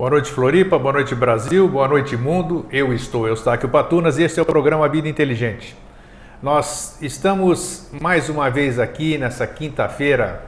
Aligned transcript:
Boa 0.00 0.08
noite, 0.08 0.32
Floripa. 0.32 0.78
Boa 0.78 0.94
noite, 0.94 1.14
Brasil. 1.14 1.68
Boa 1.68 1.86
noite, 1.86 2.16
mundo. 2.16 2.64
Eu 2.70 2.90
estou 2.90 3.28
Eustáquio 3.28 3.68
Patunas 3.68 4.16
e 4.16 4.22
este 4.22 4.40
é 4.40 4.42
o 4.42 4.46
programa 4.46 4.88
Vida 4.88 5.06
Inteligente. 5.06 5.76
Nós 6.42 6.96
estamos 7.02 7.90
mais 8.00 8.30
uma 8.30 8.48
vez 8.48 8.78
aqui 8.78 9.18
nessa 9.18 9.46
quinta-feira, 9.46 10.42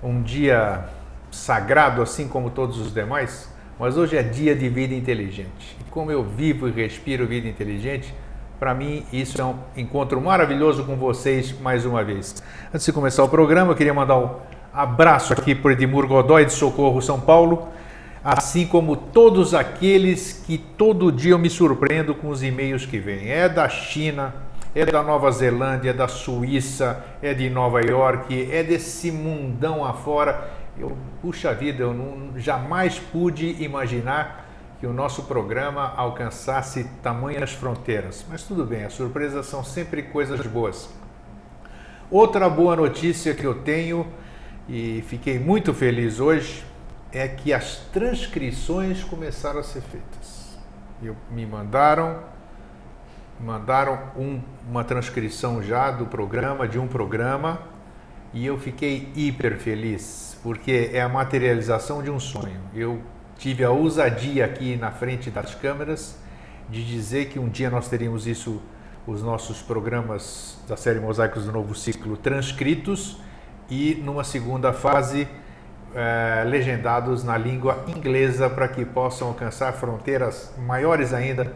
um 0.00 0.22
dia 0.22 0.84
sagrado, 1.32 2.00
assim 2.00 2.28
como 2.28 2.48
todos 2.48 2.78
os 2.78 2.94
demais, 2.94 3.52
mas 3.76 3.96
hoje 3.96 4.16
é 4.16 4.22
dia 4.22 4.54
de 4.54 4.68
vida 4.68 4.94
inteligente. 4.94 5.76
E 5.80 5.90
como 5.90 6.12
eu 6.12 6.22
vivo 6.22 6.68
e 6.68 6.70
respiro 6.70 7.26
vida 7.26 7.48
inteligente, 7.48 8.14
para 8.56 8.72
mim 8.72 9.04
isso 9.12 9.42
é 9.42 9.44
um 9.44 9.56
encontro 9.76 10.20
maravilhoso 10.20 10.84
com 10.84 10.94
vocês 10.94 11.52
mais 11.60 11.84
uma 11.84 12.04
vez. 12.04 12.40
Antes 12.72 12.86
de 12.86 12.92
começar 12.92 13.24
o 13.24 13.28
programa, 13.28 13.72
eu 13.72 13.76
queria 13.76 13.92
mandar 13.92 14.16
um 14.16 14.30
abraço 14.72 15.32
aqui 15.32 15.56
para 15.56 15.72
Edmur 15.72 16.06
Godoy 16.06 16.44
de 16.44 16.52
Socorro, 16.52 17.02
São 17.02 17.18
Paulo 17.18 17.74
assim 18.26 18.66
como 18.66 18.96
todos 18.96 19.54
aqueles 19.54 20.32
que 20.44 20.58
todo 20.58 21.12
dia 21.12 21.30
eu 21.30 21.38
me 21.38 21.48
surpreendo 21.48 22.12
com 22.12 22.28
os 22.28 22.42
e-mails 22.42 22.84
que 22.84 22.98
vêm. 22.98 23.30
É 23.30 23.48
da 23.48 23.68
China, 23.68 24.34
é 24.74 24.84
da 24.84 25.00
Nova 25.00 25.30
Zelândia, 25.30 25.90
é 25.90 25.92
da 25.92 26.08
Suíça, 26.08 27.04
é 27.22 27.32
de 27.32 27.48
Nova 27.48 27.80
York, 27.80 28.50
é 28.50 28.64
desse 28.64 29.12
mundão 29.12 29.84
afora. 29.84 30.50
Eu, 30.76 30.96
puxa 31.22 31.54
vida, 31.54 31.84
eu 31.84 31.94
não, 31.94 32.36
jamais 32.36 32.98
pude 32.98 33.62
imaginar 33.62 34.44
que 34.80 34.88
o 34.88 34.92
nosso 34.92 35.22
programa 35.22 35.94
alcançasse 35.96 36.82
tamanhas 37.04 37.52
fronteiras. 37.52 38.26
Mas 38.28 38.42
tudo 38.42 38.64
bem, 38.64 38.82
as 38.82 38.92
surpresas 38.92 39.46
são 39.46 39.62
sempre 39.62 40.02
coisas 40.02 40.44
boas. 40.48 40.90
Outra 42.10 42.50
boa 42.50 42.74
notícia 42.74 43.32
que 43.34 43.44
eu 43.44 43.54
tenho 43.54 44.04
e 44.68 45.04
fiquei 45.06 45.38
muito 45.38 45.72
feliz 45.72 46.18
hoje 46.18 46.64
é 47.16 47.26
que 47.26 47.50
as 47.50 47.76
transcrições 47.92 49.02
começaram 49.02 49.60
a 49.60 49.62
ser 49.62 49.80
feitas. 49.80 50.58
Eu, 51.02 51.16
me 51.30 51.46
mandaram, 51.46 52.20
mandaram 53.40 53.98
um, 54.14 54.38
uma 54.68 54.84
transcrição 54.84 55.62
já 55.62 55.90
do 55.90 56.04
programa, 56.04 56.68
de 56.68 56.78
um 56.78 56.86
programa, 56.86 57.62
e 58.34 58.44
eu 58.44 58.58
fiquei 58.58 59.10
hiper 59.16 59.58
feliz, 59.58 60.38
porque 60.42 60.90
é 60.92 61.00
a 61.00 61.08
materialização 61.08 62.02
de 62.02 62.10
um 62.10 62.20
sonho. 62.20 62.60
Eu 62.74 63.00
tive 63.38 63.64
a 63.64 63.70
ousadia 63.70 64.44
aqui 64.44 64.76
na 64.76 64.90
frente 64.90 65.30
das 65.30 65.54
câmeras 65.54 66.18
de 66.68 66.84
dizer 66.84 67.30
que 67.30 67.38
um 67.38 67.48
dia 67.48 67.70
nós 67.70 67.88
teríamos 67.88 68.26
isso, 68.26 68.60
os 69.06 69.22
nossos 69.22 69.62
programas 69.62 70.58
da 70.68 70.76
série 70.76 71.00
Mosaicos 71.00 71.46
do 71.46 71.52
Novo 71.52 71.74
Ciclo 71.74 72.14
transcritos 72.18 73.18
e 73.70 73.94
numa 73.94 74.22
segunda 74.22 74.70
fase 74.74 75.26
é, 75.96 76.44
legendados 76.44 77.24
na 77.24 77.38
língua 77.38 77.82
inglesa 77.88 78.50
para 78.50 78.68
que 78.68 78.84
possam 78.84 79.28
alcançar 79.28 79.72
fronteiras 79.72 80.52
maiores 80.58 81.14
ainda 81.14 81.50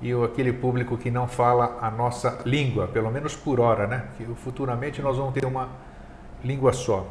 e 0.00 0.12
aquele 0.24 0.50
público 0.50 0.96
que 0.96 1.10
não 1.10 1.28
fala 1.28 1.78
a 1.80 1.90
nossa 1.90 2.38
língua, 2.46 2.88
pelo 2.88 3.10
menos 3.10 3.36
por 3.36 3.60
hora, 3.60 3.86
né? 3.86 4.04
Que 4.16 4.24
futuramente 4.34 5.02
nós 5.02 5.18
vamos 5.18 5.34
ter 5.34 5.44
uma 5.44 5.68
língua 6.42 6.72
só. 6.72 7.06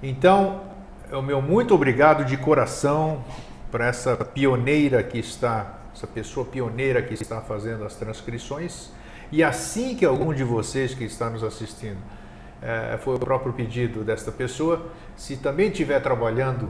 Então, 0.00 0.60
o 1.12 1.20
meu 1.20 1.42
muito 1.42 1.74
obrigado 1.74 2.24
de 2.24 2.36
coração 2.36 3.22
para 3.70 3.86
essa 3.88 4.16
pioneira 4.16 5.02
que 5.02 5.18
está, 5.18 5.80
essa 5.94 6.06
pessoa 6.06 6.46
pioneira 6.46 7.02
que 7.02 7.14
está 7.14 7.40
fazendo 7.40 7.84
as 7.84 7.96
transcrições. 7.96 8.92
E 9.30 9.42
assim 9.42 9.96
que 9.96 10.04
algum 10.04 10.32
de 10.32 10.44
vocês 10.44 10.94
que 10.94 11.04
está 11.04 11.28
nos 11.28 11.42
assistindo 11.42 11.98
é, 12.62 12.96
foi 12.98 13.16
o 13.16 13.18
próprio 13.18 13.52
pedido 13.52 14.04
desta 14.04 14.30
pessoa. 14.30 14.86
Se 15.16 15.36
também 15.36 15.68
estiver 15.68 16.00
trabalhando 16.00 16.68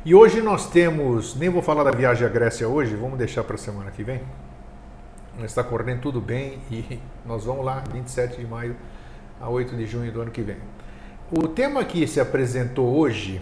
E 0.04 0.14
hoje 0.14 0.40
nós 0.40 0.70
temos, 0.70 1.34
nem 1.34 1.48
vou 1.48 1.60
falar 1.60 1.82
da 1.82 1.90
viagem 1.90 2.24
à 2.24 2.30
Grécia 2.30 2.68
hoje, 2.68 2.94
vamos 2.94 3.18
deixar 3.18 3.42
para 3.42 3.56
a 3.56 3.58
semana 3.58 3.90
que 3.90 4.04
vem. 4.04 4.20
Está 5.42 5.64
correndo 5.64 6.00
tudo 6.00 6.20
bem 6.20 6.60
e 6.70 7.00
nós 7.26 7.44
vamos 7.44 7.64
lá, 7.64 7.82
27 7.92 8.38
de 8.38 8.46
maio 8.46 8.76
a 9.40 9.48
8 9.48 9.76
de 9.76 9.86
junho 9.86 10.12
do 10.12 10.20
ano 10.20 10.30
que 10.30 10.40
vem. 10.40 10.56
O 11.32 11.48
tema 11.48 11.84
que 11.84 12.06
se 12.06 12.20
apresentou 12.20 12.96
hoje 12.96 13.40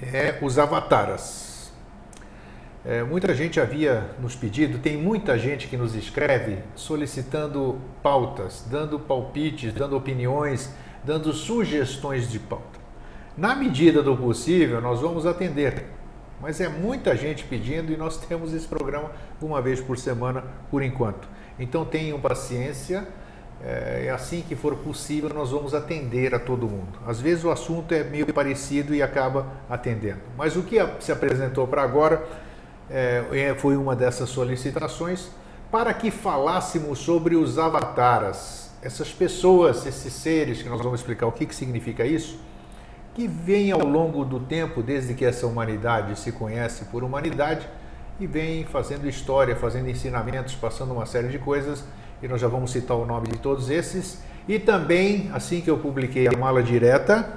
é 0.00 0.38
os 0.40 0.56
avataras. 0.56 1.72
É, 2.84 3.02
muita 3.02 3.34
gente 3.34 3.60
havia 3.60 4.10
nos 4.20 4.36
pedido, 4.36 4.78
tem 4.78 4.96
muita 4.96 5.36
gente 5.36 5.66
que 5.66 5.76
nos 5.76 5.96
escreve 5.96 6.58
solicitando 6.76 7.76
pautas, 8.02 8.64
dando 8.70 9.00
palpites, 9.00 9.72
dando 9.74 9.96
opiniões, 9.96 10.72
dando 11.04 11.32
sugestões 11.32 12.30
de 12.30 12.38
pauta. 12.38 12.71
Na 13.36 13.54
medida 13.54 14.02
do 14.02 14.14
possível, 14.14 14.78
nós 14.80 15.00
vamos 15.00 15.24
atender. 15.24 15.86
Mas 16.38 16.60
é 16.60 16.68
muita 16.68 17.16
gente 17.16 17.44
pedindo 17.44 17.90
e 17.90 17.96
nós 17.96 18.18
temos 18.18 18.52
esse 18.52 18.66
programa 18.66 19.10
uma 19.40 19.62
vez 19.62 19.80
por 19.80 19.96
semana 19.96 20.44
por 20.70 20.82
enquanto. 20.82 21.26
Então 21.58 21.84
tenham 21.84 22.20
paciência, 22.20 23.08
é 23.62 24.10
assim 24.14 24.42
que 24.46 24.54
for 24.54 24.74
possível 24.76 25.30
nós 25.32 25.50
vamos 25.50 25.72
atender 25.72 26.34
a 26.34 26.38
todo 26.38 26.68
mundo. 26.68 26.98
Às 27.06 27.20
vezes 27.20 27.42
o 27.44 27.50
assunto 27.50 27.94
é 27.94 28.04
meio 28.04 28.26
parecido 28.34 28.94
e 28.94 29.00
acaba 29.00 29.46
atendendo. 29.70 30.20
Mas 30.36 30.54
o 30.54 30.62
que 30.62 30.76
se 31.00 31.10
apresentou 31.10 31.66
para 31.66 31.82
agora 31.82 32.22
é, 32.90 33.24
é, 33.32 33.54
foi 33.54 33.76
uma 33.76 33.96
dessas 33.96 34.28
solicitações 34.28 35.30
para 35.70 35.94
que 35.94 36.10
falássemos 36.10 36.98
sobre 36.98 37.34
os 37.34 37.58
avataras, 37.58 38.70
essas 38.82 39.10
pessoas, 39.10 39.86
esses 39.86 40.12
seres, 40.12 40.60
que 40.60 40.68
nós 40.68 40.82
vamos 40.82 41.00
explicar 41.00 41.26
o 41.26 41.32
que, 41.32 41.46
que 41.46 41.54
significa 41.54 42.04
isso 42.04 42.38
que 43.14 43.28
vem 43.28 43.70
ao 43.70 43.84
longo 43.84 44.24
do 44.24 44.40
tempo, 44.40 44.82
desde 44.82 45.14
que 45.14 45.24
essa 45.24 45.46
humanidade 45.46 46.18
se 46.18 46.32
conhece 46.32 46.86
por 46.86 47.04
humanidade, 47.04 47.68
e 48.18 48.26
vem 48.26 48.64
fazendo 48.64 49.08
história, 49.08 49.56
fazendo 49.56 49.88
ensinamentos, 49.88 50.54
passando 50.54 50.92
uma 50.92 51.06
série 51.06 51.28
de 51.28 51.38
coisas, 51.38 51.84
e 52.22 52.28
nós 52.28 52.40
já 52.40 52.48
vamos 52.48 52.70
citar 52.70 52.96
o 52.96 53.04
nome 53.04 53.28
de 53.28 53.38
todos 53.38 53.68
esses. 53.68 54.22
E 54.48 54.58
também, 54.58 55.30
assim 55.32 55.60
que 55.60 55.70
eu 55.70 55.78
publiquei 55.78 56.26
a 56.28 56.32
mala 56.32 56.62
direta, 56.62 57.28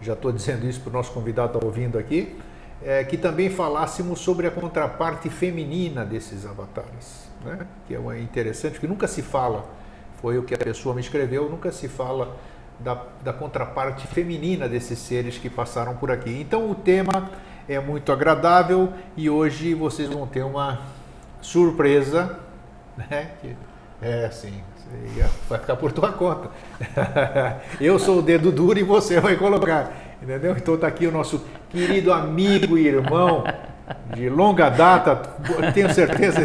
já 0.00 0.14
estou 0.14 0.32
dizendo 0.32 0.66
isso 0.66 0.80
para 0.80 0.90
o 0.90 0.92
nosso 0.92 1.12
convidado 1.12 1.48
estar 1.48 1.60
tá 1.60 1.66
ouvindo 1.66 1.98
aqui, 1.98 2.36
é, 2.82 3.04
que 3.04 3.16
também 3.16 3.50
falássemos 3.50 4.20
sobre 4.20 4.46
a 4.46 4.50
contraparte 4.50 5.28
feminina 5.28 6.04
desses 6.04 6.46
avatares, 6.46 7.28
né? 7.44 7.66
que 7.86 7.94
é 7.94 8.20
interessante, 8.20 8.72
porque 8.72 8.86
nunca 8.86 9.06
se 9.06 9.20
fala, 9.20 9.68
foi 10.20 10.38
o 10.38 10.42
que 10.42 10.54
a 10.54 10.58
pessoa 10.58 10.94
me 10.94 11.00
escreveu, 11.00 11.48
nunca 11.50 11.70
se 11.70 11.88
fala 11.88 12.36
da, 12.82 13.02
da 13.22 13.32
contraparte 13.32 14.06
feminina 14.06 14.68
desses 14.68 14.98
seres 14.98 15.38
que 15.38 15.50
passaram 15.50 15.96
por 15.96 16.10
aqui. 16.10 16.40
Então 16.40 16.70
o 16.70 16.74
tema 16.74 17.30
é 17.68 17.78
muito 17.78 18.10
agradável 18.10 18.92
e 19.16 19.28
hoje 19.28 19.74
vocês 19.74 20.08
vão 20.08 20.26
ter 20.26 20.42
uma 20.42 20.80
surpresa, 21.40 22.38
né? 22.96 23.30
É 24.02 24.24
assim, 24.26 24.62
vai 25.48 25.58
ficar 25.58 25.76
por 25.76 25.92
tua 25.92 26.12
conta. 26.12 26.50
Eu 27.80 27.98
sou 27.98 28.18
o 28.18 28.22
dedo 28.22 28.50
duro 28.50 28.78
e 28.78 28.82
você 28.82 29.20
vai 29.20 29.36
colocar, 29.36 29.92
entendeu? 30.22 30.56
Então 30.56 30.74
está 30.74 30.86
aqui 30.86 31.06
o 31.06 31.12
nosso 31.12 31.44
querido 31.68 32.12
amigo 32.12 32.78
e 32.78 32.86
irmão 32.86 33.44
de 34.14 34.28
longa 34.28 34.68
data, 34.68 35.16
tenho 35.72 35.92
certeza 35.92 36.40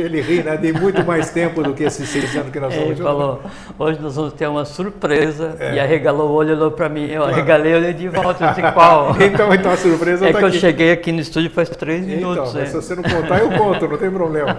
ele 0.00 0.20
ri, 0.20 0.42
né? 0.42 0.56
De 0.56 0.72
muito 0.72 1.04
mais 1.04 1.30
tempo 1.30 1.62
do 1.62 1.74
que 1.74 1.84
esses 1.84 2.08
seis 2.08 2.34
anos 2.36 2.50
que 2.50 2.60
nós 2.60 2.74
vamos 2.74 2.90
Ele 2.90 3.02
falou, 3.02 3.42
hoje 3.78 4.00
nós 4.00 4.16
vamos 4.16 4.32
ter 4.32 4.46
uma 4.46 4.64
surpresa 4.64 5.56
é. 5.58 5.74
e 5.74 5.80
arregalou 5.80 6.30
o 6.30 6.32
olho, 6.32 6.54
olhou 6.54 6.70
para 6.70 6.88
mim, 6.88 7.06
eu 7.06 7.24
arregalei, 7.24 7.74
olhei 7.74 7.92
de 7.92 8.08
volta, 8.08 8.44
eu 8.44 8.48
disse 8.50 8.72
qual? 8.72 9.16
então, 9.20 9.52
então 9.52 9.72
a 9.72 9.76
surpresa 9.76 10.26
É 10.26 10.32
tá 10.32 10.38
que 10.38 10.44
aqui. 10.44 10.56
eu 10.56 10.60
cheguei 10.60 10.92
aqui 10.92 11.12
no 11.12 11.20
estúdio 11.20 11.50
faz 11.50 11.68
três 11.68 12.06
então, 12.06 12.16
minutos. 12.16 12.50
Então, 12.50 12.62
é. 12.62 12.66
se 12.66 12.74
você 12.74 12.94
não 12.94 13.02
contar, 13.02 13.38
eu 13.40 13.50
conto, 13.50 13.88
não 13.88 13.96
tem 13.96 14.10
problema. 14.10 14.58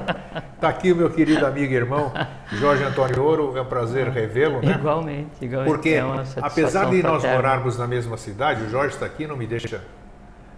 Está 0.55 0.69
aqui 0.69 0.91
o 0.91 0.95
meu 0.95 1.09
querido 1.09 1.45
amigo 1.45 1.71
e 1.71 1.75
irmão, 1.75 2.11
Jorge 2.51 2.83
Antônio 2.83 3.23
Ouro, 3.23 3.57
é 3.57 3.61
um 3.61 3.65
prazer 3.65 4.09
revê-lo, 4.09 4.61
né? 4.61 4.75
Igualmente, 4.77 5.29
igualmente. 5.41 5.71
Porque, 5.71 5.89
é 5.89 6.03
apesar 6.41 6.89
de 6.89 7.01
nós 7.01 7.23
morarmos 7.23 7.77
na 7.77 7.87
mesma 7.87 8.17
cidade, 8.17 8.63
o 8.63 8.69
Jorge 8.69 8.95
está 8.95 9.05
aqui, 9.05 9.25
não 9.25 9.37
me 9.37 9.47
deixa 9.47 9.81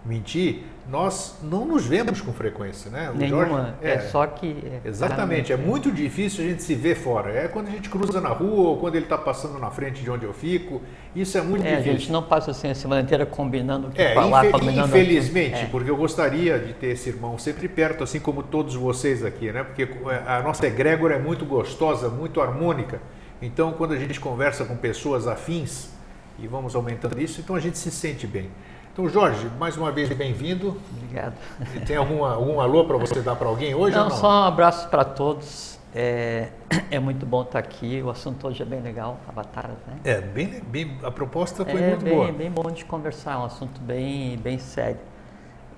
mentir, 0.04 0.64
nós 0.88 1.36
não 1.42 1.64
nos 1.64 1.86
vemos 1.86 2.20
com 2.20 2.32
frequência, 2.32 2.90
né? 2.90 3.10
O 3.10 3.14
Nenhuma, 3.16 3.46
Jorge, 3.46 3.72
é, 3.82 3.90
é, 3.92 3.98
só 4.00 4.26
que... 4.26 4.80
É, 4.84 4.88
exatamente, 4.88 5.52
é 5.52 5.56
muito 5.56 5.92
difícil 5.92 6.44
a 6.44 6.48
gente 6.48 6.62
se 6.62 6.74
ver 6.74 6.96
fora. 6.96 7.30
É 7.30 7.46
quando 7.46 7.68
a 7.68 7.70
gente 7.70 7.88
cruza 7.88 8.20
na 8.20 8.30
rua 8.30 8.70
ou 8.70 8.76
quando 8.78 8.96
ele 8.96 9.04
está 9.04 9.16
passando 9.16 9.58
na 9.58 9.70
frente 9.70 10.02
de 10.02 10.10
onde 10.10 10.24
eu 10.24 10.32
fico. 10.32 10.82
Isso 11.14 11.38
é 11.38 11.40
muito 11.40 11.64
é, 11.64 11.70
difícil. 11.70 11.92
A 11.92 11.96
gente 11.96 12.12
não 12.12 12.22
passa 12.22 12.50
assim 12.50 12.68
a 12.68 12.74
semana 12.74 13.02
inteira 13.02 13.24
combinando 13.24 13.88
o 13.88 13.90
que 13.90 14.02
é, 14.02 14.12
falar, 14.14 14.46
infel 14.46 14.58
combinando 14.58 14.88
Infelizmente, 14.88 15.62
é. 15.62 15.66
porque 15.66 15.90
eu 15.90 15.96
gostaria 15.96 16.58
de 16.58 16.72
ter 16.72 16.88
esse 16.88 17.10
irmão 17.10 17.38
sempre 17.38 17.68
perto, 17.68 18.02
assim 18.02 18.18
como 18.18 18.42
todos 18.42 18.74
vocês 18.74 19.24
aqui, 19.24 19.52
né? 19.52 19.62
Porque 19.62 19.88
a 20.26 20.42
nossa 20.42 20.66
egrégora 20.66 21.14
é 21.14 21.18
muito 21.18 21.44
gostosa, 21.44 22.08
muito 22.08 22.40
harmônica. 22.40 23.00
Então, 23.40 23.72
quando 23.72 23.92
a 23.92 23.98
gente 23.98 24.18
conversa 24.18 24.64
com 24.64 24.76
pessoas 24.76 25.26
afins 25.26 25.90
e 26.38 26.46
vamos 26.46 26.74
aumentando 26.74 27.20
isso, 27.20 27.40
então 27.40 27.54
a 27.54 27.60
gente 27.60 27.78
se 27.78 27.90
sente 27.90 28.26
bem. 28.26 28.50
Então, 28.92 29.08
Jorge, 29.08 29.48
mais 29.58 29.74
uma 29.74 29.90
vez 29.90 30.10
bem-vindo. 30.10 30.76
Obrigado. 30.94 31.32
E 31.74 31.80
tem 31.80 31.96
algum, 31.96 32.26
algum 32.26 32.60
alô 32.60 32.84
para 32.84 32.98
você 32.98 33.22
dar 33.22 33.34
para 33.36 33.48
alguém 33.48 33.74
hoje? 33.74 33.96
Não, 33.96 34.10
não? 34.10 34.16
só 34.16 34.42
um 34.42 34.44
abraço 34.44 34.86
para 34.90 35.02
todos. 35.02 35.78
É, 35.94 36.48
é, 36.90 36.98
muito 36.98 37.24
bom 37.24 37.40
estar 37.40 37.58
aqui. 37.58 38.02
O 38.04 38.10
assunto 38.10 38.46
hoje 38.46 38.60
é 38.60 38.66
bem 38.66 38.82
legal, 38.82 39.18
avataras, 39.26 39.78
né? 39.86 39.96
É, 40.04 40.20
bem, 40.20 40.60
bem 40.66 40.98
a 41.02 41.10
proposta 41.10 41.64
foi 41.64 41.80
é 41.80 41.88
muito 41.88 42.04
bem, 42.04 42.14
boa. 42.14 42.28
É 42.28 42.32
bem 42.32 42.50
bom 42.50 42.70
de 42.70 42.84
conversar, 42.84 43.32
é 43.32 43.36
um 43.38 43.44
assunto 43.46 43.80
bem, 43.80 44.36
bem 44.36 44.58
sério. 44.58 45.00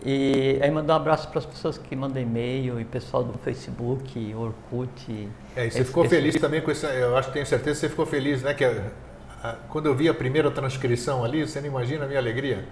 E 0.04 0.58
aí 0.60 0.68
mandar 0.72 0.94
um 0.94 0.96
abraço 0.96 1.28
para 1.28 1.38
as 1.38 1.46
pessoas 1.46 1.78
que 1.78 1.94
mandam 1.94 2.20
e-mail 2.20 2.80
e 2.80 2.84
pessoal 2.84 3.22
do 3.22 3.38
Facebook, 3.38 4.34
Orkut. 4.34 5.28
É, 5.54 5.66
e 5.66 5.70
você 5.70 5.84
ficou 5.84 6.04
esse... 6.04 6.16
feliz 6.16 6.34
também 6.40 6.60
com 6.60 6.72
isso? 6.72 6.84
Eu 6.86 7.16
acho 7.16 7.28
que 7.28 7.34
tenho 7.34 7.46
certeza 7.46 7.76
que 7.76 7.80
você 7.80 7.88
ficou 7.88 8.06
feliz, 8.06 8.42
né? 8.42 8.54
Que 8.54 8.64
a, 8.64 8.90
a, 9.40 9.52
quando 9.68 9.86
eu 9.86 9.94
vi 9.94 10.08
a 10.08 10.14
primeira 10.14 10.50
transcrição 10.50 11.24
ali, 11.24 11.46
você 11.46 11.60
não 11.60 11.68
imagina 11.68 12.06
a 12.06 12.08
minha 12.08 12.18
alegria. 12.18 12.64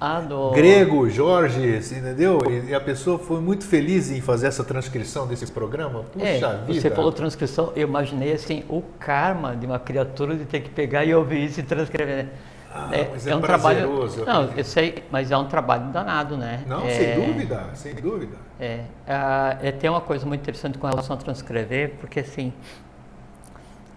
Ah, 0.00 0.20
do... 0.20 0.50
Grego, 0.50 1.08
Jorge, 1.08 1.76
entendeu? 1.76 2.38
E 2.68 2.74
a 2.74 2.80
pessoa 2.80 3.18
foi 3.18 3.40
muito 3.40 3.64
feliz 3.64 4.10
em 4.10 4.20
fazer 4.20 4.48
essa 4.48 4.64
transcrição 4.64 5.26
desse 5.26 5.50
programa. 5.50 6.04
Puxa 6.12 6.26
é, 6.26 6.66
vida. 6.66 6.80
Você 6.80 6.90
falou 6.90 7.12
transcrição, 7.12 7.72
eu 7.74 7.88
imaginei 7.88 8.32
assim, 8.32 8.64
o 8.68 8.82
karma 8.98 9.56
de 9.56 9.66
uma 9.66 9.78
criatura 9.78 10.36
de 10.36 10.44
ter 10.44 10.60
que 10.60 10.70
pegar 10.70 11.04
e 11.04 11.14
ouvir 11.14 11.44
isso 11.44 11.60
e 11.60 11.62
transcrever. 11.62 12.28
Ah, 12.74 12.90
é, 12.92 13.08
mas 13.08 13.24
é, 13.24 13.30
é 13.30 13.36
um 13.36 13.40
trabalho. 13.40 14.08
Não, 14.26 14.50
eu 14.56 14.64
sei, 14.64 15.04
mas 15.08 15.30
é 15.30 15.36
um 15.36 15.46
trabalho 15.46 15.92
danado, 15.92 16.36
né? 16.36 16.64
Não, 16.66 16.84
é, 16.84 16.90
sem 16.90 17.26
dúvida, 17.26 17.70
sem 17.74 17.94
dúvida. 17.94 18.36
É, 18.58 18.80
é, 19.06 19.70
tem 19.70 19.88
uma 19.88 20.00
coisa 20.00 20.26
muito 20.26 20.40
interessante 20.40 20.76
com 20.76 20.88
relação 20.88 21.14
a 21.14 21.18
transcrever, 21.18 21.92
porque 22.00 22.18
assim, 22.18 22.52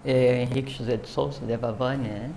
é, 0.04 0.42
Henrique 0.42 0.72
José 0.72 0.96
de 0.96 1.08
Souza, 1.08 1.44
de 1.44 1.52
Avavani, 1.52 2.08
né? 2.08 2.30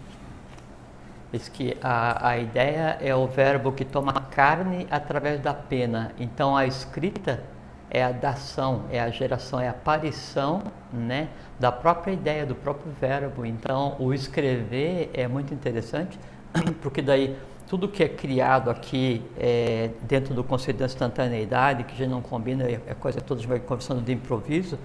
Diz 1.32 1.48
que 1.48 1.78
a, 1.82 2.30
a 2.30 2.38
ideia 2.38 2.98
é 3.00 3.16
o 3.16 3.26
verbo 3.26 3.72
que 3.72 3.86
toma 3.86 4.14
carne 4.14 4.86
através 4.92 5.40
da 5.40 5.54
pena. 5.54 6.12
Então 6.20 6.58
a 6.58 6.66
escrita 6.66 7.42
é 7.90 8.04
a 8.04 8.12
dação, 8.12 8.86
é 8.90 9.00
a 9.00 9.10
geração, 9.10 9.60
é 9.60 9.68
a 9.68 9.72
aparição 9.72 10.64
né, 10.92 11.30
da 11.60 11.72
própria 11.72 12.12
ideia, 12.14 12.46
do 12.46 12.56
próprio 12.56 12.92
verbo. 13.00 13.46
Então 13.46 13.96
o 14.00 14.14
escrever 14.14 15.10
é 15.14 15.28
muito 15.28 15.54
interessante, 15.54 16.20
porque 16.82 17.02
daí 17.02 17.38
tudo 17.68 17.88
que 17.88 18.04
é 18.04 18.10
criado 18.10 18.70
aqui 18.70 19.22
é, 19.38 19.92
dentro 20.02 20.34
do 20.34 20.44
conceito 20.44 20.80
da 20.80 20.86
instantaneidade, 20.86 21.86
que 21.86 21.98
já 21.98 22.06
não 22.06 22.22
combina, 22.22 22.64
é, 22.64 22.82
é 22.88 22.94
coisa 22.94 23.22
que 23.22 23.26
todos 23.26 23.46
vai 23.46 23.60
conversando 23.60 24.02
de 24.02 24.12
improviso, 24.12 24.78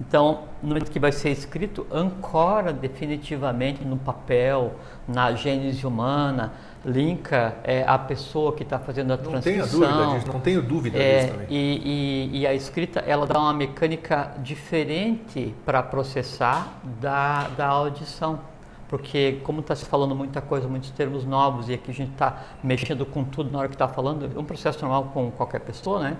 então, 0.00 0.42
no 0.60 0.68
momento 0.68 0.90
que 0.90 0.98
vai 0.98 1.12
ser 1.12 1.30
escrito, 1.30 1.86
ancora 1.90 2.72
definitivamente 2.72 3.84
no 3.84 3.96
papel, 3.96 4.74
na 5.06 5.32
gênese 5.32 5.86
humana, 5.86 6.52
linka 6.84 7.56
é, 7.62 7.84
a 7.86 7.96
pessoa 7.96 8.52
que 8.52 8.64
está 8.64 8.78
fazendo 8.78 9.12
a 9.12 9.16
transcrição. 9.16 9.80
Não 9.80 9.88
tenho 9.88 9.92
dúvida 9.92 10.18
disso, 10.18 10.32
não 10.32 10.40
tenho 10.40 10.62
dúvida 10.62 10.98
é, 10.98 11.20
disso 11.20 11.32
também. 11.32 11.46
E, 11.50 12.30
e, 12.32 12.40
e, 12.40 12.46
a 12.46 12.54
escrita, 12.54 13.00
ela 13.00 13.24
dá 13.24 13.38
uma 13.38 13.54
mecânica 13.54 14.32
diferente 14.38 15.54
para 15.64 15.82
processar 15.82 16.80
da, 17.00 17.48
da 17.48 17.66
audição. 17.68 18.40
Porque, 18.88 19.40
como 19.44 19.60
está 19.60 19.74
se 19.74 19.84
falando 19.84 20.14
muita 20.14 20.40
coisa, 20.40 20.68
muitos 20.68 20.90
termos 20.90 21.24
novos, 21.24 21.68
e 21.68 21.74
aqui 21.74 21.90
a 21.90 21.94
gente 21.94 22.12
está 22.12 22.42
mexendo 22.62 23.06
com 23.06 23.24
tudo 23.24 23.50
na 23.50 23.60
hora 23.60 23.68
que 23.68 23.74
está 23.74 23.88
falando, 23.88 24.30
é 24.34 24.38
um 24.38 24.44
processo 24.44 24.80
normal 24.82 25.10
com 25.14 25.30
qualquer 25.30 25.60
pessoa, 25.60 26.00
né? 26.00 26.16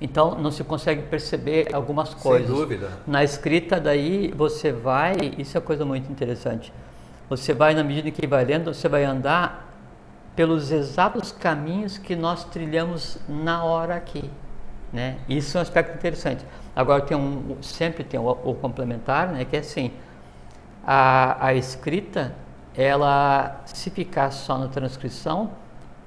Então 0.00 0.34
não 0.36 0.50
se 0.50 0.64
consegue 0.64 1.02
perceber 1.02 1.68
algumas 1.74 2.14
coisas. 2.14 2.48
Sem 2.48 2.56
dúvida. 2.56 2.90
Na 3.06 3.22
escrita 3.22 3.78
daí 3.78 4.32
você 4.34 4.72
vai, 4.72 5.14
isso 5.36 5.58
é 5.58 5.60
coisa 5.60 5.84
muito 5.84 6.10
interessante. 6.10 6.72
Você 7.28 7.52
vai 7.52 7.74
na 7.74 7.84
medida 7.84 8.10
que 8.10 8.26
vai 8.26 8.44
lendo, 8.44 8.72
você 8.72 8.88
vai 8.88 9.04
andar 9.04 9.68
pelos 10.34 10.72
exatos 10.72 11.30
caminhos 11.32 11.98
que 11.98 12.16
nós 12.16 12.44
trilhamos 12.44 13.18
na 13.28 13.62
hora 13.62 13.94
aqui, 13.94 14.30
né? 14.92 15.18
Isso 15.28 15.56
é 15.56 15.60
um 15.60 15.62
aspecto 15.62 15.94
interessante. 15.94 16.44
Agora 16.74 17.02
tem 17.02 17.16
um, 17.16 17.56
sempre 17.60 18.02
tem 18.02 18.18
o, 18.18 18.30
o 18.30 18.54
complementar, 18.54 19.28
né? 19.28 19.44
Que 19.44 19.56
é 19.56 19.60
assim, 19.60 19.92
a, 20.84 21.46
a 21.46 21.54
escrita, 21.54 22.34
ela 22.74 23.60
se 23.66 23.90
ficar 23.90 24.30
só 24.30 24.56
na 24.56 24.68
transcrição, 24.68 25.50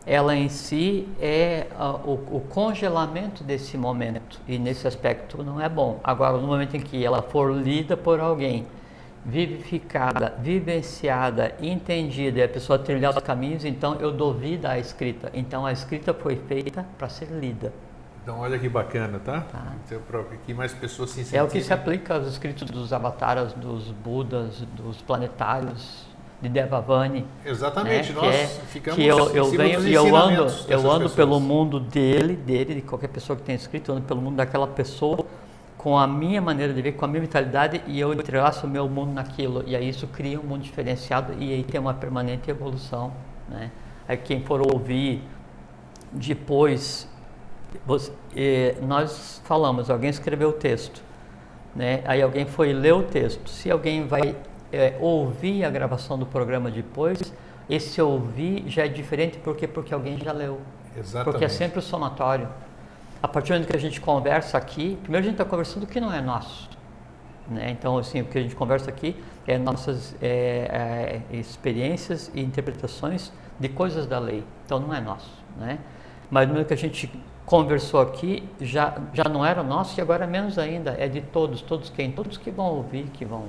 ela 0.05 0.35
em 0.35 0.50
si 0.50 1.07
é 1.19 1.67
uh, 1.79 2.09
o, 2.09 2.38
o, 2.38 2.41
congelamento 2.41 3.44
desse 3.44 3.77
momento 3.77 4.39
e 4.47 4.57
nesse 4.57 4.88
aspecto 4.88 5.41
não 5.44 5.59
é 5.59 5.69
bom. 5.69 6.00
Agora, 6.03 6.38
no 6.38 6.47
momento 6.47 6.75
em 6.75 6.81
que 6.81 7.05
ela 7.05 7.21
for 7.21 7.53
lida 7.53 7.95
por 7.95 8.19
alguém, 8.19 8.67
vivificada, 9.25 10.35
vivenciada, 10.39 11.55
entendida 11.61 12.39
e 12.39 12.44
a 12.44 12.50
pessoa 12.50 12.77
trilhar 12.77 13.15
os 13.15 13.23
caminhos, 13.23 13.63
então 13.63 13.95
eu 13.95 14.11
dou 14.11 14.33
vida 14.33 14.69
à 14.69 14.77
escrita. 14.77 15.31
Então 15.33 15.65
a 15.65 15.71
escrita 15.71 16.13
foi 16.13 16.35
feita 16.35 16.85
para 16.97 17.07
ser 17.07 17.29
lida. 17.29 17.71
Então 18.21 18.39
olha 18.39 18.57
que 18.57 18.69
bacana, 18.69 19.19
tá? 19.19 19.41
tá. 19.41 19.73
Então, 19.85 20.00
que 20.45 20.53
mais 20.53 20.73
pessoas 20.73 21.09
se 21.09 21.21
incentivem. 21.21 21.39
É 21.39 21.44
o 21.44 21.47
que 21.47 21.61
se 21.61 21.73
aplica 21.73 22.15
aos 22.15 22.27
escritos 22.27 22.69
dos 22.69 22.94
avataras, 22.94 23.51
dos 23.53 23.91
budas, 23.91 24.61
dos 24.77 25.01
planetários, 25.01 26.05
de 26.44 26.50
Devavani. 26.50 27.25
Exatamente, 27.45 28.12
né? 28.12 28.22
nós 28.22 28.36
que 28.36 28.36
é, 28.36 28.48
ficamos 28.66 29.00
que 29.00 29.06
eu, 29.07 29.30
eu 29.30 29.45
venho 29.45 29.88
e 29.88 29.94
eu 29.94 30.13
ando, 30.16 30.54
eu 30.68 30.92
ando 30.92 31.10
pelo 31.10 31.40
mundo 31.40 31.80
dele, 31.80 32.36
dele, 32.36 32.75
de 32.75 32.81
qualquer 32.81 33.07
pessoa 33.07 33.38
que 33.38 33.44
tenha 33.44 33.56
escrito, 33.56 33.92
eu 33.92 33.95
ando 33.95 34.06
pelo 34.06 34.22
mundo 34.22 34.36
daquela 34.36 34.67
pessoa 34.67 35.25
com 35.77 35.98
a 35.98 36.06
minha 36.06 36.41
maneira 36.41 36.74
de 36.74 36.82
ver, 36.82 36.94
com 36.94 37.06
a 37.06 37.08
minha 37.08 37.22
mentalidade 37.22 37.82
e 37.88 38.00
eu 38.00 38.13
entrelaço 38.13 38.67
o 38.67 38.70
meu 38.70 38.88
mundo 38.89 39.13
naquilo 39.13 39.63
e 39.65 39.75
aí 39.75 39.88
isso 39.88 40.06
cria 40.08 40.39
um 40.39 40.44
mundo 40.44 40.62
diferenciado 40.62 41.34
e 41.39 41.53
aí 41.53 41.63
tem 41.63 41.79
uma 41.79 41.94
permanente 41.94 42.50
evolução, 42.50 43.13
né? 43.50 43.72
Aí 44.08 44.17
quem 44.17 44.41
for 44.41 44.62
ouvir 44.62 45.24
depois, 46.12 47.08
você, 47.86 48.12
eh, 48.36 48.75
nós 48.82 49.41
falamos, 49.46 49.89
alguém 49.89 50.10
escreveu 50.10 50.50
o 50.50 50.53
texto, 50.53 51.01
né? 51.74 52.01
Aí 52.06 52.22
alguém 52.22 52.46
foi 52.46 52.74
ler 52.74 52.94
o 52.94 53.03
texto. 53.03 53.50
Se 53.50 53.72
alguém 53.72 54.06
vai 54.06 54.36
é, 54.74 54.98
ouvir 55.00 55.63
a 55.63 55.70
gravação 55.70 56.18
do 56.18 56.25
programa 56.25 56.72
depois, 56.72 57.34
esse 57.70 58.01
ouvir 58.01 58.65
já 58.68 58.86
é 58.86 58.88
diferente 58.88 59.38
porque 59.38 59.68
porque 59.68 59.94
alguém 59.94 60.18
já 60.18 60.32
leu. 60.32 60.60
Exatamente. 60.98 61.32
Porque 61.32 61.46
é 61.46 61.50
sempre 61.50 61.80
o 61.80 61.82
somatório. 61.82 62.50
A 63.22 63.27
partir 63.27 63.50
do 63.50 63.53
momento 63.53 63.70
que 63.70 63.77
a 63.77 63.80
gente 63.80 64.01
conversa 64.01 64.58
aqui, 64.58 64.98
primeiro 65.01 65.25
a 65.25 65.30
gente 65.30 65.39
está 65.39 65.46
conversando 65.46 65.84
o 65.84 65.88
que 65.88 66.01
não 66.01 66.12
é 66.12 66.22
nosso. 66.22 66.70
Né? 67.48 67.70
Então, 67.72 67.98
assim, 67.98 68.22
o 68.22 68.25
que 68.25 68.38
a 68.38 68.42
gente 68.42 68.56
conversa 68.56 68.89
aqui 68.89 69.15
é 69.48 69.58
nossas 69.58 70.15
é, 70.22 71.22
é, 71.32 71.36
experiências 71.36 72.32
e 72.34 72.42
interpretações 72.42 73.32
de 73.60 73.70
coisas 73.70 74.06
da 74.06 74.20
lei. 74.20 74.44
Então, 74.65 74.80
não 74.80 74.94
é 74.94 75.00
nosso. 75.00 75.32
Né? 75.58 75.80
Mas 76.30 76.48
no 76.48 76.53
momento 76.53 76.68
que 76.68 76.74
a 76.74 76.77
gente 76.77 77.12
conversou 77.46 78.01
aqui, 78.01 78.48
já, 78.60 78.98
já 79.13 79.25
não 79.25 79.46
era 79.46 79.62
nosso 79.62 80.00
e 80.00 80.01
agora 80.01 80.25
menos 80.25 80.58
ainda. 80.58 80.96
É 80.98 81.08
de 81.08 81.22
todos. 81.22 81.62
Todos 81.62 81.89
quem? 81.89 82.12
Todos 82.12 82.38
que 82.38 82.51
vão 82.51 82.65
ouvir, 82.75 83.06
que 83.13 83.24
vão 83.25 83.46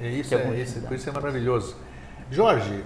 é 0.00 0.08
isso, 0.08 0.34
é, 0.34 0.56
isso, 0.56 0.80
por 0.80 0.94
isso 0.94 1.08
é 1.08 1.12
maravilhoso. 1.12 1.76
Jorge, 2.30 2.82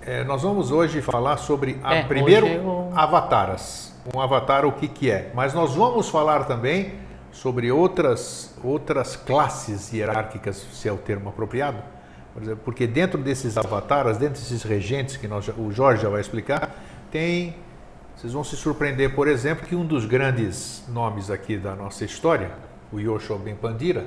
é, 0.00 0.24
nós 0.24 0.42
vamos 0.42 0.70
hoje 0.70 1.02
falar 1.02 1.36
sobre 1.36 1.78
a, 1.82 1.96
é, 1.96 2.02
primeiro 2.04 2.46
eu... 2.46 2.92
avataras. 2.94 3.94
Um 4.14 4.20
avatar 4.20 4.64
o 4.64 4.72
que, 4.72 4.88
que 4.88 5.10
é. 5.10 5.30
Mas 5.34 5.52
nós 5.52 5.74
vamos 5.74 6.08
falar 6.08 6.44
também 6.44 6.94
sobre 7.30 7.70
outras, 7.70 8.54
outras 8.64 9.14
classes 9.14 9.92
hierárquicas, 9.92 10.66
se 10.72 10.88
é 10.88 10.92
o 10.92 10.96
termo 10.96 11.28
apropriado. 11.28 11.82
Por 12.32 12.42
exemplo, 12.42 12.62
porque 12.64 12.86
dentro 12.86 13.20
desses 13.20 13.58
avataras, 13.58 14.16
dentro 14.16 14.40
desses 14.40 14.62
regentes 14.62 15.16
que 15.16 15.28
nós, 15.28 15.48
o 15.48 15.70
Jorge 15.70 16.02
já 16.02 16.08
vai 16.08 16.20
explicar, 16.20 16.74
tem. 17.10 17.54
Vocês 18.16 18.32
vão 18.34 18.44
se 18.44 18.54
surpreender, 18.54 19.14
por 19.14 19.26
exemplo, 19.28 19.66
que 19.66 19.74
um 19.74 19.84
dos 19.84 20.04
grandes 20.04 20.84
nomes 20.88 21.30
aqui 21.30 21.56
da 21.56 21.74
nossa 21.74 22.04
história, 22.04 22.50
o 22.92 23.00
Yosho 23.00 23.38
Ben 23.38 23.54
Pandira, 23.54 24.04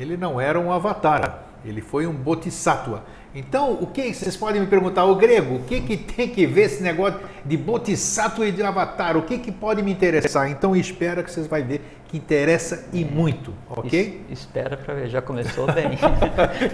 ele 0.00 0.16
não 0.16 0.40
era 0.40 0.58
um 0.58 0.72
avatar, 0.72 1.40
ele 1.62 1.82
foi 1.82 2.06
um 2.06 2.14
bodhisattva. 2.14 3.02
Então, 3.34 3.74
o 3.74 3.86
que 3.86 4.12
vocês 4.12 4.34
podem 4.34 4.60
me 4.60 4.66
perguntar, 4.66 5.04
o 5.04 5.14
grego, 5.14 5.56
o 5.56 5.62
que, 5.62 5.80
que 5.82 5.96
tem 5.96 6.26
que 6.26 6.46
ver 6.46 6.62
esse 6.62 6.82
negócio 6.82 7.20
de 7.44 7.56
bodhisattva 7.56 8.46
e 8.46 8.50
de 8.50 8.62
avatar? 8.62 9.16
O 9.16 9.22
que, 9.22 9.38
que 9.38 9.52
pode 9.52 9.82
me 9.82 9.92
interessar? 9.92 10.50
Então, 10.50 10.74
espera 10.74 11.22
que 11.22 11.30
vocês 11.30 11.46
vão 11.46 11.62
ver 11.62 11.82
que 12.08 12.16
interessa 12.16 12.88
e 12.92 13.04
muito, 13.04 13.54
ok? 13.68 14.24
Es, 14.30 14.40
espera 14.40 14.76
para 14.76 14.94
ver, 14.94 15.08
já 15.08 15.22
começou 15.22 15.66
bem. 15.70 15.90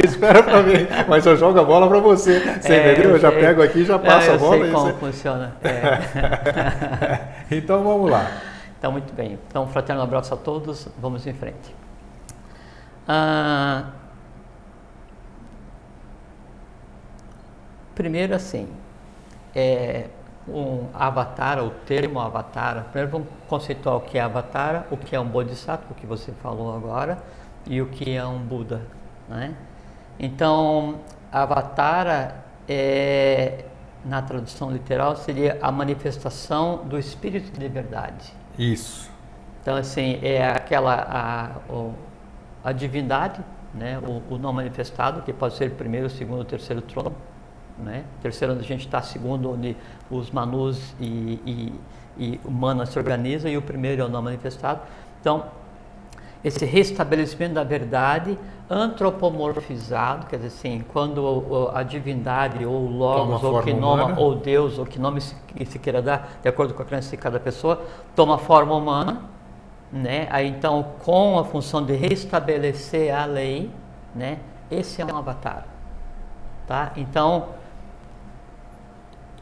espera 0.03 0.43
para 0.43 0.63
ver, 0.63 0.89
mas 1.09 1.27
eu 1.27 1.37
jogo 1.37 1.59
a 1.59 1.65
bola 1.65 1.89
para 1.89 1.99
você, 1.99 2.41
você 2.41 2.73
é, 2.73 2.93
entendeu? 2.93 3.11
Eu, 3.11 3.17
eu 3.17 3.21
já 3.21 3.33
pego 3.33 3.63
aqui, 3.63 3.85
já 3.85 3.99
passo 3.99 4.31
a 4.31 4.39
bola. 4.39 4.57
Eu 4.57 4.63
sei 4.63 4.73
como 4.73 4.87
você... 4.87 4.99
funciona. 4.99 5.57
É. 5.67 7.57
então, 7.57 7.83
vamos 7.83 8.11
lá. 8.11 8.31
Então, 8.79 8.93
muito 8.93 9.13
bem. 9.13 9.39
Então, 9.49 9.65
um 9.65 9.69
fraterno 9.69 10.01
abraço 10.01 10.33
a 10.33 10.37
todos, 10.37 10.89
vamos 10.99 11.27
em 11.27 11.35
frente. 11.35 11.86
Ah, 13.09 13.91
primeiro 17.95 18.35
assim, 18.35 18.69
é, 19.55 20.09
um 20.49 20.87
avatar, 20.95 21.63
o 21.63 21.71
termo 21.71 22.21
avatar, 22.21 22.85
primeiro 22.91 23.11
vamos 23.11 23.29
conceituar 23.49 23.97
o 23.97 24.01
que 24.01 24.19
é 24.19 24.21
avatar, 24.21 24.87
o 24.91 24.97
que 24.97 25.15
é 25.15 25.21
um 25.21 25.27
bodhisattva, 25.27 25.87
o 25.91 25.95
que 25.95 26.07
você 26.07 26.33
falou 26.43 26.75
agora, 26.75 27.19
e 27.67 27.81
o 27.81 27.87
que 27.87 28.17
é 28.17 28.25
um 28.25 28.39
Buda. 28.39 28.83
Né? 29.29 29.55
Então, 30.19 31.01
Avatara 31.33 32.45
é, 32.69 33.65
na 34.05 34.23
tradução 34.23 34.71
literal 34.71 35.17
seria 35.17 35.59
a 35.61 35.71
manifestação 35.73 36.85
do 36.87 36.99
Espírito 36.99 37.59
de 37.59 37.69
verdade. 37.69 38.33
Isso. 38.59 39.11
Então, 39.61 39.77
assim, 39.77 40.21
é 40.23 40.49
aquela 40.49 40.95
a, 40.95 41.73
o, 41.73 41.93
a 42.67 42.73
divindade, 42.73 43.41
né? 43.73 43.97
O, 44.01 44.35
o, 44.35 44.39
não 44.39 44.53
manifestado, 44.53 45.23
que 45.23 45.33
pode 45.33 45.55
ser 45.55 45.71
primeiro, 45.71 46.11
segundo, 46.11 46.45
terceiro 46.45 46.83
trono. 46.83 47.15
Né? 47.79 48.03
Terceiro 48.21 48.55
onde 48.55 48.65
a 48.65 48.67
gente 48.67 48.87
está, 48.87 49.01
segundo 49.01 49.53
onde 49.53 49.77
os 50.11 50.33
manus 50.33 50.93
e, 50.99 51.41
e, 51.47 51.81
e 52.19 52.41
humanas 52.45 52.89
se 52.89 52.99
organizam, 52.99 53.49
e 53.49 53.57
o 53.57 53.63
primeiro 53.63 54.03
é 54.03 54.05
o 54.05 54.09
não 54.09 54.21
manifestado. 54.21 54.81
Então, 55.21 55.45
esse 56.43 56.65
restabelecimento 56.65 57.55
da 57.55 57.63
verdade 57.63 58.37
antropomorfizado, 58.69 60.27
quer 60.27 60.37
dizer 60.37 60.49
assim, 60.49 60.85
quando 60.93 61.71
a 61.73 61.85
divindade 61.85 62.67
ou 62.67 62.87
o 62.87 62.91
logos 62.91 63.45
ou 63.45 63.63
que 63.63 63.73
nome 63.73 64.13
ou 64.17 64.35
Deus 64.35 64.77
ou 64.77 64.85
que 64.85 64.99
nome 64.99 65.21
se, 65.21 65.37
se 65.67 65.79
queira 65.79 66.03
dar, 66.03 66.39
de 66.43 66.49
acordo 66.49 66.75
com 66.75 66.83
a 66.83 66.85
crença 66.85 67.11
de 67.11 67.17
cada 67.17 67.39
pessoa, 67.39 67.81
toma 68.17 68.39
forma 68.39 68.75
humana, 68.75 69.36
né? 69.93 70.27
Aí 70.31 70.49
então 70.49 70.95
com 71.05 71.39
a 71.39 71.45
função 71.45 71.85
de 71.85 71.95
restabelecer 71.95 73.15
a 73.15 73.25
lei, 73.25 73.71
né? 74.15 74.39
Esse 74.71 75.01
é 75.01 75.05
um 75.05 75.17
avatar, 75.17 75.67
tá? 76.67 76.93
Então 76.97 77.49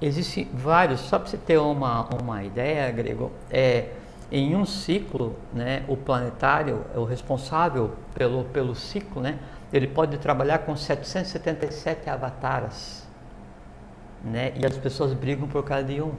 existem 0.00 0.48
vários, 0.52 1.00
só 1.00 1.18
para 1.18 1.28
você 1.28 1.36
ter 1.38 1.58
uma 1.58 2.08
uma 2.22 2.42
ideia, 2.42 2.90
grego, 2.90 3.32
é 3.50 3.90
em 4.30 4.56
um 4.56 4.64
ciclo, 4.64 5.36
né, 5.52 5.84
o 5.86 5.96
planetário, 5.96 6.84
o 6.94 7.04
responsável 7.04 7.92
pelo, 8.14 8.44
pelo 8.46 8.74
ciclo, 8.74 9.22
né, 9.22 9.38
ele 9.72 9.86
pode 9.86 10.18
trabalhar 10.18 10.58
com 10.58 10.74
777 10.74 12.10
avatares. 12.10 13.06
Né, 14.24 14.52
e 14.56 14.64
as 14.64 14.76
pessoas 14.76 15.12
brigam 15.12 15.46
por 15.46 15.62
causa 15.62 15.84
de 15.84 16.00
um. 16.00 16.12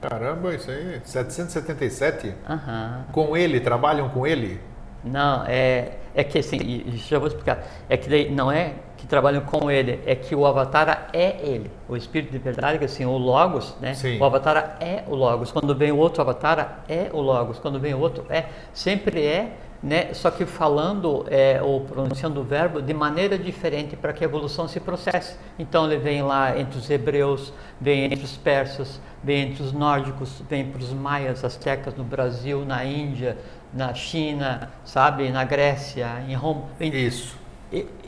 Caramba, 0.00 0.54
isso 0.54 0.70
aí, 0.70 1.00
777? 1.04 2.28
Uhum. 2.28 3.02
Com 3.12 3.36
ele, 3.36 3.60
trabalham 3.60 4.08
com 4.08 4.26
ele? 4.26 4.60
Não, 5.02 5.44
é, 5.46 5.92
é 6.14 6.24
que 6.24 6.38
assim, 6.38 6.84
já 6.96 7.18
vou 7.18 7.28
explicar. 7.28 7.66
É 7.88 7.96
que 7.96 8.08
daí 8.08 8.30
não 8.30 8.50
é 8.50 8.74
que 9.04 9.08
trabalham 9.08 9.42
com 9.42 9.70
ele, 9.70 10.00
é 10.06 10.14
que 10.14 10.34
o 10.34 10.46
avatar 10.46 11.10
é 11.12 11.36
ele. 11.42 11.70
O 11.86 11.94
espírito 11.94 12.32
de 12.32 12.38
verdade, 12.38 12.78
que 12.78 12.86
assim, 12.86 13.04
o 13.04 13.18
logos, 13.18 13.76
né? 13.78 13.92
Sim. 13.92 14.18
O 14.18 14.24
avatar 14.24 14.78
é 14.80 15.04
o 15.06 15.14
logos. 15.14 15.52
Quando 15.52 15.74
vem 15.74 15.92
outro 15.92 16.22
avatar, 16.22 16.82
é 16.88 17.10
o 17.12 17.20
logos. 17.20 17.58
Quando 17.58 17.78
vem 17.78 17.92
o 17.92 18.00
outro, 18.00 18.24
é. 18.30 18.46
Sempre 18.72 19.22
é, 19.22 19.52
né? 19.82 20.14
Só 20.14 20.30
que 20.30 20.46
falando 20.46 21.26
é, 21.28 21.60
ou 21.62 21.82
pronunciando 21.82 22.40
o 22.40 22.44
verbo 22.44 22.80
de 22.80 22.94
maneira 22.94 23.36
diferente 23.36 23.94
para 23.94 24.14
que 24.14 24.24
a 24.24 24.26
evolução 24.26 24.66
se 24.66 24.80
processe. 24.80 25.36
Então 25.58 25.84
ele 25.84 25.98
vem 25.98 26.22
lá 26.22 26.58
entre 26.58 26.78
os 26.78 26.88
hebreus, 26.88 27.52
vem 27.78 28.04
entre 28.04 28.24
os 28.24 28.38
persas, 28.38 28.98
vem 29.22 29.50
entre 29.50 29.62
os 29.62 29.72
nórdicos, 29.72 30.42
vem 30.48 30.64
para 30.64 30.80
os 30.80 30.94
maias, 30.94 31.44
astecas 31.44 31.94
no 31.94 32.04
Brasil, 32.04 32.64
na 32.64 32.86
Índia, 32.86 33.36
na 33.70 33.92
China, 33.92 34.70
sabe, 34.82 35.28
na 35.28 35.44
Grécia, 35.44 36.24
em 36.26 36.34
Roma. 36.34 36.62
Isso. 36.80 37.43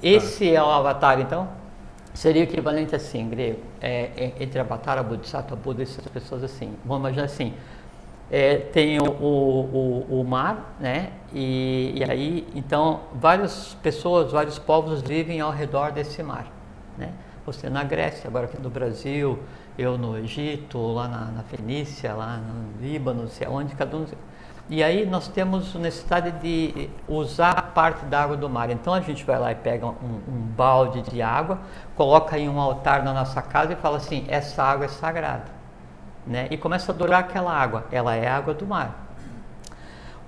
Esse 0.03 0.55
é 0.55 0.63
o 0.63 0.67
avatar, 0.67 1.21
então? 1.21 1.49
Seria 2.15 2.41
o 2.41 2.45
equivalente 2.45 2.97
assim, 2.97 3.29
grego, 3.29 3.61
é, 3.81 4.11
é, 4.17 4.33
entre 4.41 4.59
avatar, 4.59 5.03
bodhisattva, 5.05 5.55
Buda, 5.55 5.83
essas 5.83 6.07
pessoas 6.09 6.43
assim. 6.43 6.75
Vamos 6.85 7.01
imaginar 7.01 7.25
assim, 7.25 7.53
é, 8.31 8.57
tem 8.57 8.99
o, 8.99 9.05
o, 9.05 10.21
o, 10.21 10.25
mar, 10.25 10.77
né? 10.81 11.13
E, 11.33 11.93
e, 11.97 12.11
aí, 12.11 12.49
então, 12.55 13.01
várias 13.15 13.75
pessoas, 13.83 14.33
vários 14.33 14.59
povos 14.59 15.03
vivem 15.03 15.41
ao 15.41 15.51
redor 15.51 15.93
desse 15.93 16.23
mar, 16.23 16.51
né? 16.97 17.13
Você 17.45 17.71
na 17.71 17.85
Grécia, 17.85 18.27
agora 18.27 18.47
aqui 18.47 18.61
no 18.61 18.71
Brasil, 18.71 19.39
eu 19.79 19.97
no 19.97 20.19
Egito, 20.19 20.79
lá 20.79 21.07
na, 21.07 21.27
na 21.27 21.43
Fenícia, 21.45 22.15
lá 22.15 22.39
no 22.39 22.83
Líbano, 22.83 23.23
não 23.23 23.29
sei 23.29 23.47
onde, 23.47 23.75
cada 23.77 23.97
um... 23.97 24.07
E 24.69 24.83
aí 24.83 25.07
nós 25.07 25.29
temos 25.29 25.75
necessidade 25.75 26.33
de 26.43 26.91
usar 27.07 27.71
parte 27.73 28.05
da 28.07 28.25
água 28.25 28.37
do 28.37 28.51
mar. 28.51 28.69
Então 28.69 28.93
a 28.93 29.01
gente 29.01 29.25
vai 29.25 29.39
lá 29.39 29.53
e 29.53 29.55
pega 29.55 29.87
um, 29.87 29.91
um, 29.91 30.41
balde 30.57 31.03
de 31.03 31.23
água, 31.23 31.61
coloca 31.95 32.37
em 32.37 32.49
um 32.49 32.61
altar 32.61 33.05
na 33.05 33.13
nossa 33.13 33.41
casa 33.41 33.75
e 33.75 33.77
fala 33.77 33.99
assim: 33.99 34.25
essa 34.29 34.65
água 34.65 34.87
é 34.87 34.89
sagrada. 34.89 35.45
Né? 36.27 36.49
E 36.51 36.57
começa 36.57 36.91
a 36.91 36.95
adorar 36.95 37.21
aquela 37.21 37.53
água. 37.53 37.85
Ela 37.93 38.17
é 38.17 38.27
água 38.27 38.53
do 38.55 38.67
mar. 38.67 39.07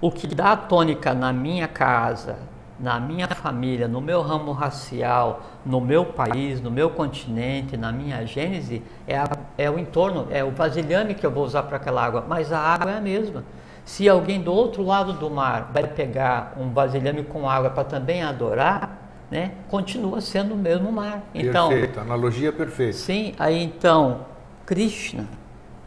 O 0.00 0.12
que 0.12 0.28
dá 0.28 0.52
a 0.52 0.56
tônica 0.56 1.12
na 1.12 1.32
minha 1.32 1.66
casa, 1.66 2.36
na 2.78 3.00
minha 3.00 3.26
família, 3.26 3.88
no 3.88 4.00
meu 4.00 4.22
ramo 4.22 4.52
racial, 4.52 5.42
no 5.66 5.80
meu 5.80 6.04
país, 6.04 6.60
no 6.60 6.70
meu 6.70 6.90
continente, 6.90 7.76
na 7.76 7.90
minha 7.90 8.24
gênese, 8.24 8.84
é, 9.08 9.18
a, 9.18 9.28
é 9.56 9.68
o 9.68 9.76
entorno, 9.76 10.28
é 10.30 10.44
o 10.44 10.52
vasilhame 10.52 11.16
que 11.16 11.26
eu 11.26 11.30
vou 11.32 11.44
usar 11.44 11.64
para 11.64 11.78
aquela 11.78 12.04
água. 12.04 12.24
Mas 12.28 12.52
a 12.52 12.60
água 12.60 12.92
é 12.92 12.98
a 12.98 13.00
mesma. 13.00 13.42
Se 13.88 14.06
alguém 14.06 14.42
do 14.42 14.52
outro 14.52 14.82
lado 14.82 15.14
do 15.14 15.30
mar 15.30 15.70
vai 15.72 15.84
pegar 15.86 16.52
um 16.58 16.68
vasilhame 16.68 17.24
com 17.24 17.48
água 17.48 17.70
para 17.70 17.84
também 17.84 18.22
adorar, 18.22 18.98
né, 19.30 19.52
continua 19.66 20.20
sendo 20.20 20.52
o 20.52 20.58
mesmo 20.58 20.92
mar. 20.92 21.22
Então, 21.34 21.70
Perfeito, 21.70 21.98
analogia 21.98 22.52
perfeita. 22.52 22.92
Sim, 22.92 23.34
aí 23.38 23.62
então, 23.62 24.26
Krishna, 24.66 25.26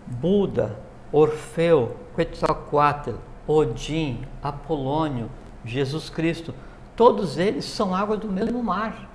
Buda, 0.07 0.79
Orfeu, 1.11 1.95
Quetzalcoatl, 2.15 3.11
Odin, 3.45 4.21
Apolônio, 4.41 5.29
Jesus 5.63 6.09
Cristo, 6.09 6.55
todos 6.95 7.37
eles 7.37 7.65
são 7.65 7.93
água 7.93 8.17
do 8.17 8.27
mesmo 8.27 8.63
mar. 8.63 9.11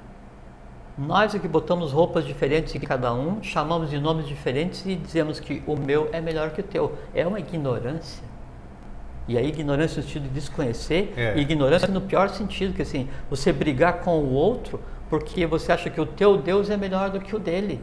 Nós 0.96 1.34
é 1.34 1.40
que 1.40 1.48
botamos 1.48 1.90
roupas 1.90 2.24
diferentes 2.24 2.72
em 2.76 2.80
cada 2.80 3.12
um, 3.12 3.42
chamamos 3.42 3.90
de 3.90 3.98
nomes 3.98 4.28
diferentes 4.28 4.86
e 4.86 4.94
dizemos 4.94 5.40
que 5.40 5.60
o 5.66 5.74
meu 5.74 6.08
é 6.12 6.20
melhor 6.20 6.50
que 6.50 6.60
o 6.60 6.64
teu. 6.64 6.96
É 7.12 7.26
uma 7.26 7.40
ignorância. 7.40 8.25
E 9.28 9.36
aí 9.36 9.48
ignorância 9.48 9.96
no 10.00 10.02
sentido 10.02 10.22
de 10.24 10.28
desconhecer, 10.28 11.12
é. 11.16 11.36
e 11.36 11.40
ignorância 11.40 11.88
no 11.88 12.00
pior 12.00 12.28
sentido, 12.28 12.74
que 12.74 12.82
assim, 12.82 13.08
você 13.28 13.52
brigar 13.52 14.00
com 14.00 14.18
o 14.18 14.32
outro 14.32 14.80
porque 15.08 15.46
você 15.46 15.72
acha 15.72 15.88
que 15.90 16.00
o 16.00 16.06
teu 16.06 16.36
Deus 16.36 16.70
é 16.70 16.76
melhor 16.76 17.10
do 17.10 17.20
que 17.20 17.34
o 17.34 17.38
dele. 17.38 17.80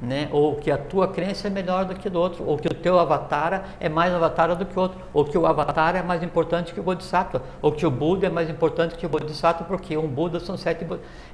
Né? 0.00 0.30
Ou 0.32 0.56
que 0.56 0.70
a 0.70 0.78
tua 0.78 1.08
crença 1.08 1.48
é 1.48 1.50
melhor 1.50 1.84
do 1.84 1.94
que 1.94 2.08
o 2.08 2.10
do 2.10 2.18
outro, 2.18 2.42
ou 2.46 2.56
que 2.56 2.66
o 2.66 2.72
teu 2.72 2.98
avatar 2.98 3.76
é 3.78 3.86
mais 3.86 4.14
avatar 4.14 4.56
do 4.56 4.64
que 4.64 4.78
o 4.78 4.80
outro, 4.80 4.98
ou 5.12 5.26
que 5.26 5.36
o 5.36 5.46
avatar 5.46 5.94
é 5.94 6.02
mais 6.02 6.22
importante 6.22 6.72
que 6.72 6.80
o 6.80 6.82
Bodhisattva, 6.82 7.42
ou 7.60 7.70
que 7.70 7.84
o 7.84 7.90
Buda 7.90 8.26
é 8.26 8.30
mais 8.30 8.48
importante 8.48 8.96
que 8.96 9.04
o 9.04 9.10
Bodhisattva, 9.10 9.66
porque 9.66 9.98
um 9.98 10.08
Buda 10.08 10.40
são 10.40 10.56
sete 10.56 10.86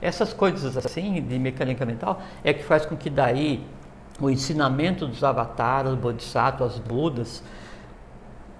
Essas 0.02 0.32
coisas 0.32 0.76
assim, 0.76 1.22
de 1.22 1.38
mecânica 1.38 1.86
mental, 1.86 2.20
é 2.42 2.52
que 2.52 2.64
faz 2.64 2.84
com 2.84 2.96
que 2.96 3.08
daí 3.08 3.64
o 4.20 4.28
ensinamento 4.28 5.06
dos 5.06 5.22
avatares, 5.22 5.94
Bodhisattvas, 5.94 6.80
Budas, 6.80 7.44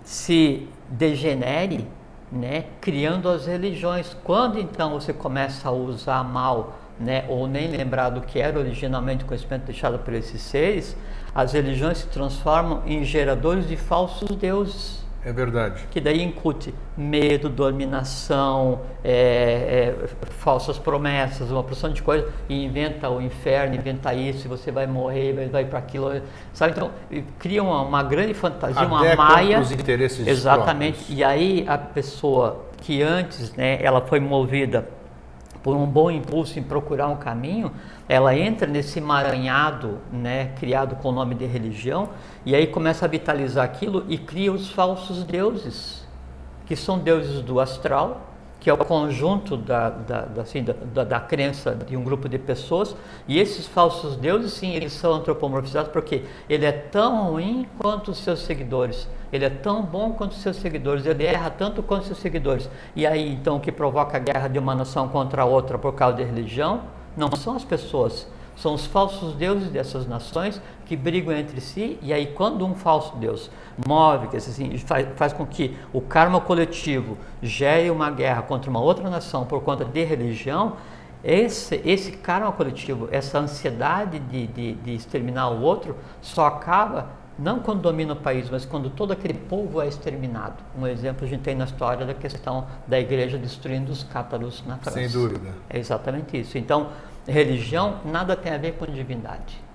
se 0.07 0.69
degenere, 0.89 1.85
né, 2.31 2.67
criando 2.81 3.29
as 3.29 3.47
religiões. 3.47 4.17
Quando 4.23 4.57
então 4.57 4.93
você 4.93 5.13
começa 5.13 5.69
a 5.69 5.73
usar 5.73 6.23
mal, 6.23 6.79
né, 6.99 7.25
ou 7.29 7.49
nem 7.49 7.69
lembrar 7.69 8.11
do 8.11 8.21
que 8.21 8.39
era 8.39 8.57
originalmente 8.57 9.25
o 9.25 9.27
conhecimento 9.27 9.65
deixado 9.65 9.99
por 9.99 10.15
esses 10.15 10.41
seres, 10.41 10.97
as 11.35 11.53
religiões 11.53 11.99
se 11.99 12.07
transformam 12.07 12.85
em 12.87 13.05
geradores 13.05 13.67
de 13.67 13.77
falsos 13.77 14.29
deuses. 14.37 15.05
É 15.26 15.33
verdade. 15.33 15.85
Que 15.90 16.00
daí 16.00 16.23
incute 16.23 16.73
medo, 16.97 17.49
dominação, 17.49 18.83
é, 19.02 19.97
é, 19.99 20.06
falsas 20.38 20.78
promessas, 20.78 21.50
uma 21.50 21.64
porção 21.64 21.92
de 21.92 22.00
coisas, 22.00 22.30
e 22.49 22.64
inventa 22.64 23.11
o 23.11 23.21
inferno, 23.21 23.75
inventa 23.75 24.14
isso, 24.14 24.47
e 24.47 24.49
você 24.49 24.71
vai 24.71 24.87
morrer, 24.87 25.33
vai, 25.33 25.49
vai 25.49 25.64
para 25.64 25.80
aquilo. 25.80 26.23
Sabe? 26.52 26.75
Então, 26.75 26.92
cria 27.40 27.61
uma, 27.61 27.83
uma 27.83 28.04
grande 28.04 28.35
fantasia, 28.35 28.83
Até 28.83 28.87
uma 28.87 29.16
maia. 29.16 29.59
Os 29.59 29.73
interesses 29.73 30.25
Exatamente. 30.25 30.99
Próprios. 30.99 31.18
E 31.18 31.25
aí 31.25 31.64
a 31.66 31.76
pessoa 31.76 32.64
que 32.80 33.02
antes 33.02 33.52
né, 33.56 33.83
ela 33.83 34.02
foi 34.02 34.21
movida 34.21 34.87
por 35.61 35.75
um 35.75 35.87
bom 35.87 36.09
impulso 36.09 36.56
em 36.56 36.62
procurar 36.62 37.09
um 37.09 37.16
caminho, 37.16 37.73
ela 38.09 38.37
entra 38.37 38.67
nesse 38.67 38.99
emaranhado, 38.99 39.99
né, 40.13 40.53
criado 40.59 40.97
com 40.97 41.09
o 41.09 41.13
nome 41.13 41.35
de 41.35 41.45
religião, 41.45 42.11
e 42.45 42.55
aí 42.55 42.67
começa 42.67 43.05
a 43.05 43.09
vitalizar 43.09 43.65
aquilo 43.65 44.05
e 44.09 44.17
cria 44.17 44.53
os 44.53 44.71
falsos 44.71 45.25
deuses, 45.25 46.07
que 46.67 46.77
são 46.77 46.99
deuses 46.99 47.43
do 47.43 47.59
astral, 47.59 48.23
que 48.61 48.71
é 48.71 48.73
o 48.73 48.79
conjunto 48.79 49.57
da, 49.57 49.91
da, 49.91 50.23
da, 50.23 50.43
assim, 50.43 50.65
da, 50.65 51.05
da, 51.05 51.21
crença 51.21 51.73
de 51.73 51.97
um 51.97 52.03
grupo 52.03 52.29
de 52.29 52.39
pessoas, 52.39 52.97
e 53.29 53.39
esses 53.39 53.67
falsos 53.67 54.17
deuses, 54.17 54.55
sim, 54.55 54.73
eles 54.73 54.93
são 54.93 55.13
antropomorfizados 55.13 55.93
porque 55.93 56.25
ele 56.49 56.65
é 56.65 56.73
tão 56.73 57.31
ruim 57.31 57.67
quanto 57.79 58.11
os 58.11 58.19
seus 58.19 58.41
seguidores, 58.41 59.09
ele 59.33 59.45
é 59.45 59.51
tão 59.51 59.83
bom 59.83 60.13
quanto 60.13 60.33
os 60.33 60.43
seus 60.43 60.57
seguidores, 60.57 61.07
ele 61.07 61.25
erra 61.25 61.51
tanto 61.51 61.83
quanto 61.83 62.03
os 62.03 62.07
seus 62.09 62.19
seguidores. 62.19 62.69
E 62.95 63.07
aí, 63.07 63.33
então, 63.33 63.57
o 63.57 63.61
que 63.61 63.71
provoca 63.71 64.17
a 64.17 64.21
guerra 64.21 64.49
de 64.49 64.59
uma 64.59 64.75
nação 64.75 65.09
contra 65.09 65.43
a 65.43 65.45
outra 65.45 65.79
por 65.79 65.93
causa 65.93 66.17
de 66.17 66.25
religião, 66.25 66.83
não 67.16 67.30
são 67.35 67.56
as 67.56 67.64
pessoas, 67.64 68.26
são 68.56 68.75
os 68.75 68.87
falsos 68.87 69.35
deuses 69.35 69.68
dessas 69.68 70.06
nações 70.06 70.61
que 70.87 70.96
brigam 70.96 71.35
entre 71.35 71.61
si, 71.61 71.99
e 72.00 72.12
aí 72.12 72.26
quando 72.26 72.64
um 72.64 72.75
falso 72.75 73.16
deus 73.16 73.50
move, 73.87 74.28
que 74.28 74.37
assim, 74.37 74.76
faz, 74.78 75.08
faz 75.16 75.32
com 75.32 75.44
que 75.46 75.76
o 75.92 76.00
karma 76.00 76.40
coletivo 76.40 77.18
gere 77.42 77.90
uma 77.90 78.11
guerra 78.11 78.42
contra 78.42 78.70
uma 78.70 78.80
outra 78.80 79.11
nação 79.11 79.44
por 79.44 79.62
conta 79.62 79.85
de 79.85 80.04
religião, 80.04 80.75
esse, 81.23 81.80
esse 81.85 82.12
karma 82.12 82.52
coletivo, 82.52 83.08
essa 83.11 83.38
ansiedade 83.38 84.18
de, 84.20 84.46
de, 84.46 84.75
de 84.75 84.94
exterminar 84.94 85.50
o 85.50 85.61
outro, 85.61 85.96
só 86.23 86.46
acaba 86.46 87.08
não 87.38 87.59
quando 87.59 87.83
domina 87.83 88.14
o 88.14 88.16
país, 88.16 88.49
mas 88.49 88.64
quando 88.64 88.88
todo 88.88 89.12
aquele 89.12 89.35
povo 89.35 89.81
é 89.81 89.87
exterminado. 89.87 90.57
Um 90.78 90.87
exemplo 90.87 91.26
a 91.26 91.28
gente 91.28 91.43
tem 91.43 91.55
na 91.55 91.64
história 91.64 92.07
da 92.07 92.14
questão 92.14 92.66
da 92.87 92.99
igreja 92.99 93.37
destruindo 93.37 93.93
os 93.93 94.02
cátaros 94.02 94.64
na 94.66 94.78
França. 94.78 94.99
Sem 94.99 95.09
dúvida. 95.09 95.50
É 95.69 95.78
exatamente 95.78 96.40
isso. 96.40 96.57
Então, 96.57 96.88
religião 97.26 98.00
nada 98.05 98.35
tem 98.35 98.52
a 98.52 98.59
ver 98.59 98.73
com 98.73 98.87
divindade. 98.87 99.66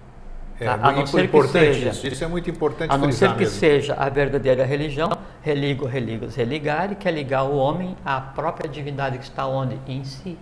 É, 0.59 0.65
tá? 0.65 0.73
a 0.73 0.91
não 0.91 1.07
ser 1.07 1.27
que 1.27 1.47
seja, 1.47 1.89
isso. 1.89 2.07
isso 2.07 2.23
é 2.23 2.27
muito 2.27 2.47
importante 2.47 2.91
A 2.91 2.97
não 2.97 3.11
ser 3.11 3.31
que 3.33 3.39
mesmo. 3.39 3.59
seja 3.59 3.95
a 3.95 4.07
verdadeira 4.09 4.63
religião, 4.63 5.09
religo, 5.41 5.87
religos, 5.87 6.35
religare, 6.35 6.95
que 6.95 7.07
é 7.07 7.11
ligar 7.11 7.43
o 7.43 7.57
homem 7.57 7.95
à 8.05 8.21
própria 8.21 8.69
divindade 8.69 9.17
que 9.17 9.23
está 9.23 9.47
onde? 9.47 9.79
Em 9.87 10.03
si. 10.03 10.37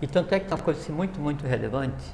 E 0.00 0.06
tanto 0.06 0.34
é 0.34 0.40
que 0.40 0.52
é 0.52 0.54
uma 0.54 0.62
coisa 0.62 0.78
assim, 0.78 0.92
muito, 0.92 1.18
muito 1.18 1.46
relevante 1.46 2.04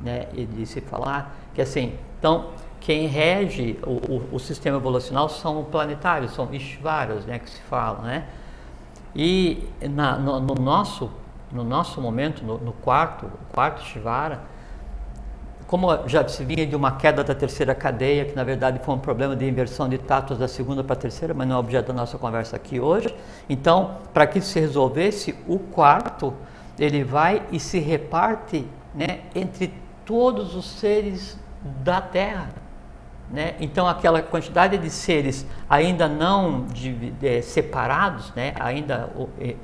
né, 0.00 0.26
de 0.32 0.64
se 0.64 0.80
falar, 0.80 1.36
que 1.52 1.60
assim, 1.60 1.94
então, 2.20 2.50
quem 2.82 3.06
rege 3.06 3.78
o, 3.84 3.90
o, 3.90 4.28
o 4.32 4.38
sistema 4.40 4.76
evolucional 4.76 5.28
são 5.28 5.62
planetários, 5.64 6.34
são 6.34 6.52
Ishvaras, 6.52 7.24
né, 7.24 7.38
que 7.38 7.48
se 7.48 7.60
fala, 7.62 8.00
né? 8.02 8.24
E 9.14 9.68
na, 9.82 10.18
no, 10.18 10.40
no, 10.40 10.54
nosso, 10.54 11.10
no 11.52 11.62
nosso 11.62 12.00
momento, 12.00 12.44
no, 12.44 12.58
no 12.58 12.72
quarto, 12.72 13.30
quarto 13.52 13.82
Shivara, 13.84 14.40
como 15.66 16.08
já 16.08 16.26
se 16.26 16.44
vinha 16.44 16.66
de 16.66 16.74
uma 16.74 16.92
queda 16.92 17.22
da 17.22 17.34
terceira 17.34 17.74
cadeia, 17.74 18.24
que 18.24 18.34
na 18.34 18.42
verdade 18.42 18.80
foi 18.82 18.94
um 18.94 18.98
problema 18.98 19.36
de 19.36 19.48
inversão 19.48 19.88
de 19.88 19.96
tatos 19.96 20.38
da 20.38 20.48
segunda 20.48 20.82
para 20.82 20.94
a 20.94 20.98
terceira, 20.98 21.32
mas 21.32 21.46
não 21.46 21.56
é 21.56 21.58
objeto 21.58 21.86
da 21.88 21.94
nossa 21.94 22.18
conversa 22.18 22.56
aqui 22.56 22.80
hoje. 22.80 23.14
Então, 23.48 23.98
para 24.12 24.26
que 24.26 24.38
isso 24.38 24.48
se 24.48 24.60
resolvesse, 24.60 25.34
o 25.46 25.58
quarto 25.58 26.34
ele 26.78 27.04
vai 27.04 27.42
e 27.52 27.60
se 27.60 27.78
reparte 27.78 28.66
né, 28.94 29.20
entre 29.34 29.72
todos 30.04 30.56
os 30.56 30.66
seres 30.66 31.38
da 31.62 32.00
Terra. 32.00 32.61
Né? 33.32 33.54
Então, 33.60 33.88
aquela 33.88 34.20
quantidade 34.20 34.76
de 34.76 34.90
seres 34.90 35.46
ainda 35.68 36.06
não 36.06 36.66
de, 36.66 36.92
de, 36.92 37.40
separados, 37.40 38.30
né? 38.34 38.52
ainda 38.60 39.08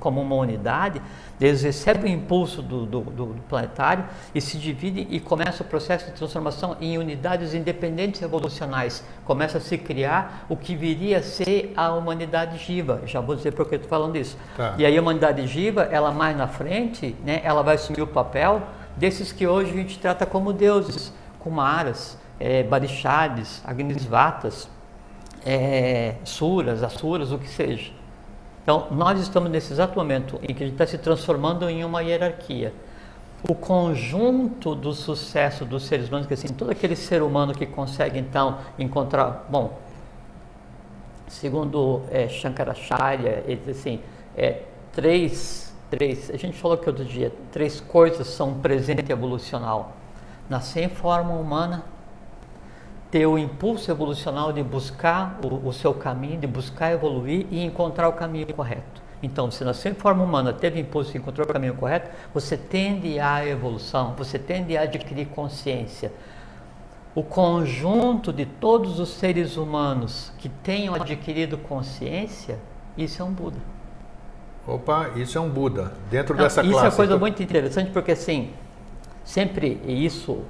como 0.00 0.22
uma 0.22 0.37
unidade, 0.37 1.02
eles 1.38 1.62
recebem 1.62 2.14
o 2.14 2.16
impulso 2.16 2.62
do, 2.62 2.87
do, 2.87 3.00
do, 3.02 3.26
planetário 3.46 4.06
e 4.34 4.40
se 4.40 4.56
dividem 4.56 5.06
e 5.10 5.20
começa 5.20 5.62
o 5.62 5.66
processo 5.66 6.06
de 6.06 6.12
transformação 6.12 6.78
em 6.80 6.96
unidades 6.96 7.52
independentes 7.52 8.22
evolucionais. 8.22 9.04
Começa 9.26 9.58
a 9.58 9.60
se 9.60 9.76
criar 9.76 10.46
o 10.48 10.56
que 10.56 10.75
viria 10.75 11.18
a 11.18 11.22
ser 11.22 11.75
a 11.76 11.92
humanidade 11.92 12.56
Jiva. 12.56 13.02
Já 13.04 13.20
vou 13.20 13.37
dizer 13.37 13.52
por 13.52 13.68
que 13.68 13.75
estou 13.75 13.90
falando 13.90 14.16
isso. 14.16 14.38
Tá. 14.56 14.76
E 14.78 14.87
aí 14.87 14.96
a 14.96 15.00
humanidade 15.02 15.46
Jiva, 15.46 15.83
ela 15.83 16.11
mais 16.11 16.35
na 16.35 16.48
frente, 16.48 17.14
né, 17.22 17.42
ela 17.44 17.62
vai 17.62 17.74
assumir 17.74 18.00
o 18.00 18.07
papel 18.07 18.62
desses 18.96 19.31
que 19.31 19.46
hoje 19.46 19.72
a 19.72 19.74
gente 19.74 19.98
trata 19.98 20.24
como 20.24 20.54
deuses, 20.54 21.12
Kumaras, 21.38 22.18
é, 22.38 22.62
Barixades, 22.62 23.62
Agnisvatas, 23.64 24.68
é, 25.44 26.14
Suras, 26.24 26.83
Asuras, 26.83 27.33
o 27.33 27.38
que 27.38 27.48
seja. 27.48 27.92
Então, 28.62 28.87
nós 28.90 29.18
estamos 29.18 29.51
nesse 29.51 29.72
exato 29.72 29.98
momento 29.98 30.38
em 30.42 30.55
que 30.55 30.62
a 30.62 30.66
gente 30.66 30.74
está 30.74 30.87
se 30.87 30.98
transformando 30.98 31.68
em 31.70 31.85
uma 31.85 32.03
hierarquia. 32.03 32.74
O 33.48 33.55
conjunto 33.55 34.74
do 34.74 34.92
sucesso 34.92 35.64
dos 35.64 35.87
seres 35.87 36.09
humanos, 36.09 36.27
que 36.27 36.35
assim, 36.35 36.48
todo 36.48 36.70
aquele 36.70 36.96
ser 36.96 37.22
humano 37.22 37.55
que 37.55 37.64
consegue 37.64 38.18
então 38.18 38.59
encontrar, 38.79 39.46
bom, 39.48 39.79
segundo 41.29 42.03
é, 42.11 42.29
Shankaracharya, 42.29 43.44
ele 43.46 43.62
diz 43.64 43.79
assim, 43.79 44.01
é, 44.37 44.62
três, 44.92 45.74
três, 45.90 46.31
a 46.31 46.37
gente 46.37 46.59
falou 46.59 46.77
que 46.77 46.88
outro 46.88 47.05
dia, 47.05 47.33
três 47.53 47.81
coisas 47.81 48.27
são 48.27 48.55
presente 48.55 49.11
evolucional. 49.11 49.92
Nascer 50.48 50.83
em 50.85 50.88
forma 50.88 51.33
humana, 51.33 51.85
ter 53.11 53.27
o 53.27 53.38
impulso 53.38 53.90
evolucional 53.90 54.53
de 54.53 54.62
buscar 54.62 55.38
o, 55.42 55.68
o, 55.68 55.73
seu 55.73 55.94
caminho, 55.94 56.38
de 56.38 56.47
buscar 56.47 56.92
evoluir 56.92 57.47
e 57.51 57.64
encontrar 57.64 58.09
o 58.09 58.12
caminho 58.12 58.47
correto. 58.53 59.03
Então, 59.23 59.51
se 59.51 59.64
nasceu 59.64 59.92
em 59.92 59.94
forma 59.94 60.23
humana, 60.23 60.53
teve 60.53 60.79
impulso 60.79 61.16
e 61.16 61.18
encontrou 61.18 61.47
o 61.47 61.53
caminho 61.53 61.75
correto, 61.75 62.11
você 62.33 62.57
tende 62.57 63.18
à 63.18 63.44
evolução, 63.44 64.14
você 64.16 64.38
tende 64.38 64.77
a 64.77 64.83
adquirir 64.83 65.27
consciência. 65.29 66.12
O 67.14 67.23
conjunto 67.23 68.33
de 68.33 68.47
todos 68.47 69.01
os 69.01 69.09
seres 69.09 69.57
humanos 69.57 70.31
que 70.38 70.49
tenham 70.49 70.94
adquirido 70.94 71.59
consciência, 71.59 72.59
isso 72.97 73.21
é 73.21 73.25
um 73.25 73.33
Buda. 73.33 73.59
Opa, 74.66 75.09
isso 75.16 75.37
é 75.37 75.40
um 75.40 75.49
Buda, 75.49 75.92
dentro 76.11 76.37
Não, 76.37 76.44
dessa 76.44 76.61
isso 76.61 76.71
classe. 76.71 76.87
Isso 76.87 76.94
é 76.94 76.97
coisa 76.97 77.12
então... 77.14 77.18
muito 77.18 77.42
interessante 77.42 77.90
porque, 77.90 78.12
assim, 78.12 78.51
sempre, 79.25 79.81
e 79.85 80.05
isso, 80.05 80.42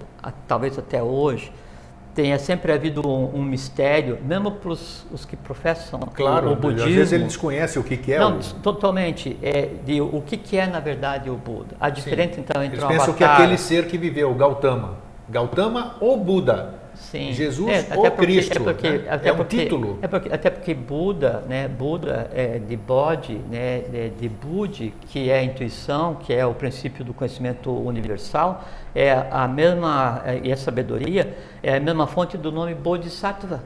talvez 0.47 0.77
até 0.77 1.03
hoje, 1.03 1.51
tenha 2.19 2.37
sempre 2.37 2.73
havido 2.73 3.09
um, 3.09 3.37
um 3.37 3.43
mistério, 3.45 4.19
mesmo 4.25 4.51
para 4.51 4.71
os 4.73 5.25
que 5.25 5.37
professam 5.37 6.01
claro, 6.13 6.49
o, 6.49 6.53
o 6.55 6.57
budismo. 6.57 6.89
Às 6.89 6.95
vezes 6.97 7.13
ele 7.13 7.25
desconhece 7.25 7.79
o 7.79 7.85
que, 7.85 7.97
que 7.97 8.13
é 8.13 8.19
Não, 8.19 8.41
o... 8.41 8.43
totalmente. 8.61 9.39
É, 9.41 9.69
de, 9.87 10.01
o 10.01 10.21
que, 10.27 10.37
que 10.37 10.57
é, 10.57 10.67
na 10.67 10.81
verdade, 10.81 11.31
o 11.31 11.37
Buda. 11.37 11.77
A 11.79 11.89
diferença, 11.89 12.35
Sim. 12.35 12.41
então, 12.41 12.61
entre 12.61 12.77
Eles 12.79 12.85
um 12.85 12.89
pensam 12.89 13.05
avatar... 13.11 13.17
que 13.17 13.23
é 13.23 13.45
aquele 13.45 13.57
ser 13.57 13.87
que 13.87 13.97
viveu, 13.97 14.35
Gautama. 14.35 14.97
Gautama 15.29 15.95
ou 16.01 16.17
Buda. 16.17 16.75
Sim. 16.99 17.33
Jesus 17.33 17.71
é, 17.71 17.97
ou 17.97 18.03
porque, 18.03 18.17
Cristo. 18.17 18.59
É, 18.59 18.61
porque, 18.61 18.91
né? 18.91 19.07
até 19.09 19.29
é 19.29 19.33
um 19.33 19.37
porque, 19.37 19.57
título. 19.57 19.99
É 20.03 20.09
porque, 20.09 20.33
até 20.33 20.51
porque 20.51 20.75
Buda, 20.75 21.45
né, 21.49 21.67
Buda 21.67 22.31
é 22.35 22.59
de 22.59 22.77
Bodhi, 22.77 23.41
né, 23.51 23.85
é 23.93 24.11
de 24.15 24.29
Budi, 24.29 24.93
que 25.09 25.31
é 25.31 25.39
a 25.39 25.43
intuição, 25.43 26.17
que 26.17 26.35
é 26.35 26.45
o 26.45 26.53
princípio 26.55 27.05
do 27.05 27.15
conhecimento 27.15 27.73
universal, 27.73 28.65
é 28.95 29.13
a 29.31 29.49
mesma, 29.49 30.23
é, 30.27 30.41
e 30.43 30.53
a 30.53 30.57
sabedoria 30.57 31.35
é 31.63 31.77
a 31.77 31.81
mesma 31.81 32.07
fonte 32.07 32.37
do 32.37 32.53
nome 32.53 32.75
Bodhisattva. 32.75 33.63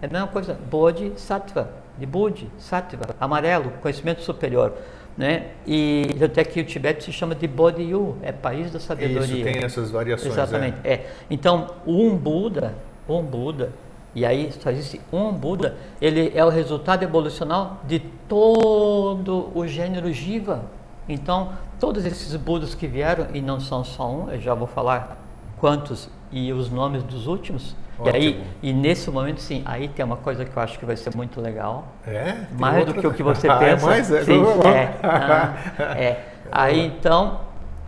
É 0.00 0.06
a 0.06 0.08
mesma 0.08 0.28
coisa, 0.28 0.56
Bodhisattva, 0.70 1.82
de 1.98 2.06
Budi, 2.06 2.50
Sattva, 2.58 3.14
amarelo, 3.20 3.70
conhecimento 3.80 4.22
superior. 4.22 4.74
Né? 5.16 5.48
E 5.66 6.06
até 6.22 6.42
que 6.42 6.60
o 6.60 6.64
Tibete 6.64 7.04
se 7.04 7.12
chama 7.12 7.34
de 7.34 7.46
Bodhiyu, 7.46 8.16
é 8.22 8.32
país 8.32 8.70
da 8.70 8.80
sabedoria. 8.80 9.22
Isso 9.22 9.44
tem 9.44 9.62
essas 9.62 9.90
variações. 9.90 10.32
Exatamente. 10.32 10.78
É. 10.82 10.92
é. 10.94 11.06
Então, 11.30 11.66
um 11.86 12.16
Buda, 12.16 12.74
um 13.08 13.22
Buda, 13.22 13.72
e 14.14 14.24
aí 14.24 14.50
só 14.52 14.70
existe 14.70 15.00
um 15.12 15.32
Buda, 15.32 15.76
ele 16.00 16.32
é 16.34 16.44
o 16.44 16.48
resultado 16.48 17.02
evolucional 17.02 17.80
de 17.86 18.00
todo 18.28 19.50
o 19.54 19.66
gênero 19.66 20.12
Jiva. 20.12 20.64
Então, 21.08 21.52
todos 21.78 22.04
esses 22.04 22.34
Budas 22.36 22.74
que 22.74 22.86
vieram, 22.86 23.26
e 23.34 23.40
não 23.40 23.60
são 23.60 23.84
só 23.84 24.10
um, 24.10 24.30
eu 24.30 24.40
já 24.40 24.54
vou 24.54 24.66
falar 24.66 25.18
quantos 25.58 26.08
e 26.30 26.52
os 26.52 26.70
nomes 26.70 27.02
dos 27.02 27.26
últimos, 27.26 27.76
Ótimo. 28.02 28.16
E 28.16 28.16
aí, 28.16 28.44
e 28.62 28.72
nesse 28.72 29.10
momento, 29.10 29.40
sim, 29.40 29.62
aí 29.64 29.88
tem 29.88 30.04
uma 30.04 30.16
coisa 30.16 30.44
que 30.44 30.56
eu 30.56 30.62
acho 30.62 30.78
que 30.78 30.84
vai 30.84 30.96
ser 30.96 31.14
muito 31.14 31.40
legal. 31.40 31.88
É? 32.06 32.36
Mais 32.58 32.78
outra... 32.78 32.94
do 32.94 33.00
que 33.00 33.06
o 33.06 33.14
que 33.14 33.22
você 33.22 33.46
ah, 33.48 33.56
pensa. 33.56 33.86
É 33.86 33.88
mais? 33.88 34.10
É, 34.10 34.24
sim, 34.24 34.42
é, 34.66 34.94
ah, 35.02 35.54
é. 35.96 36.24
Aí 36.50 36.80
então, 36.86 37.40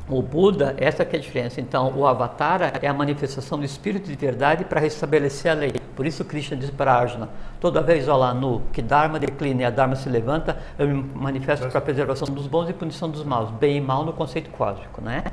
o 0.08 0.20
Buda, 0.20 0.74
essa 0.76 1.04
que 1.04 1.16
é 1.16 1.18
a 1.18 1.22
diferença. 1.22 1.60
Então, 1.60 1.92
o 1.96 2.06
Avatara 2.06 2.72
é 2.80 2.86
a 2.86 2.94
manifestação 2.94 3.58
do 3.58 3.64
Espírito 3.64 4.08
de 4.08 4.16
verdade 4.16 4.64
para 4.64 4.80
restabelecer 4.80 5.50
a 5.50 5.54
lei. 5.54 5.72
Por 5.96 6.06
isso 6.06 6.24
Krishna 6.24 6.56
diz 6.56 6.70
para 6.70 6.92
Arjuna, 6.92 7.28
toda 7.60 7.80
vez, 7.80 8.08
olha 8.08 8.16
lá, 8.16 8.34
no 8.34 8.62
que 8.72 8.82
Dharma 8.82 9.18
declina 9.18 9.62
e 9.62 9.64
a 9.64 9.70
Dharma 9.70 9.96
se 9.96 10.08
levanta, 10.08 10.58
eu 10.78 10.88
me 10.88 11.02
manifesto 11.14 11.68
para 11.68 11.78
a 11.78 11.82
preservação 11.82 12.28
dos 12.28 12.46
bons 12.46 12.68
e 12.68 12.72
punição 12.72 13.08
dos 13.08 13.24
maus. 13.24 13.50
Bem 13.50 13.78
e 13.78 13.80
mal 13.80 14.04
no 14.04 14.12
conceito 14.12 14.50
cósmico, 14.50 15.00
né? 15.00 15.24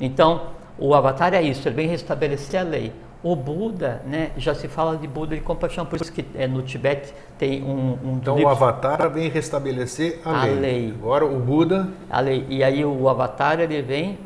Então, 0.00 0.42
o 0.78 0.94
Avatar 0.94 1.34
é 1.34 1.42
isso, 1.42 1.66
ele 1.66 1.74
vem 1.74 1.88
restabelecer 1.88 2.60
a 2.60 2.64
lei. 2.64 2.92
O 3.28 3.36
Buda, 3.36 4.00
né, 4.06 4.30
já 4.38 4.54
se 4.54 4.68
fala 4.68 4.96
de 4.96 5.06
Buda 5.06 5.36
de 5.36 5.42
compaixão, 5.42 5.84
por 5.84 6.00
isso 6.00 6.10
que 6.10 6.24
é, 6.34 6.46
no 6.46 6.62
Tibete 6.62 7.12
tem 7.36 7.62
um, 7.62 7.98
um 8.02 8.16
Então 8.16 8.36
livro, 8.36 8.48
o 8.48 8.52
Avatar 8.52 9.10
vem 9.10 9.28
restabelecer 9.28 10.22
a, 10.24 10.30
a 10.30 10.44
lei. 10.46 10.54
lei. 10.54 10.94
Agora 10.98 11.26
o 11.26 11.38
Buda. 11.38 11.90
A 12.08 12.20
lei. 12.20 12.46
E 12.48 12.64
aí 12.64 12.82
o 12.86 13.06
Avatar 13.06 13.60
ele 13.60 13.82
vem 13.82 14.18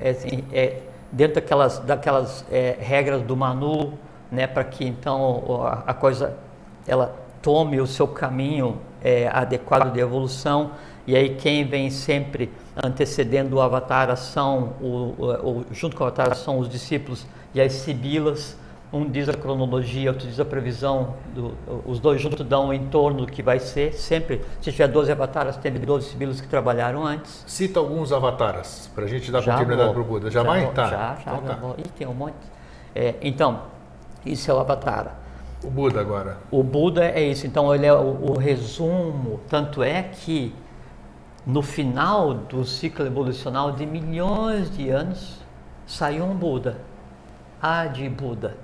é, 0.00 0.08
assim, 0.08 0.42
é, 0.50 0.78
dentro 1.12 1.34
daquelas, 1.34 1.80
daquelas 1.80 2.46
é, 2.50 2.78
regras 2.80 3.20
do 3.20 3.36
Manu, 3.36 3.92
né, 4.32 4.46
para 4.46 4.64
que 4.64 4.86
então 4.86 5.62
a, 5.66 5.90
a, 5.90 5.92
coisa 5.92 6.34
ela 6.88 7.14
tome 7.42 7.78
o 7.78 7.86
seu 7.86 8.08
caminho 8.08 8.78
é, 9.04 9.28
adequado 9.30 9.92
de 9.92 10.00
evolução. 10.00 10.70
E 11.06 11.14
aí 11.14 11.34
quem 11.34 11.62
vem 11.62 11.90
sempre 11.90 12.50
antecedendo 12.74 13.56
o 13.56 13.60
Avatar 13.60 14.16
são, 14.16 14.72
o, 14.80 14.86
o, 14.86 15.50
o 15.50 15.66
junto 15.72 15.94
com 15.94 16.04
o 16.04 16.06
Avatar 16.06 16.34
são 16.34 16.58
os 16.58 16.70
discípulos 16.70 17.26
e 17.56 17.60
as 17.60 17.72
sibilas, 17.72 18.54
um 18.92 19.08
diz 19.08 19.30
a 19.30 19.32
cronologia, 19.32 20.10
outro 20.10 20.28
diz 20.28 20.38
a 20.38 20.44
previsão, 20.44 21.14
do, 21.34 21.54
os 21.86 21.98
dois 21.98 22.20
juntos 22.20 22.46
dão 22.46 22.68
o 22.68 22.74
entorno 22.74 23.24
do 23.24 23.32
que 23.32 23.42
vai 23.42 23.58
ser, 23.58 23.94
sempre, 23.94 24.42
se 24.60 24.70
tiver 24.70 24.88
12 24.88 25.10
avataras, 25.10 25.56
teve 25.56 25.78
12 25.78 26.10
sibilas 26.10 26.38
que 26.38 26.46
trabalharam 26.46 27.06
antes. 27.06 27.42
Cita 27.46 27.80
alguns 27.80 28.12
avataras, 28.12 28.90
para 28.94 29.06
a 29.06 29.08
gente 29.08 29.32
dar 29.32 29.42
continuidade 29.42 29.90
para 29.90 30.00
o 30.02 30.04
Buda. 30.04 30.30
Já, 30.30 30.42
já 30.42 30.46
vai? 30.46 30.64
Vou, 30.64 30.72
tá. 30.74 30.84
Já, 30.84 30.90
já, 30.90 31.14
então, 31.16 31.46
já 31.46 31.54
tá. 31.54 31.74
Ih, 31.78 31.88
tem 31.96 32.06
um 32.06 32.12
monte. 32.12 32.34
É, 32.94 33.14
então, 33.22 33.62
isso 34.26 34.50
é 34.50 34.54
o 34.54 34.58
avatar. 34.58 35.16
O 35.64 35.70
Buda 35.70 35.98
agora. 35.98 36.36
O 36.50 36.62
Buda 36.62 37.06
é 37.06 37.22
isso, 37.22 37.46
então 37.46 37.74
ele 37.74 37.86
é 37.86 37.94
o, 37.94 38.32
o 38.32 38.36
resumo, 38.36 39.40
tanto 39.48 39.82
é 39.82 40.02
que 40.02 40.54
no 41.46 41.62
final 41.62 42.34
do 42.34 42.66
ciclo 42.66 43.06
evolucional 43.06 43.72
de 43.72 43.86
milhões 43.86 44.70
de 44.76 44.90
anos, 44.90 45.38
saiu 45.86 46.24
um 46.24 46.34
Buda, 46.34 46.76
Adi 47.70 48.08
Buda. 48.08 48.54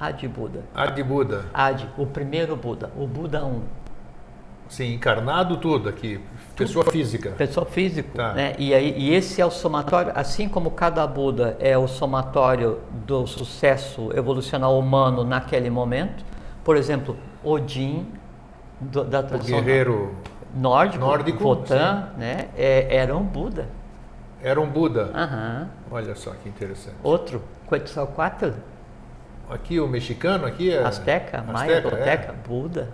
Adi 0.00 0.26
Buda. 0.26 0.60
Adi 0.74 1.02
Buda. 1.02 1.44
Adi, 1.52 1.86
o 1.98 2.06
primeiro 2.06 2.56
Buda, 2.56 2.90
o 2.96 3.06
Buda 3.06 3.44
1. 3.44 3.60
Sim, 4.70 4.94
encarnado 4.94 5.58
tudo 5.58 5.86
aqui, 5.88 6.18
pessoa 6.56 6.84
física. 6.90 7.30
Pessoa 7.32 7.66
físico, 7.66 8.16
Tá. 8.16 8.32
né? 8.32 8.54
E, 8.58 8.72
aí, 8.72 8.94
e 8.98 9.14
esse 9.14 9.40
é 9.42 9.44
o 9.44 9.50
somatório, 9.50 10.12
assim 10.14 10.48
como 10.48 10.70
cada 10.70 11.06
Buda 11.06 11.56
é 11.60 11.76
o 11.76 11.86
somatório 11.86 12.78
do 13.06 13.26
sucesso 13.26 14.10
evolucional 14.16 14.78
humano 14.78 15.22
naquele 15.24 15.68
momento. 15.68 16.24
Por 16.64 16.74
exemplo, 16.76 17.16
Odin, 17.44 18.06
do- 18.80 19.04
da 19.04 19.20
O 19.20 19.22
tradição 19.24 19.58
guerreiro 19.60 20.14
nórdico, 20.54 21.04
nórdico, 21.04 21.38
Votan, 21.42 22.08
né? 22.16 22.48
É, 22.56 22.96
era 22.96 23.14
um 23.14 23.24
Buda. 23.24 23.68
era 24.42 24.58
um 24.60 24.66
Buda. 24.70 25.10
Aham. 25.14 25.68
Olha 25.90 26.14
só 26.14 26.30
que 26.32 26.48
interessante. 26.48 26.96
Outro, 27.02 27.42
Quetzalcoatl, 27.68 28.50
Aqui 29.50 29.80
o 29.80 29.88
mexicano 29.88 30.44
aqui 30.46 30.70
é 30.70 30.82
Azteca, 30.84 31.42
Maia, 31.42 31.78
Azteca, 31.78 32.32
é. 32.32 32.48
Buda. 32.48 32.90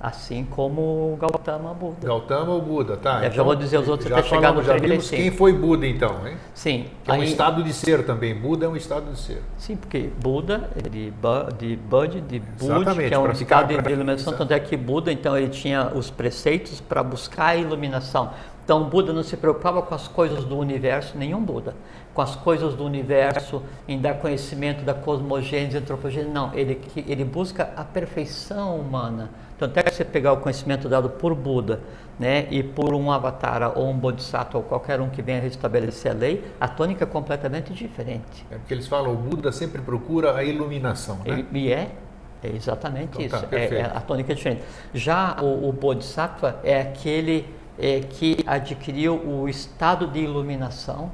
Assim 0.00 0.44
como 0.44 1.16
Gautama 1.20 1.72
Buda. 1.74 2.08
Gautama 2.08 2.50
ou 2.50 2.60
Buda, 2.60 2.96
tá? 2.96 3.22
Eu 3.24 3.30
já 3.30 3.42
vou 3.44 3.54
dizer 3.54 3.78
os 3.78 3.88
outros 3.88 4.10
até 4.10 4.22
chegar 4.24 4.52
no 4.52 4.60
Já 4.60 4.72
vimos 4.72 5.06
35. 5.08 5.22
quem 5.22 5.30
foi 5.30 5.52
Buda 5.52 5.86
então, 5.86 6.26
hein? 6.26 6.36
Sim. 6.54 6.86
Que 7.04 7.10
é 7.10 7.14
um 7.14 7.22
estado 7.22 7.62
de 7.62 7.72
ser 7.72 8.04
também. 8.04 8.34
Buda 8.34 8.64
é 8.64 8.68
um 8.68 8.74
estado 8.74 9.12
de 9.12 9.18
ser. 9.18 9.42
Sim, 9.58 9.76
porque 9.76 10.10
Buda, 10.20 10.70
é 10.76 10.88
de, 10.88 11.12
Bu- 11.12 11.52
de 11.56 11.76
Bud, 11.76 12.20
de 12.22 12.40
Bud, 12.40 12.84
que 13.08 13.14
é 13.14 13.18
um 13.18 13.30
estado 13.30 13.68
de, 13.68 13.80
de 13.80 13.92
iluminação, 13.92 14.32
tanto 14.32 14.52
é 14.52 14.58
que 14.58 14.76
Buda, 14.76 15.12
então, 15.12 15.36
ele 15.38 15.50
tinha 15.50 15.92
os 15.94 16.10
preceitos 16.10 16.80
para 16.80 17.00
buscar 17.04 17.48
a 17.48 17.56
iluminação. 17.56 18.30
Então, 18.64 18.82
Buda 18.84 19.12
não 19.12 19.22
se 19.22 19.36
preocupava 19.36 19.82
com 19.82 19.94
as 19.94 20.08
coisas 20.08 20.44
do 20.44 20.56
universo, 20.58 21.16
nenhum 21.16 21.40
Buda, 21.40 21.76
com 22.14 22.20
as 22.22 22.36
coisas 22.36 22.74
do 22.74 22.84
universo, 22.84 23.62
em 23.88 23.98
dar 23.98 24.14
conhecimento 24.14 24.84
da 24.84 24.92
cosmogênese, 24.94 25.78
antropogênese, 25.78 26.30
não. 26.30 26.52
Ele, 26.54 26.80
ele 27.06 27.24
busca 27.24 27.70
a 27.76 27.84
perfeição 27.84 28.76
humana. 28.76 29.30
Tanto 29.58 29.78
é 29.78 29.82
que 29.82 29.94
você 29.94 30.04
pegar 30.04 30.32
o 30.32 30.38
conhecimento 30.38 30.88
dado 30.88 31.08
por 31.08 31.34
Buda, 31.34 31.80
né, 32.18 32.46
e 32.50 32.62
por 32.62 32.94
um 32.94 33.10
avatar 33.10 33.72
ou 33.78 33.88
um 33.88 33.96
bodhisattva 33.96 34.58
ou 34.58 34.64
qualquer 34.64 35.00
um 35.00 35.08
que 35.08 35.22
venha 35.22 35.40
restabelecer 35.40 36.12
a 36.12 36.14
lei, 36.14 36.44
a 36.60 36.68
tônica 36.68 37.04
é 37.04 37.06
completamente 37.06 37.72
diferente. 37.72 38.44
É 38.50 38.56
porque 38.56 38.74
eles 38.74 38.86
falam, 38.86 39.12
o 39.12 39.16
Buda 39.16 39.50
sempre 39.50 39.80
procura 39.80 40.36
a 40.36 40.44
iluminação, 40.44 41.16
né? 41.24 41.24
Ele- 41.26 41.46
e 41.52 41.72
é, 41.72 41.90
é 42.42 42.48
exatamente 42.54 43.22
Então 43.22 43.28
tá, 43.28 43.36
isso. 43.38 43.46
É- 43.46 43.48
perfeito. 43.48 43.86
é- 43.86 43.96
a 43.96 44.00
tônica 44.00 44.32
é 44.32 44.34
diferente. 44.34 44.62
Já 44.92 45.36
o, 45.40 45.68
o 45.68 45.72
Bodhisattva 45.72 46.60
é 46.62 46.80
aquele 46.80 47.46
é, 47.78 48.00
que 48.00 48.36
adquiriu 48.46 49.14
o 49.16 49.48
estado 49.48 50.06
de 50.06 50.20
iluminação, 50.20 51.10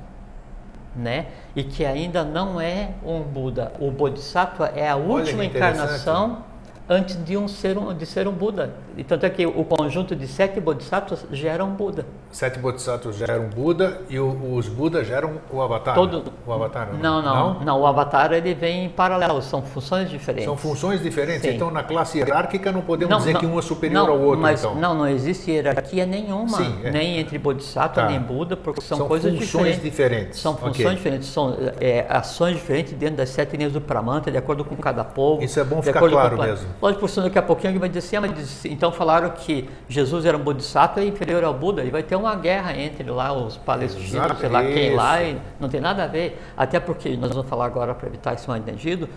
né? 0.98 1.26
E 1.54 1.62
que 1.62 1.84
ainda 1.84 2.24
não 2.24 2.60
é 2.60 2.90
um 3.04 3.20
Buda. 3.20 3.72
O 3.78 3.90
Bodhisattva 3.90 4.72
é 4.74 4.88
a 4.88 4.96
última 4.96 5.44
encarnação 5.44 6.42
antes 6.88 7.22
de 7.24 7.36
um 7.36 7.46
ser 7.46 7.78
um, 7.78 7.94
de 7.94 8.04
ser 8.04 8.26
um 8.26 8.32
Buda. 8.32 8.74
E 8.96 9.04
tanto 9.04 9.24
é 9.24 9.30
que 9.30 9.46
o 9.46 9.64
conjunto 9.64 10.16
de 10.16 10.26
sete 10.26 10.60
Bodhisattvas 10.60 11.26
gera 11.30 11.64
um 11.64 11.74
Buda. 11.74 12.06
Sete 12.30 12.58
bodhisattvas 12.58 13.16
já 13.16 13.24
eram 13.26 13.48
Buda 13.48 14.02
e 14.10 14.18
o- 14.20 14.54
os 14.54 14.68
Budas 14.68 15.06
já 15.06 15.16
eram 15.16 15.32
o 15.50 15.62
Avatar. 15.62 15.94
Todo- 15.94 16.24
O 16.46 16.52
Avatar, 16.52 16.90
Não, 17.00 17.22
não, 17.22 17.60
não, 17.60 17.80
O 17.80 17.86
Avatar 17.86 18.32
ele 18.32 18.54
vem 18.54 18.84
em 18.84 18.88
paralelo. 18.88 19.40
São 19.40 19.62
funções 19.62 20.10
diferentes. 20.10 20.44
São 20.44 20.56
funções 20.56 21.00
diferentes. 21.02 21.42
Sim. 21.42 21.56
Então, 21.56 21.70
na 21.70 21.82
classe 21.82 22.18
hierárquica, 22.18 22.70
não 22.70 22.82
podemos 22.82 23.16
dizer 23.18 23.36
que 23.38 23.46
um 23.46 23.58
é 23.58 23.62
superior 23.62 24.06
não, 24.06 24.12
ao 24.12 24.20
outro. 24.20 24.40
Mas 24.40 24.60
então. 24.60 24.74
não, 24.74 24.94
não 24.94 25.08
existe 25.08 25.50
hierarquia 25.50 26.04
nenhuma, 26.04 26.48
Sim, 26.58 26.78
é. 26.84 26.90
nem 26.90 27.18
entre 27.18 27.38
Bodhisattva 27.38 28.02
Tá. 28.02 28.08
nem 28.08 28.20
Buda, 28.20 28.56
porque 28.56 28.80
são, 28.82 28.98
São 28.98 29.08
coisas 29.08 29.32
funções 29.32 29.80
diferentes. 29.80 29.82
diferentes. 29.82 30.38
São 30.40 30.54
funções 30.54 30.80
Ok. 30.86 30.94
diferentes, 30.96 31.28
são 31.28 31.56
é, 31.80 32.06
ações 32.08 32.56
diferentes 32.56 32.92
dentro 32.92 33.16
das 33.16 33.30
sete 33.30 33.56
linhas 33.56 33.72
do 33.72 33.80
Pramanta, 33.80 34.30
de 34.30 34.36
acordo 34.36 34.64
com 34.64 34.76
cada 34.76 35.02
povo. 35.02 35.42
Isso 35.42 35.58
é 35.58 35.64
bom 35.64 35.80
ficar 35.82 36.00
com 36.00 36.08
claro 36.10 36.36
pla- 36.36 36.46
mesmo. 36.46 36.68
Lógico, 36.80 37.08
senão 37.08 37.26
daqui 37.26 37.38
a 37.38 37.42
pouquinho 37.42 37.68
alguém 37.70 37.80
vai 37.80 37.88
dizer 37.88 38.00
assim, 38.00 38.16
ah, 38.16 38.20
mas 38.20 38.34
diz- 38.34 38.64
então 38.66 38.92
falaram 38.92 39.30
que 39.30 39.68
Jesus 39.88 40.26
era 40.26 40.36
um 40.36 40.40
Bodhisattva 40.40 41.02
e 41.02 41.08
inferior 41.08 41.42
ao 41.42 41.54
Buda, 41.54 41.82
e 41.84 41.90
vai 41.90 42.02
ter 42.02 42.17
uma 42.18 42.34
guerra 42.36 42.76
entre 42.76 43.08
lá 43.10 43.32
os 43.32 43.56
palestinos, 43.56 44.12
Exato, 44.12 44.36
sei 44.40 44.48
lá 44.48 44.62
quem 44.62 44.94
lá, 44.94 45.22
isso. 45.22 45.36
e 45.36 45.60
não 45.60 45.68
tem 45.68 45.80
nada 45.80 46.04
a 46.04 46.06
ver. 46.06 46.40
Até 46.56 46.78
porque, 46.80 47.16
nós 47.16 47.30
vamos 47.32 47.48
falar 47.48 47.66
agora 47.66 47.94
para 47.94 48.08
evitar 48.08 48.34
esse 48.34 48.46
mal 48.46 48.56
entendido, 48.58 49.08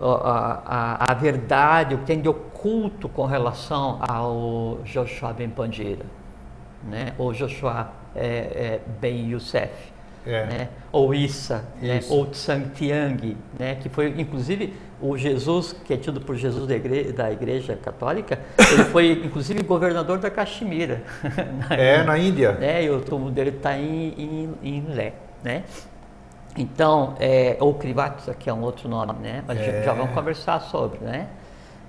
a, 0.00 0.60
a, 1.06 1.12
a 1.12 1.14
verdade, 1.14 1.94
o 1.94 1.98
que 1.98 2.04
tem 2.04 2.20
de 2.20 2.28
oculto 2.28 3.08
com 3.08 3.24
relação 3.26 3.98
ao 4.06 4.78
Joshua 4.84 5.32
Ben 5.32 5.48
Pandira, 5.48 6.04
né? 6.82 7.14
ou 7.18 7.32
Joshua 7.32 7.88
é, 8.14 8.26
é, 8.26 8.80
Ben 9.00 9.30
Youssef, 9.30 9.72
É. 10.26 10.46
né? 10.46 10.68
ou 10.90 11.14
Issa, 11.14 11.64
né? 11.80 11.98
Isso. 11.98 12.12
ou 12.12 12.26
Tsang 12.26 12.70
Tiang, 12.70 13.36
né? 13.58 13.76
que 13.76 13.88
foi 13.88 14.08
inclusive 14.18 14.74
o 15.06 15.18
Jesus, 15.18 15.74
que 15.84 15.92
é 15.92 15.96
tido 15.96 16.20
por 16.20 16.34
Jesus 16.34 16.66
da 16.66 16.74
igreja, 16.74 17.12
da 17.12 17.30
igreja 17.30 17.76
católica, 17.76 18.38
ele 18.72 18.84
foi 18.84 19.12
inclusive 19.24 19.62
governador 19.62 20.18
da 20.18 20.30
Caxemira. 20.30 21.02
na 21.68 21.76
É, 21.76 22.02
na 22.02 22.16
Índia. 22.18 22.52
né? 22.52 22.82
E 22.84 22.90
o 22.90 23.00
túmulo 23.00 23.30
dele 23.30 23.50
está 23.50 23.76
em, 23.76 24.14
em, 24.16 24.54
em 24.62 24.80
Lé, 24.88 25.12
né? 25.42 25.64
Então, 26.56 27.14
é, 27.20 27.56
ou 27.60 27.74
Krivatsa, 27.74 28.32
que 28.32 28.48
é 28.48 28.52
um 28.54 28.62
outro 28.62 28.88
nome, 28.88 29.12
né? 29.20 29.42
Mas 29.46 29.58
já- 29.58 29.64
É. 29.64 29.82
já 29.82 29.92
vamos 29.92 30.14
conversar 30.14 30.60
sobre, 30.60 31.00
né? 31.00 31.26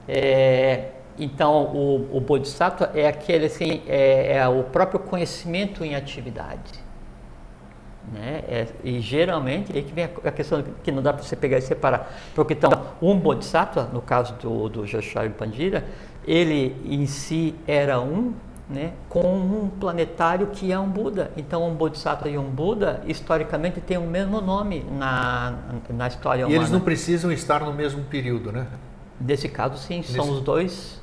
É, 0.08 0.90
então, 1.18 1.66
o, 1.74 2.10
o 2.18 2.20
Bodhisattva 2.20 2.92
é 2.94 3.08
aquele, 3.08 3.46
assim, 3.46 3.82
é, 3.88 4.38
é 4.38 4.48
o 4.48 4.64
próprio 4.64 5.00
conhecimento 5.00 5.86
em 5.86 5.96
atividade. 5.96 6.84
Né? 8.14 8.44
É, 8.48 8.68
e 8.84 9.00
geralmente, 9.02 9.72
aí 9.76 9.82
que 9.84 9.92
vem 9.94 10.06
a, 10.06 10.10
a 10.30 10.32
questão 10.32 10.64
que 10.84 10.92
não 10.92 11.02
dá 11.02 11.12
para 11.12 11.24
você 11.24 11.36
pegar 11.36 11.58
e 11.58 11.62
separar. 11.62 12.14
Porque 12.36 12.54
então, 12.54 12.70
um 13.02 13.18
Bodhisattva, 13.18 13.90
no 13.92 14.02
caso 14.02 14.34
do, 14.36 14.70
do 14.70 14.86
Joshua 14.86 15.28
Pandira, 15.30 15.84
ele 16.28 16.76
em 16.86 17.06
si 17.08 17.56
era 17.68 18.00
um, 18.00 18.34
né, 18.70 18.94
com 19.10 19.22
um 19.36 19.70
planetário 19.80 20.48
que 20.48 20.72
é 20.72 20.78
um 20.80 20.88
Buda. 20.88 21.32
Então, 21.36 21.68
um 21.68 21.74
Bodhisattva 21.74 22.30
e 22.30 22.38
um 22.38 22.44
Buda, 22.50 23.02
historicamente, 23.08 23.82
têm 23.82 23.98
o 23.98 24.02
mesmo 24.08 24.40
nome 24.40 24.86
na, 24.92 25.54
na 25.90 26.08
história 26.08 26.42
E 26.42 26.46
humana. 26.46 26.60
eles 26.60 26.72
não 26.72 26.82
precisam 26.82 27.32
estar 27.32 27.62
no 27.62 27.74
mesmo 27.74 28.04
período, 28.04 28.52
né? 28.52 28.68
Nesse 29.20 29.48
caso, 29.50 29.78
sim, 29.78 30.04
são 30.04 30.26
Nesse- 30.26 30.38
os 30.38 30.42
dois, 30.42 31.02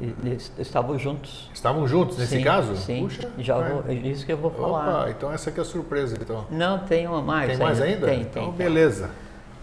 eles 0.00 0.52
estavam 0.58 0.98
juntos. 0.98 1.50
Estavam 1.54 1.86
juntos 1.86 2.18
nesse 2.18 2.36
Sim, 2.36 2.42
caso? 2.42 2.76
Sim, 2.76 3.02
Puxa, 3.02 3.30
já 3.38 3.58
vai. 3.58 3.70
vou, 3.70 3.84
é 3.88 3.94
isso 3.94 4.26
que 4.26 4.32
eu 4.32 4.36
vou 4.36 4.50
falar. 4.50 5.02
Opa, 5.02 5.10
então 5.10 5.32
essa 5.32 5.50
que 5.50 5.60
é 5.60 5.62
a 5.62 5.66
surpresa, 5.66 6.16
então. 6.20 6.46
Não, 6.50 6.78
tem 6.80 7.06
uma 7.06 7.22
mais. 7.22 7.50
Tem 7.50 7.58
mais 7.58 7.80
ainda? 7.80 8.06
Tem, 8.06 8.20
então, 8.22 8.44
tem. 8.44 8.52
beleza. 8.52 9.10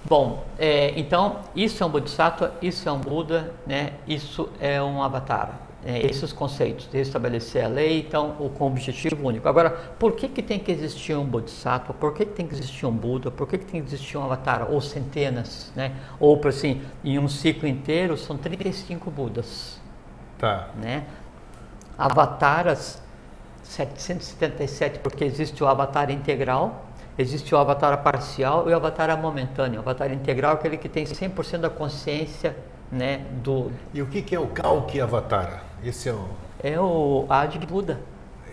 Bom, 0.06 0.46
é, 0.58 0.98
então, 0.98 1.39
isso 1.56 1.84
é 1.84 1.86
um 1.86 1.89
Bodhisattva, 1.89 2.54
isso 2.62 2.88
é 2.88 2.92
um 2.92 3.00
Buda, 3.00 3.52
né? 3.68 3.94
isso 4.08 4.50
é 4.60 4.82
um 4.82 5.04
Avatar. 5.04 5.60
É, 5.86 6.06
esses 6.06 6.34
conceitos 6.34 6.89
de 6.92 6.98
restabelecer 6.98 7.63
a 7.63 7.68
lei, 7.70 8.00
então, 8.00 8.36
o, 8.38 8.50
com 8.50 8.68
objetivo 8.68 9.26
único. 9.26 9.48
Agora, 9.48 9.70
por 9.70 10.12
que, 10.12 10.28
que 10.28 10.42
tem 10.42 10.60
que 10.60 10.72
existir 10.72 11.15
um 11.15 11.24
Bodhisattva? 11.24 11.94
Por 11.94 12.13
que, 12.13 12.26
que 12.26 12.34
tem 12.34 12.46
que 12.46 12.54
existir 12.54 12.86
um 12.86 12.92
Buda? 12.92 13.32
Por 13.32 13.48
que, 13.48 13.58
que 13.58 13.65
tem 13.65 13.82
que 13.82 13.88
existir 13.88 14.18
um 14.18 14.24
Avatar? 14.26 14.70
Ou 14.70 14.82
centenas, 14.82 15.72
né? 15.78 15.94
Ou, 16.20 16.38
por 16.38 16.50
assim, 16.50 16.82
em 17.02 17.18
um 17.18 17.30
ciclo 17.30 17.65
inteiro, 17.65 18.18
são 18.18 18.36
35 18.38 19.10
Budas, 19.10 19.79
Tá. 20.39 20.69
né? 20.75 21.04
Avataras, 21.97 23.02
777, 23.62 24.99
porque 24.99 25.25
existe 25.25 25.62
o 25.63 25.67
Avatar 25.67 26.10
integral, 26.10 26.86
existe 27.17 27.54
o 27.54 27.58
Avatar 27.58 28.02
parcial 28.02 28.69
e 28.69 28.73
o 28.73 28.75
Avatar 28.75 29.15
momentâneo. 29.21 29.80
O 29.80 29.82
Avatar 29.82 30.12
integral 30.12 30.54
é 30.54 30.56
aquele 30.56 30.78
que 30.78 30.88
tem 30.88 31.04
100% 31.04 31.58
da 31.58 31.69
consciência, 31.69 32.56
né, 32.91 33.25
do... 33.43 33.71
E 33.93 34.02
o 34.02 34.08
que, 34.08 34.21
que 34.21 34.34
é 34.34 34.39
o 34.39 34.47
Kalki 34.47 34.99
Avatar? 35.02 35.63
Esse 35.84 36.10
é 36.10 36.13
o. 36.13 36.25
É 36.63 36.80
o 36.80 37.25
Adi 37.30 37.60
Buda. 37.60 37.99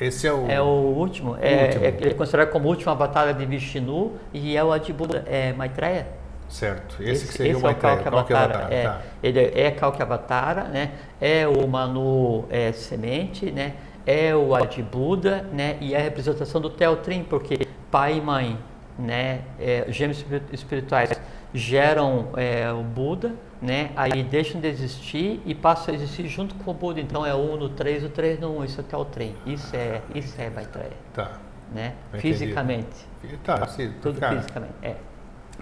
Esse 0.00 0.26
é 0.26 0.32
o. 0.32 0.46
É 0.48 0.60
o 0.60 0.64
último. 0.64 1.36
É, 1.40 1.64
último. 1.64 1.84
é- 1.84 1.88
ele 1.88 2.10
é 2.10 2.14
considerado 2.14 2.50
como 2.50 2.66
o 2.66 2.68
último 2.68 2.92
avatar 2.92 3.32
de 3.32 3.46
Vishnu 3.46 4.12
e 4.32 4.56
é 4.56 4.62
o 4.62 4.72
Adi 4.72 4.92
Buda, 4.92 5.24
é 5.26 5.52
Maitreya. 5.52 6.06
Certo. 6.48 7.02
Esse, 7.02 7.26
que 7.26 7.32
seria 7.34 7.52
esse 7.52 7.60
o 7.62 7.66
é 7.66 7.70
o 7.70 7.72
Maitreya. 7.72 8.08
Avatar. 8.08 8.72
É, 8.72 8.82
Tá. 8.84 9.00
Ele 9.22 9.40
é 9.40 9.70
Kalki 9.70 10.02
Avatara, 10.02 10.64
né? 10.64 10.92
É 11.20 11.46
o 11.46 11.66
Manu 11.66 12.44
é, 12.50 12.72
semente, 12.72 13.50
né? 13.50 13.74
É 14.06 14.34
o 14.34 14.54
Adi 14.54 14.82
Buda, 14.82 15.42
né? 15.52 15.76
E 15.80 15.94
é 15.94 15.98
a 15.98 16.02
representação 16.02 16.60
do 16.60 16.70
Teotrim, 16.70 17.24
porque 17.24 17.66
pai 17.90 18.18
e 18.18 18.20
mãe, 18.20 18.58
né? 18.98 19.40
É, 19.58 19.86
gêmeos 19.88 20.18
espiri- 20.18 20.42
espirituais 20.52 21.10
geram 21.52 22.28
é, 22.36 22.70
o 22.70 22.82
Buda, 22.82 23.34
né? 23.60 23.90
Aí 23.96 24.22
deixam 24.22 24.60
de 24.60 24.68
existir 24.68 25.40
e 25.44 25.54
passam 25.54 25.92
a 25.92 25.96
existir 25.96 26.28
junto 26.28 26.54
com 26.56 26.70
o 26.70 26.74
Buda. 26.74 27.00
Então 27.00 27.26
é 27.26 27.34
um 27.34 27.56
no 27.56 27.68
três, 27.70 28.04
o 28.04 28.08
três 28.08 28.38
no 28.38 28.58
um. 28.58 28.64
Isso 28.64 28.80
é 28.80 28.84
Teotrim. 28.84 29.34
Isso 29.44 29.74
é, 29.74 30.00
isso 30.14 30.40
é 30.40 30.48
Maitreya, 30.50 30.90
Tá. 31.12 31.32
né? 31.74 31.94
Fisicamente. 32.12 33.06
Tá, 33.42 33.66
sim. 33.66 33.92
Tudo 34.00 34.20
cara, 34.20 34.36
fisicamente. 34.36 34.72
É. 34.82 34.94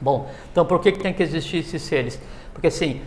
Bom, 0.05 0.29
então 0.53 0.67
por 0.67 0.81
que, 0.81 0.93
que 0.93 0.99
tem 0.99 1.15
que 1.15 1.23
existir 1.23 1.61
esses 1.61 1.81
seres? 1.81 2.21
Porque 2.53 2.67
assim, 2.67 3.01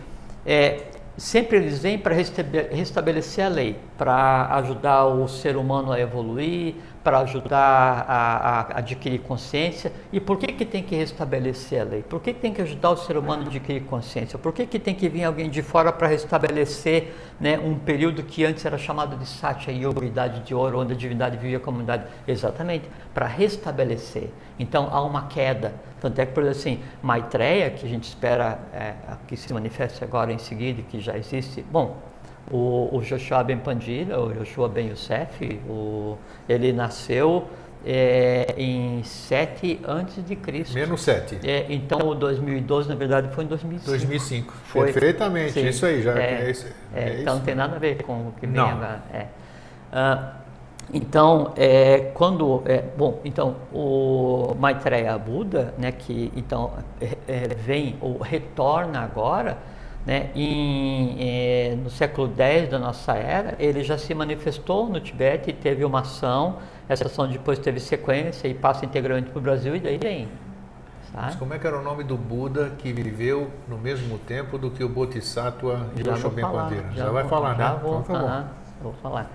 é, 0.44 0.82
sempre 1.16 1.58
eles 1.58 1.78
vêm 1.78 1.96
para 1.96 2.12
restabelecer 2.12 3.46
a 3.46 3.48
lei, 3.48 3.76
para 3.96 4.48
ajudar 4.56 5.06
o 5.06 5.28
ser 5.28 5.56
humano 5.56 5.92
a 5.92 6.00
evoluir, 6.00 6.74
para 7.08 7.20
ajudar 7.20 8.04
a, 8.06 8.60
a, 8.76 8.78
adquirir 8.80 9.20
consciência. 9.20 9.90
E 10.12 10.20
por 10.20 10.36
que, 10.36 10.48
que 10.48 10.66
tem 10.66 10.82
que 10.82 10.94
restabelecer 10.94 11.80
a 11.80 11.84
lei? 11.84 12.02
Por 12.02 12.20
que, 12.20 12.34
tem 12.34 12.52
que 12.52 12.60
ajudar 12.60 12.90
o 12.90 12.98
ser 12.98 13.16
humano 13.16 13.44
a 13.44 13.46
adquirir 13.46 13.84
consciência? 13.84 14.38
Por 14.38 14.52
que, 14.52 14.66
que 14.66 14.78
tem 14.78 14.94
que 14.94 15.08
vir 15.08 15.24
alguém 15.24 15.48
de 15.48 15.62
fora 15.62 15.90
para 15.90 16.06
restabelecer 16.06 17.14
né, 17.40 17.58
um 17.58 17.78
período 17.78 18.22
que 18.22 18.44
antes 18.44 18.62
era 18.66 18.76
chamado 18.76 19.16
de 19.16 19.24
Satya 19.24 19.72
Yuga, 19.72 20.04
Idade 20.04 20.40
de 20.40 20.54
Ouro, 20.54 20.80
onde 20.80 20.92
a 20.92 20.96
divindade 20.96 21.38
vivia 21.38 21.56
a 21.56 21.60
comunidade? 21.60 22.04
Exatamente, 22.26 22.84
para 23.14 23.26
restabelecer. 23.26 24.28
Então 24.58 24.90
há 24.92 25.02
uma 25.02 25.28
queda. 25.28 25.72
Tanto 26.02 26.20
é 26.20 26.26
que, 26.26 26.32
por 26.32 26.42
exemplo, 26.42 26.60
assim, 26.60 26.82
Maitreya, 27.02 27.70
que 27.70 27.86
a 27.86 27.88
gente 27.88 28.04
espera 28.04 28.58
é, 28.70 28.92
que 29.26 29.34
se 29.34 29.50
manifeste 29.54 30.04
agora 30.04 30.30
em 30.30 30.38
seguida, 30.38 30.82
que 30.82 31.00
já 31.00 31.16
existe, 31.16 31.64
bom, 31.72 31.96
o, 32.50 32.88
o 32.92 33.00
Joshua 33.02 33.42
Ben 33.44 33.58
Pandira, 33.58 34.20
o 34.20 34.32
Joshua 34.32 34.68
Ben 34.68 34.88
Youssef, 34.88 35.60
o, 35.68 36.16
ele 36.48 36.72
nasceu 36.72 37.46
é, 37.84 38.54
em 38.56 39.02
7 39.02 39.80
antes 39.86 40.24
de 40.24 40.36
Cristo. 40.36 40.74
Menos 40.74 41.02
7. 41.02 41.38
É, 41.44 41.66
então, 41.68 42.08
o 42.08 42.14
2012, 42.14 42.88
na 42.88 42.94
verdade, 42.94 43.28
foi 43.34 43.44
em 43.44 43.48
2005. 43.48 43.90
2005. 43.90 44.52
Foi. 44.64 44.92
Perfeitamente, 44.92 45.52
Sim. 45.52 45.68
isso 45.68 45.86
aí. 45.86 46.02
Já 46.02 46.18
é, 46.18 46.52
é, 46.94 47.00
é 47.00 47.20
então, 47.20 47.36
não 47.36 47.42
tem 47.42 47.54
nada 47.54 47.76
a 47.76 47.78
ver 47.78 48.02
com 48.02 48.28
o 48.28 48.32
que 48.38 48.46
vem 48.46 48.56
não. 48.56 48.68
agora. 48.68 49.02
Ah, 49.92 50.32
então, 50.92 51.52
é, 51.56 52.10
quando, 52.14 52.62
é, 52.64 52.82
bom, 52.96 53.20
então 53.24 53.56
o 53.72 54.54
Maitreya 54.58 55.18
Buda, 55.18 55.74
né, 55.76 55.92
que 55.92 56.32
então 56.34 56.72
é, 57.00 57.48
vem 57.54 57.96
ou 58.00 58.18
retorna 58.18 59.00
agora, 59.00 59.58
né, 60.08 60.30
em, 60.34 61.16
é, 61.20 61.76
no 61.76 61.90
século 61.90 62.32
X 62.34 62.70
da 62.70 62.78
nossa 62.78 63.12
era, 63.12 63.54
ele 63.58 63.84
já 63.84 63.98
se 63.98 64.14
manifestou 64.14 64.88
no 64.88 64.98
Tibete 64.98 65.50
e 65.50 65.52
teve 65.52 65.84
uma 65.84 66.00
ação, 66.00 66.60
essa 66.88 67.04
ação 67.04 67.28
depois 67.28 67.58
teve 67.58 67.78
sequência 67.78 68.48
e 68.48 68.54
passa 68.54 68.86
integrante 68.86 69.28
para 69.28 69.38
o 69.38 69.42
Brasil 69.42 69.76
e 69.76 69.80
daí 69.80 69.98
vem. 69.98 70.26
Mas 71.12 71.36
como 71.36 71.52
é 71.52 71.58
que 71.58 71.66
era 71.66 71.78
o 71.78 71.82
nome 71.82 72.04
do 72.04 72.16
Buda 72.16 72.72
que 72.78 72.90
viveu 72.90 73.50
no 73.68 73.76
mesmo 73.76 74.18
tempo 74.20 74.56
do 74.56 74.70
que 74.70 74.82
o 74.82 74.88
Bodhisattva 74.88 75.88
Joshua 75.96 76.30
Ben 76.30 76.44
Pandira? 76.44 76.84
Já, 76.94 77.04
já 77.04 77.10
vai 77.10 77.24
falar, 77.24 77.54
já 77.54 77.72
né? 77.74 77.80
Vou, 77.82 78.00
então, 78.00 78.14
tá 78.14 78.48
vou 78.82 78.92
falar. 79.02 79.30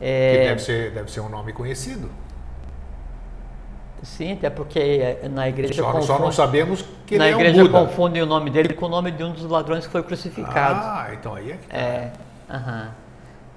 É... 0.00 0.32
Que 0.32 0.48
deve 0.48 0.62
ser, 0.62 0.90
deve 0.92 1.12
ser 1.12 1.20
um 1.20 1.28
nome 1.28 1.52
conhecido. 1.52 2.10
Sim, 4.04 4.34
até 4.34 4.50
porque 4.50 5.18
na 5.30 5.48
igreja 5.48 5.74
só, 5.74 5.86
confunde, 5.86 6.06
só 6.06 6.18
não 6.18 6.30
sabemos 6.30 6.84
que 7.06 7.16
na 7.16 7.28
igreja 7.28 7.62
é 7.62 7.64
um 7.64 7.72
confundem 7.72 8.22
o 8.22 8.26
nome 8.26 8.50
dele 8.50 8.74
com 8.74 8.86
o 8.86 8.88
nome 8.88 9.10
de 9.10 9.24
um 9.24 9.32
dos 9.32 9.44
ladrões 9.44 9.86
que 9.86 9.92
foi 9.92 10.02
crucificado. 10.02 10.80
Ah, 10.82 11.08
então 11.12 11.34
aí 11.34 11.52
é 11.52 11.56
que 11.56 11.66
tá. 11.66 11.76
É, 11.76 12.12
uh 12.48 12.52
-huh. 12.52 12.88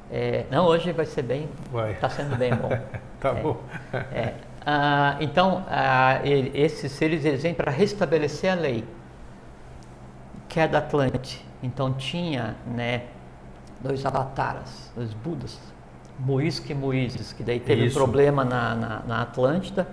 é, 0.10 0.46
não, 0.50 0.66
hoje 0.66 0.92
vai 0.94 1.06
ser 1.06 1.24
bem, 1.24 1.50
está 1.92 2.10
sendo 2.10 2.38
bem 2.38 2.56
bom. 2.56 2.70
tá 3.20 3.30
é, 3.30 3.34
bom. 3.34 3.58
É, 3.94 4.34
ah, 4.66 5.18
então, 5.20 5.66
ah, 5.70 6.20
ele, 6.24 6.52
esses 6.54 6.92
seres 6.92 7.26
eles 7.26 7.44
vêm 7.44 7.54
para 7.54 7.72
restabelecer 7.72 8.52
a 8.52 8.56
lei, 8.56 8.84
que 10.48 10.60
é 10.60 10.68
da 10.68 10.80
Atlante. 10.80 11.46
Então 11.62 11.94
tinha, 11.94 12.56
né, 12.66 13.04
dois 13.80 14.06
avataras, 14.06 14.92
dois 14.96 15.14
Budas, 15.14 15.58
Muisca 16.20 16.72
e 16.72 16.76
Muízes, 16.76 17.32
que 17.32 17.44
daí 17.44 17.60
teve 17.60 17.86
Isso. 17.86 17.98
um 17.98 18.02
problema 18.02 18.44
na, 18.44 18.76
na, 18.76 19.00
na, 19.08 19.22
Atlântida, 19.22 19.88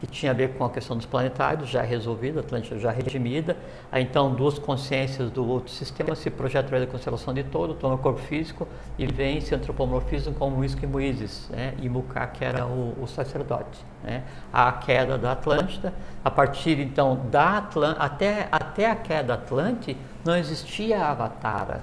que 0.00 0.06
tinha 0.06 0.30
a 0.32 0.34
ver 0.34 0.50
com 0.50 0.64
a 0.64 0.70
questão 0.70 0.96
dos 0.96 1.06
planetários, 1.06 1.68
já 1.68 1.82
resolvida, 1.82 2.40
a 2.40 2.42
Atlântida 2.42 2.78
já 2.78 2.90
redimida. 2.90 3.56
Aí 3.90 4.02
então 4.02 4.32
duas 4.32 4.58
consciências 4.58 5.30
do 5.30 5.46
outro 5.46 5.72
sistema 5.72 6.14
se 6.14 6.30
projetam 6.30 6.78
da 6.78 6.86
constelação 6.86 7.34
de 7.34 7.42
todo, 7.44 7.74
toma 7.74 7.96
o 7.96 7.98
corpo 7.98 8.20
físico 8.20 8.68
e 8.96 9.06
vem 9.06 9.40
se 9.40 9.54
antropomorfizam 9.54 10.32
com 10.32 10.50
Muisca 10.50 10.84
e 10.84 10.88
Muízes, 10.88 11.48
né? 11.50 11.74
e 11.80 11.88
Muká, 11.88 12.26
que 12.28 12.44
era 12.44 12.66
o, 12.66 12.94
o 13.02 13.06
sacerdote. 13.06 13.84
Né? 14.04 14.22
A 14.52 14.70
queda 14.72 15.18
da 15.18 15.32
Atlântida, 15.32 15.92
a 16.24 16.30
partir 16.30 16.78
então 16.78 17.26
da 17.30 17.58
Atlântida, 17.58 18.04
até, 18.04 18.48
até 18.52 18.90
a 18.90 18.96
queda 18.96 19.28
da 19.28 19.34
Atlântida, 19.34 19.98
não 20.24 20.36
existia 20.36 21.00
a 21.00 21.10
Avatara, 21.10 21.82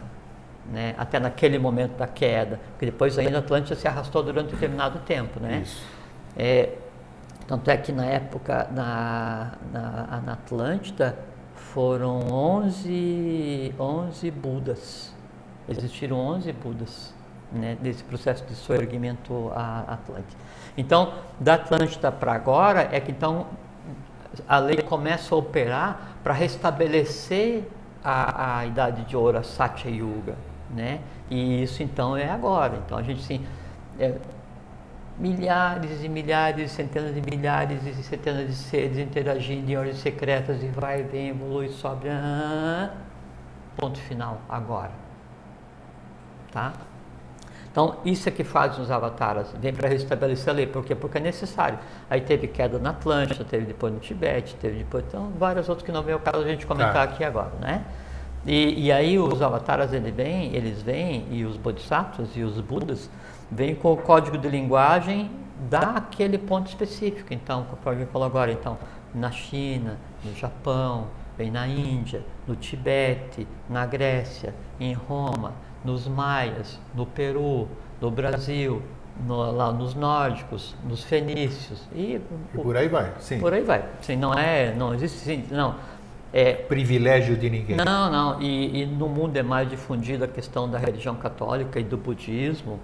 né? 0.71 0.95
até 0.97 1.19
naquele 1.19 1.59
momento 1.59 1.97
da 1.97 2.07
queda, 2.07 2.59
porque 2.71 2.85
depois 2.85 3.17
ainda 3.19 3.37
a 3.37 3.39
Atlântida 3.39 3.75
se 3.75 3.87
arrastou 3.87 4.23
durante 4.23 4.47
um 4.47 4.51
determinado 4.51 4.99
tempo. 4.99 5.39
Né? 5.39 5.65
É, 6.37 6.69
tanto 7.47 7.69
é 7.69 7.77
que 7.77 7.91
na 7.91 8.05
época, 8.05 8.67
na, 8.71 9.51
na, 9.71 10.21
na 10.25 10.33
Atlântida, 10.33 11.17
foram 11.55 12.19
11, 12.31 13.73
11 13.79 14.31
Budas, 14.31 15.13
existiram 15.67 16.17
11 16.17 16.51
Budas 16.53 17.13
né, 17.51 17.77
nesse 17.81 18.03
processo 18.03 18.43
de 18.45 18.55
soerguimento 18.55 19.51
Atlântida. 19.87 20.37
Então, 20.77 21.13
da 21.39 21.55
Atlântida 21.55 22.11
para 22.11 22.33
agora, 22.33 22.89
é 22.91 22.99
que 22.99 23.11
então 23.11 23.47
a 24.47 24.57
lei 24.57 24.77
começa 24.77 25.33
a 25.33 25.37
operar 25.37 26.17
para 26.23 26.33
restabelecer 26.33 27.63
a, 28.03 28.59
a 28.59 28.65
idade 28.65 29.03
de 29.05 29.15
ouro, 29.15 29.37
a 29.37 29.43
Satya 29.43 29.89
Yuga 29.89 30.35
né? 30.69 30.99
E 31.29 31.63
isso 31.63 31.83
então 31.83 32.15
é 32.15 32.29
agora. 32.29 32.79
Então 32.85 32.97
a 32.97 33.03
gente 33.03 33.23
sim, 33.23 33.45
é, 33.99 34.15
milhares 35.17 36.03
e 36.03 36.09
milhares, 36.09 36.71
centenas 36.71 37.13
de 37.13 37.21
milhares 37.21 37.85
e 37.85 38.03
centenas 38.03 38.47
de 38.47 38.55
seres 38.55 38.97
interagindo 38.97 39.71
em 39.71 39.77
ordens 39.77 39.97
secretas 39.97 40.61
e 40.61 40.67
vai, 40.67 41.03
vem, 41.03 41.29
evolui, 41.29 41.69
sobe. 41.69 42.09
Ah, 42.09 42.91
ponto 43.77 43.99
final 43.99 44.41
agora, 44.49 44.91
tá? 46.51 46.73
Então, 47.71 47.97
isso 48.05 48.29
é 48.29 48.31
que 48.31 48.45
faz 48.45 48.79
os 48.79 48.89
avatares, 48.89 49.53
vem 49.59 49.73
para 49.73 49.89
restabelecer 49.89 50.49
a 50.49 50.53
lei, 50.53 50.65
por 50.65 50.85
quê? 50.85 50.95
Porque 50.95 51.17
é 51.17 51.21
necessário. 51.21 51.77
Aí 52.09 52.21
teve 52.21 52.47
queda 52.47 52.79
na 52.79 52.91
Atlântida, 52.91 53.43
teve 53.43 53.65
depois 53.65 53.91
no 53.91 53.99
Tibete, 53.99 54.55
teve 54.55 54.77
depois, 54.77 55.03
então, 55.05 55.33
várias 55.37 55.67
outras 55.67 55.85
que 55.85 55.91
não 55.91 56.01
veio 56.01 56.15
o 56.15 56.21
caso 56.21 56.37
a 56.37 56.47
gente 56.47 56.65
comentar 56.65 56.93
tá. 56.93 57.03
aqui 57.03 57.21
agora, 57.21 57.51
né? 57.59 57.83
E, 58.45 58.85
e 58.85 58.91
aí 58.93 59.19
os 59.19 59.41
avataras 59.41 59.91
ele 59.91 60.09
vem, 60.09 60.55
eles 60.55 60.81
vêm, 60.81 61.27
e 61.29 61.43
os 61.43 61.57
bodhisattvas 61.57 62.29
e 62.35 62.43
os 62.43 62.61
budas 62.61 63.09
vêm 63.55 63.73
com 63.73 63.93
o 63.93 63.97
código 63.97 64.37
de 64.37 64.47
linguagem 64.49 65.31
daquele 65.69 66.37
ponto 66.37 66.67
específico. 66.67 67.33
Então, 67.33 67.65
conforme 67.69 68.03
eu 68.03 68.07
falou 68.07 68.27
agora, 68.27 68.51
então, 68.51 68.77
na 69.13 69.31
China, 69.31 69.97
no 70.23 70.35
Japão, 70.35 71.07
vem 71.37 71.49
na 71.49 71.67
Índia, 71.67 72.21
no 72.45 72.55
Tibete, 72.55 73.47
na 73.69 73.85
Grécia, 73.85 74.53
em 74.79 74.93
Roma, 74.93 75.53
nos 75.83 76.07
Maias, 76.07 76.79
no 76.93 77.05
Peru, 77.05 77.67
no 78.01 78.11
Brasil, 78.11 78.81
no, 79.25 79.51
lá 79.51 79.71
nos 79.71 79.95
nórdicos, 79.95 80.75
nos 80.83 81.03
fenícios 81.03 81.87
e, 81.93 82.15
e 82.15 82.21
por 82.53 82.75
aí 82.75 82.89
vai, 82.89 83.13
sim. 83.19 83.39
Por 83.39 83.53
aí 83.53 83.63
vai. 83.63 83.85
Sim, 84.01 84.17
não 84.17 84.33
é, 84.33 84.73
não 84.75 84.93
existe, 84.93 85.19
sim, 85.19 85.45
não 85.49 85.75
é, 86.35 86.51
privilégio 86.51 87.37
de 87.37 87.49
ninguém. 87.49 87.77
Não, 87.77 88.11
não. 88.11 88.41
E, 88.41 88.81
e, 88.81 88.85
no 88.85 89.07
mundo 89.07 89.37
é 89.37 89.41
mais 89.41 89.69
difundida 89.69 90.25
a 90.25 90.27
questão 90.27 90.69
da 90.69 90.77
religião 90.77 91.15
católica 91.15 91.79
e 91.79 91.83
do 91.83 91.95
budismo, 91.95 92.77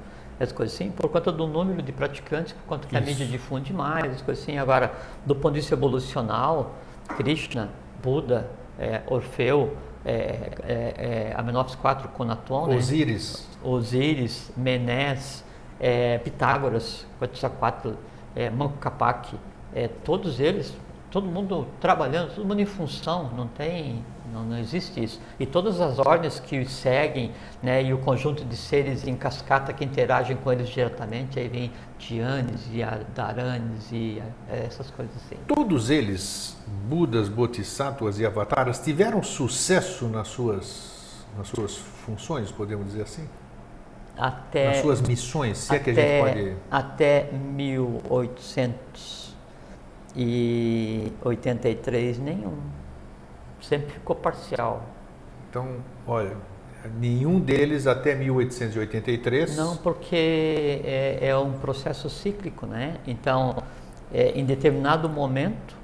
as 0.43 0.51
coisas 0.51 0.75
assim, 0.75 0.91
por 0.91 1.09
conta 1.09 1.31
do 1.31 1.47
número 1.47 1.81
de 1.81 1.91
praticantes, 1.91 2.53
por 2.53 2.63
conta 2.63 2.87
que 2.87 2.95
Isso. 2.95 3.03
a 3.03 3.05
mídia 3.05 3.25
difunde 3.25 3.73
mais, 3.73 4.13
as 4.13 4.21
coisas 4.21 4.43
assim. 4.43 4.57
Agora, 4.57 4.93
do 5.25 5.35
ponto 5.35 5.53
de 5.53 5.59
vista 5.59 5.75
evolucional, 5.75 6.75
Krishna, 7.17 7.69
Buda, 8.01 8.49
é, 8.79 9.01
Orfeu, 9.07 9.75
é, 10.03 10.51
é, 10.63 11.29
é 11.29 11.33
Amenófis 11.37 11.75
IV, 11.75 12.09
Conaton? 12.09 12.75
Osíris, 12.75 13.47
né? 13.51 13.69
Osíris, 13.69 14.51
Menés, 14.57 15.43
é, 15.79 16.17
Pitágoras, 16.17 17.05
Quetzalcoatl, 17.19 17.91
é, 18.35 18.49
Manco 18.49 18.77
Capac, 18.77 19.35
é, 19.73 19.87
todos 19.87 20.39
eles 20.39 20.75
todo 21.11 21.27
mundo 21.27 21.67
trabalhando, 21.79 22.33
todo 22.33 22.47
mundo 22.47 22.61
em 22.61 22.65
função, 22.65 23.29
não 23.35 23.45
tem, 23.45 24.03
não, 24.31 24.43
não 24.43 24.57
existe 24.57 25.03
isso. 25.03 25.19
E 25.39 25.45
todas 25.45 25.81
as 25.81 25.99
ordens 25.99 26.39
que 26.39 26.59
os 26.59 26.71
seguem, 26.71 27.31
né, 27.61 27.83
e 27.83 27.93
o 27.93 27.97
conjunto 27.97 28.45
de 28.45 28.55
seres 28.55 29.05
em 29.07 29.15
cascata 29.15 29.73
que 29.73 29.83
interagem 29.83 30.37
com 30.37 30.51
eles 30.51 30.69
diretamente, 30.69 31.39
aí 31.39 31.47
vem 31.47 31.71
Tianes 31.97 32.67
e 32.71 32.81
Daranes 33.13 33.91
e 33.91 34.21
é, 34.49 34.65
essas 34.65 34.89
coisas 34.91 35.15
assim. 35.17 35.37
Todos 35.47 35.89
eles, 35.89 36.57
Budas, 36.87 37.29
Bodhisattvas 37.29 38.19
e 38.19 38.25
Avataras, 38.25 38.79
tiveram 38.79 39.21
sucesso 39.21 40.07
nas 40.07 40.27
suas, 40.27 41.25
nas 41.37 41.47
suas 41.47 41.77
funções, 41.77 42.51
podemos 42.51 42.87
dizer 42.87 43.03
assim? 43.03 43.27
Até, 44.17 44.67
nas 44.67 44.77
suas 44.77 45.01
missões, 45.01 45.57
se 45.57 45.75
até, 45.75 45.75
é 45.75 45.79
que 45.83 45.89
a 45.89 45.93
gente 45.93 46.21
pode... 46.21 46.55
Até 46.69 47.31
1800 47.31 49.35
e 50.15 51.11
83 51.23 52.19
nenhum. 52.19 52.57
Sempre 53.61 53.93
ficou 53.93 54.15
parcial. 54.15 54.83
Então, 55.49 55.77
olha, 56.07 56.35
nenhum 56.99 57.39
deles 57.39 57.87
até 57.87 58.15
1883? 58.15 59.55
Não, 59.55 59.77
porque 59.77 60.81
é, 60.83 61.19
é 61.21 61.37
um 61.37 61.53
processo 61.53 62.09
cíclico, 62.09 62.65
né? 62.65 62.97
Então, 63.05 63.63
é, 64.13 64.31
em 64.31 64.43
determinado 64.45 65.07
momento, 65.07 65.75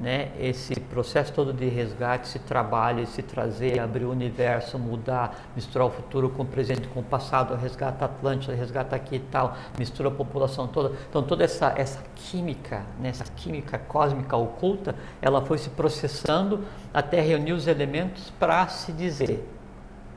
né, 0.00 0.30
esse 0.38 0.78
processo 0.78 1.32
todo 1.32 1.52
de 1.52 1.68
resgate, 1.68 2.28
esse 2.28 2.38
trabalho, 2.38 3.02
esse 3.02 3.22
trazer, 3.22 3.80
abrir 3.80 4.04
o 4.04 4.10
universo, 4.10 4.78
mudar, 4.78 5.50
misturar 5.56 5.88
o 5.88 5.90
futuro 5.90 6.30
com 6.30 6.42
o 6.42 6.46
presente, 6.46 6.86
com 6.88 7.00
o 7.00 7.02
passado, 7.02 7.54
resgata 7.56 8.04
Atlântida, 8.04 8.54
resgata 8.54 8.94
aqui 8.94 9.16
e 9.16 9.20
tal, 9.20 9.56
mistura 9.78 10.08
a 10.08 10.12
população 10.12 10.68
toda. 10.68 10.96
Então 11.08 11.22
toda 11.22 11.42
essa, 11.44 11.72
essa 11.76 12.02
química, 12.14 12.82
né, 13.00 13.08
essa 13.08 13.24
química 13.24 13.78
cósmica 13.78 14.36
oculta, 14.36 14.94
ela 15.20 15.44
foi 15.44 15.58
se 15.58 15.70
processando 15.70 16.64
até 16.94 17.20
reunir 17.20 17.52
os 17.52 17.66
elementos 17.66 18.30
para 18.38 18.68
se 18.68 18.92
dizer 18.92 19.44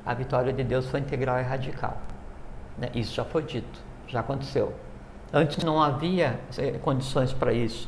a 0.05 0.13
vitória 0.13 0.51
de 0.51 0.63
Deus 0.63 0.87
foi 0.87 0.99
integral 0.99 1.39
e 1.39 1.43
radical. 1.43 1.97
Né? 2.77 2.89
Isso 2.95 3.13
já 3.13 3.23
foi 3.23 3.43
dito, 3.43 3.79
já 4.07 4.19
aconteceu. 4.21 4.73
Antes 5.31 5.63
não 5.63 5.81
havia 5.81 6.39
eh, 6.57 6.71
condições 6.81 7.31
para 7.31 7.53
isso 7.53 7.87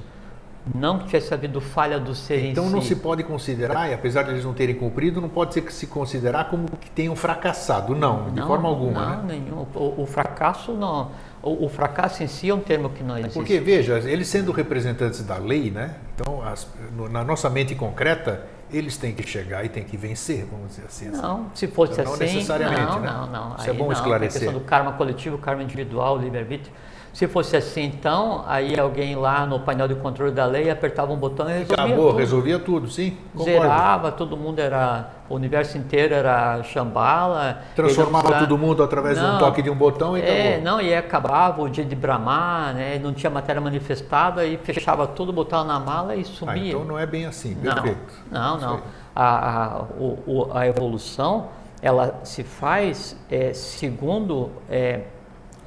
não 0.73 0.99
tivesse 0.99 1.34
havido 1.34 1.60
falha 1.60 1.99
do 1.99 2.15
ser 2.15 2.45
Então 2.45 2.69
não 2.69 2.82
si. 2.82 2.89
se 2.89 2.95
pode 2.95 3.23
considerar, 3.23 3.89
e 3.89 3.93
apesar 3.93 4.23
de 4.23 4.32
eles 4.32 4.45
não 4.45 4.54
terem 4.54 4.76
cumprido, 4.76 5.19
não 5.19 5.28
pode 5.28 5.54
ser 5.54 5.62
que 5.62 5.73
se 5.73 5.88
considerar 5.88 6.45
como 6.49 6.65
que 6.80 6.89
tenham 6.89 7.15
fracassado. 7.15 7.93
Não, 7.95 8.30
de 8.30 8.39
Não, 8.39 8.47
forma 8.47 8.69
alguma. 8.69 9.17
Não, 9.17 9.23
né? 9.23 9.39
nenhum. 9.39 9.65
O, 9.76 10.04
o 10.04 10.06
fracasso 10.06 10.71
não. 10.73 11.12
O, 11.41 11.65
o 11.65 11.69
fracasso 11.69 12.23
em 12.23 12.28
si 12.28 12.49
é 12.49 12.54
um 12.54 12.60
termo 12.62 12.89
que 12.89 13.04
não 13.04 13.17
existe. 13.17 13.34
Porque, 13.34 13.60
veja, 13.60 13.99
eles 14.10 14.28
sendo 14.30 14.52
representantes 14.54 15.21
da 15.26 15.38
lei, 15.38 15.69
né? 15.69 15.95
Então, 16.15 16.41
as- 16.41 16.67
no- 16.95 17.10
na 17.10 17.23
nossa 17.26 17.49
mente 17.49 17.76
concreta, 17.76 18.45
eles 18.71 18.95
têm 18.95 19.13
que 19.13 19.28
chegar 19.28 19.65
e 19.65 19.69
têm 19.69 19.84
que 19.84 19.97
vencer, 19.97 20.45
vamos 20.49 20.69
dizer 20.69 20.84
assim. 20.88 21.10
Não, 21.10 21.47
se 21.54 21.67
fosse 21.67 21.93
Então, 21.93 22.06
não 22.06 22.13
assim, 22.13 22.23
necessariamente, 22.36 22.82
não, 22.82 22.99
né? 23.02 23.12
não, 23.12 23.28
não. 23.49 23.56
Isso 23.58 23.67
é 23.67 23.71
Aí 23.71 23.78
bom 23.78 23.86
não, 23.86 23.91
esclarecer. 23.91 24.41
A 24.41 24.45
questão 24.45 24.54
do 24.62 24.65
karma 24.65 24.93
coletivo, 24.93 25.38
karma 25.38 25.62
individual, 25.62 26.17
livre-arbítrio. 26.17 26.71
Se 27.13 27.28
fosse 27.28 27.56
assim, 27.56 27.84
então, 27.84 28.43
aí 28.47 28.78
alguém 28.80 29.15
lá 29.15 29.45
no 29.45 29.60
painel 29.60 29.88
de 29.88 29.93
controle 29.93 30.32
da 30.32 30.47
lei 30.47 30.71
apertava 30.71 31.13
um 31.13 31.15
botão 31.15 31.47
e 31.47 31.60
resolvia 31.60 31.76
Acabou, 31.86 32.08
tudo. 32.08 32.17
resolvia 32.17 32.60
tudo, 32.60 32.89
sim. 32.89 33.15
Concordo. 33.36 33.52
Zerava, 33.62 34.12
todo 34.12 34.36
mundo 34.36 34.58
era, 34.58 35.10
o 35.30 35.36
universo 35.36 35.78
inteiro 35.78 36.15
era 36.15 36.63
chambala. 36.63 37.60
Transformava 37.76 38.32
não 38.32 38.39
todo 38.39 38.58
mundo 38.58 38.82
através 38.82 39.19
de 39.19 39.23
um 39.23 39.28
Não, 39.28 39.38
toque 39.38 39.62
de 39.62 39.69
um 39.69 39.76
botão 39.76 40.17
e 40.17 40.21
É, 40.21 40.56
acabou. 40.56 40.63
não, 40.63 40.82
e 40.82 40.95
acabava 40.95 41.62
o 41.62 41.69
dia 41.69 41.86
de 41.86 41.95
Brahma, 41.95 42.73
né? 42.73 42.97
Não 42.97 43.13
tinha 43.13 43.30
matéria 43.30 43.62
manifestada 43.62 44.43
e 44.43 44.58
fechava 44.58 45.06
tudo, 45.06 45.32
botava 45.32 45.65
na 45.65 45.80
mala 45.80 46.15
e 46.15 46.21
Ah, 46.21 46.26
sumia. 46.26 46.69
então 46.69 46.84
não 46.84 46.97
é 46.97 47.06
bem 47.06 47.28
assim, 47.28 47.54
Não, 47.62 47.73
perfeito. 47.76 48.13
Não, 48.32 48.58
não. 48.60 48.82
A, 49.15 49.76
a, 49.76 49.82
o- 49.99 50.49
a 50.52 50.65
evolução 50.65 51.49
ela 51.80 52.21
se 52.23 52.43
faz 52.43 53.15
é, 53.30 53.54
segundo 53.54 54.49
é, 54.67 55.02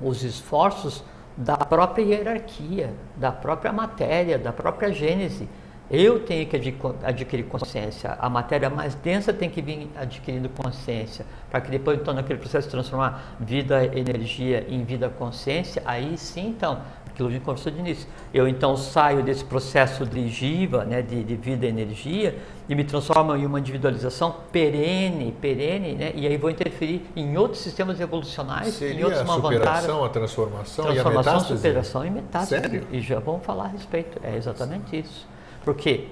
os 0.02 0.24
esforços 0.24 1.04
da 1.36 1.56
própria 1.56 2.02
hierarquia, 2.02 2.94
da 3.16 3.30
própria 3.30 3.72
matéria, 3.72 4.38
da 4.38 4.52
própria 4.52 4.92
gênese. 4.92 5.48
Eu 5.88 6.20
tenho 6.20 6.46
que 6.46 6.56
adqu- 6.56 6.96
adquirir 7.04 7.44
consciência, 7.44 8.16
a 8.18 8.28
matéria 8.28 8.68
mais 8.68 8.96
densa 8.96 9.32
tem 9.32 9.48
que 9.48 9.62
vir 9.62 9.88
adquirindo 9.96 10.48
consciência, 10.48 11.24
para 11.48 11.60
que 11.60 11.70
depois, 11.70 12.00
então, 12.00 12.12
naquele 12.12 12.40
processo 12.40 12.66
de 12.66 12.72
transformar 12.72 13.36
vida, 13.38 13.84
energia 13.96 14.66
em 14.68 14.82
vida, 14.82 15.08
consciência, 15.08 15.80
aí 15.84 16.18
sim, 16.18 16.48
então, 16.48 16.80
aquilo 17.16 17.28
que 17.28 17.34
a 17.34 17.38
gente 17.38 17.44
conversou 17.44 17.72
de 17.72 17.78
início. 17.78 18.06
Eu 18.32 18.46
então 18.46 18.76
saio 18.76 19.22
desse 19.22 19.44
processo 19.44 20.04
de 20.04 20.28
jiva, 20.28 20.84
né, 20.84 21.00
de, 21.00 21.24
de 21.24 21.34
vida 21.34 21.64
e 21.64 21.68
energia, 21.68 22.38
e 22.68 22.74
me 22.74 22.84
transformo 22.84 23.34
em 23.34 23.46
uma 23.46 23.58
individualização 23.58 24.34
perene, 24.52 25.32
perene, 25.40 25.94
né, 25.94 26.12
e 26.14 26.26
aí 26.26 26.36
vou 26.36 26.50
interferir 26.50 27.06
em 27.16 27.36
outros 27.38 27.62
sistemas 27.62 27.98
evolucionais, 27.98 28.68
em 28.68 28.72
Seria 28.72 29.06
outros 29.06 29.28
a 29.28 29.34
superação, 29.34 30.04
a 30.04 30.08
transformação, 30.10 30.84
e 30.84 30.88
a 30.88 30.92
Transformação, 30.92 31.32
metástase? 31.32 31.56
superação 31.56 32.04
e 32.04 32.10
metástase. 32.10 32.62
Sério? 32.62 32.86
E 32.92 33.00
já 33.00 33.18
vamos 33.18 33.44
falar 33.44 33.64
a 33.64 33.68
respeito. 33.68 34.20
É 34.22 34.36
exatamente 34.36 34.98
isso. 34.98 35.26
Porque 35.64 36.08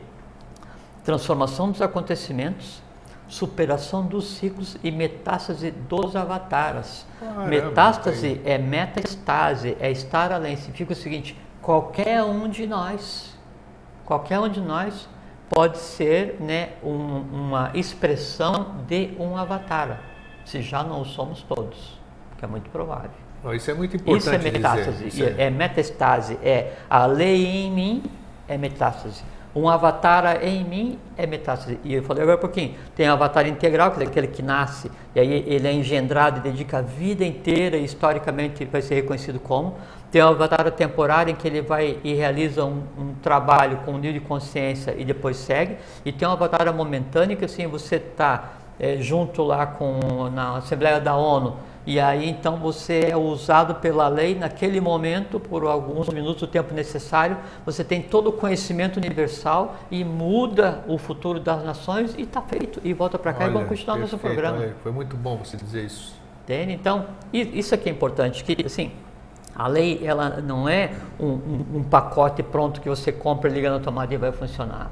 transformação 1.04 1.70
dos 1.70 1.82
acontecimentos, 1.82 2.82
superação 3.28 4.04
dos 4.06 4.36
ciclos 4.36 4.76
e 4.82 4.90
metástase 4.90 5.70
dos 5.70 6.14
avataras. 6.14 7.06
Caramba, 7.18 7.46
metástase 7.46 8.40
é 8.44 8.58
metaestase, 8.58 9.76
é 9.80 9.90
estar 9.90 10.30
além. 10.32 10.56
Significa 10.56 10.92
o 10.92 10.96
seguinte: 10.96 11.36
qualquer 11.62 12.22
um 12.22 12.48
de 12.48 12.66
nós, 12.66 13.34
qualquer 14.04 14.38
um 14.40 14.48
de 14.48 14.60
nós 14.60 15.08
pode 15.48 15.78
ser 15.78 16.36
né, 16.40 16.70
um- 16.82 17.20
uma 17.32 17.70
expressão 17.74 18.76
de 18.86 19.10
um 19.18 19.36
avatar, 19.36 20.00
se 20.44 20.60
já 20.62 20.82
não 20.82 21.02
o 21.02 21.04
somos 21.04 21.42
todos, 21.42 21.98
que 22.38 22.44
é 22.44 22.48
muito 22.48 22.70
provável. 22.70 23.10
Isso 23.54 23.70
é 23.70 23.74
muito 23.74 23.94
importante 23.96 24.20
Isso 24.20 24.30
é 24.30 24.38
metástase, 24.38 25.04
dizer. 25.04 25.30
Isso 25.32 25.40
é 25.40 25.50
metastase, 25.50 26.38
é 26.42 26.72
a 26.88 27.04
lei 27.04 27.44
em 27.46 27.70
mim 27.70 28.02
é 28.48 28.56
metástase. 28.56 29.22
Um 29.54 29.68
avatar 29.68 30.42
em 30.42 30.64
mim 30.64 30.98
é 31.16 31.26
metástase. 31.26 31.78
E 31.84 31.94
eu 31.94 32.02
falei 32.02 32.24
agora 32.24 32.36
um 32.36 32.40
pouquinho. 32.40 32.74
Tem 32.96 33.08
o 33.08 33.12
avatar 33.12 33.46
integral, 33.46 33.92
que 33.92 34.02
é 34.02 34.06
aquele 34.06 34.26
que 34.26 34.42
nasce, 34.42 34.90
e 35.14 35.20
aí 35.20 35.44
ele 35.46 35.68
é 35.68 35.72
engendrado 35.72 36.38
e 36.38 36.42
dedica 36.42 36.78
a 36.78 36.82
vida 36.82 37.24
inteira, 37.24 37.76
e 37.76 37.84
historicamente 37.84 38.64
vai 38.64 38.82
ser 38.82 38.96
reconhecido 38.96 39.38
como. 39.38 39.76
Tem 40.10 40.22
o 40.22 40.28
avatar 40.28 40.68
temporário, 40.72 41.30
em 41.30 41.36
que 41.36 41.46
ele 41.46 41.62
vai 41.62 41.98
e 42.02 42.14
realiza 42.14 42.64
um, 42.64 42.82
um 42.98 43.14
trabalho 43.22 43.78
com 43.84 43.92
um 43.92 43.98
nível 43.98 44.20
de 44.20 44.26
consciência 44.26 44.94
e 44.98 45.04
depois 45.04 45.36
segue. 45.36 45.76
E 46.04 46.10
tem 46.10 46.26
o 46.26 46.32
avatar 46.32 46.72
momentâneo, 46.74 47.36
que 47.36 47.44
assim, 47.44 47.66
você 47.68 47.96
está 47.96 48.54
junto 48.98 49.42
lá 49.42 49.66
com, 49.66 50.30
na 50.30 50.56
Assembleia 50.56 51.00
da 51.00 51.14
ONU, 51.14 51.56
e 51.86 52.00
aí 52.00 52.28
então 52.28 52.56
você 52.56 53.08
é 53.10 53.16
usado 53.16 53.74
pela 53.76 54.08
lei 54.08 54.34
naquele 54.34 54.80
momento, 54.80 55.38
por 55.38 55.64
alguns 55.64 56.08
minutos, 56.08 56.42
o 56.42 56.46
tempo 56.46 56.72
necessário, 56.74 57.36
você 57.64 57.84
tem 57.84 58.00
todo 58.02 58.28
o 58.28 58.32
conhecimento 58.32 58.96
universal 58.96 59.76
e 59.90 60.02
muda 60.04 60.82
o 60.88 60.96
futuro 60.98 61.38
das 61.38 61.62
nações 61.64 62.14
e 62.16 62.22
está 62.22 62.40
feito. 62.40 62.80
E 62.84 62.92
volta 62.92 63.18
para 63.18 63.32
cá 63.32 63.40
e 63.44 63.44
Olha, 63.44 63.52
vamos 63.54 63.68
continuar 63.68 63.98
nosso 63.98 64.16
perfeito, 64.18 64.34
programa. 64.34 64.58
olha, 64.64 64.74
foi 64.82 64.92
muito 64.92 65.16
bom 65.16 65.36
você 65.36 65.56
dizer 65.56 65.84
isso. 65.84 66.14
Entende? 66.44 66.72
Então, 66.72 67.06
isso 67.32 67.74
aqui 67.74 67.88
é 67.88 67.92
importante, 67.92 68.44
que 68.44 68.66
assim, 68.66 68.90
a 69.54 69.66
lei 69.66 70.00
ela 70.04 70.40
não 70.42 70.68
é 70.68 70.90
um, 71.18 71.26
um- 71.26 71.66
um 71.76 71.82
pacote 71.82 72.42
pronto 72.42 72.80
que 72.80 72.88
você 72.88 73.10
compra, 73.12 73.48
liga 73.50 73.70
na 73.70 73.78
tomada 73.80 74.12
e 74.12 74.16
vai 74.16 74.32
funcionar. 74.32 74.90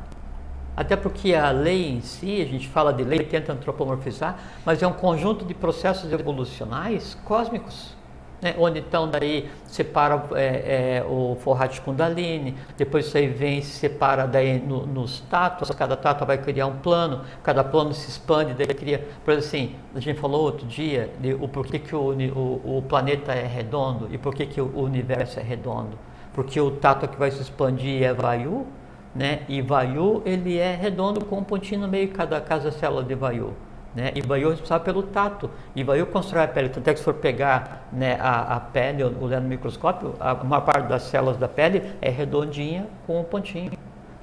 Até 0.76 0.96
porque 0.96 1.34
a 1.34 1.50
lei 1.50 1.90
em 1.90 2.00
si, 2.00 2.40
a 2.40 2.46
gente 2.46 2.68
fala 2.68 2.92
de 2.92 3.04
lei, 3.04 3.20
tenta 3.20 3.52
antropomorfizar, 3.52 4.38
mas 4.64 4.82
é 4.82 4.86
um 4.86 4.92
conjunto 4.92 5.44
de 5.44 5.52
processos 5.54 6.10
evolucionais 6.12 7.16
cósmicos. 7.24 7.94
Né? 8.40 8.54
Onde 8.58 8.80
então 8.80 9.08
daí 9.08 9.48
separa 9.66 10.24
é, 10.34 10.98
é, 10.98 11.04
o 11.08 11.36
Forrat 11.40 11.78
Kundalini, 11.80 12.56
depois 12.76 13.06
isso 13.06 13.16
aí 13.16 13.28
vem 13.28 13.58
e 13.58 13.62
se 13.62 13.78
separa 13.78 14.26
daí 14.26 14.58
no- 14.58 14.84
nos 14.84 15.20
tatos, 15.20 15.70
cada 15.70 15.96
tato 15.96 16.26
vai 16.26 16.38
criar 16.38 16.66
um 16.66 16.76
plano, 16.78 17.20
cada 17.44 17.62
plano 17.62 17.92
se 17.94 18.08
expande, 18.10 18.52
daí 18.54 18.66
cria, 18.74 19.06
por 19.24 19.32
exemplo 19.32 19.46
assim, 19.46 19.74
a 19.94 20.00
gente 20.00 20.18
falou 20.18 20.42
outro 20.42 20.66
dia 20.66 21.10
de 21.20 21.34
o 21.34 21.46
porquê 21.46 21.78
que 21.78 21.94
o, 21.94 22.10
o, 22.34 22.78
o 22.78 22.82
planeta 22.82 23.32
é 23.32 23.46
redondo 23.46 24.08
e 24.10 24.18
por 24.18 24.34
que 24.34 24.60
o 24.60 24.76
universo 24.80 25.38
é 25.38 25.42
redondo. 25.42 25.96
Porque 26.34 26.58
o 26.60 26.70
tato 26.70 27.06
que 27.06 27.16
vai 27.18 27.30
se 27.30 27.42
expandir 27.42 28.02
é 28.02 28.12
Vayu, 28.12 28.66
né? 29.14 29.42
E 29.48 29.60
Vayu 29.60 30.22
ele 30.24 30.58
é 30.58 30.74
redondo 30.74 31.24
com 31.24 31.38
um 31.38 31.44
pontinho 31.44 31.82
no 31.82 31.88
meio 31.88 32.08
cada 32.08 32.40
cada 32.40 32.70
célula 32.70 33.02
de 33.02 33.14
Vayu. 33.14 33.52
Né? 33.94 34.10
E 34.14 34.22
Vayu 34.22 34.48
é 34.48 34.50
responsável 34.52 34.84
pelo 34.84 35.02
tato. 35.02 35.50
E 35.76 35.84
Vayu 35.84 36.06
constrói 36.06 36.44
a 36.44 36.48
pele. 36.48 36.68
Tanto 36.70 36.88
é 36.88 36.92
que 36.92 36.98
se 36.98 37.04
for 37.04 37.14
pegar 37.14 37.88
né, 37.92 38.16
a, 38.20 38.56
a 38.56 38.60
pele, 38.60 39.04
olhando 39.04 39.42
no 39.42 39.48
microscópio, 39.48 40.14
a 40.18 40.34
maior 40.34 40.62
parte 40.62 40.88
das 40.88 41.02
células 41.02 41.36
da 41.36 41.48
pele 41.48 41.82
é 42.00 42.08
redondinha 42.08 42.86
com 43.06 43.20
um 43.20 43.24
pontinho. 43.24 43.72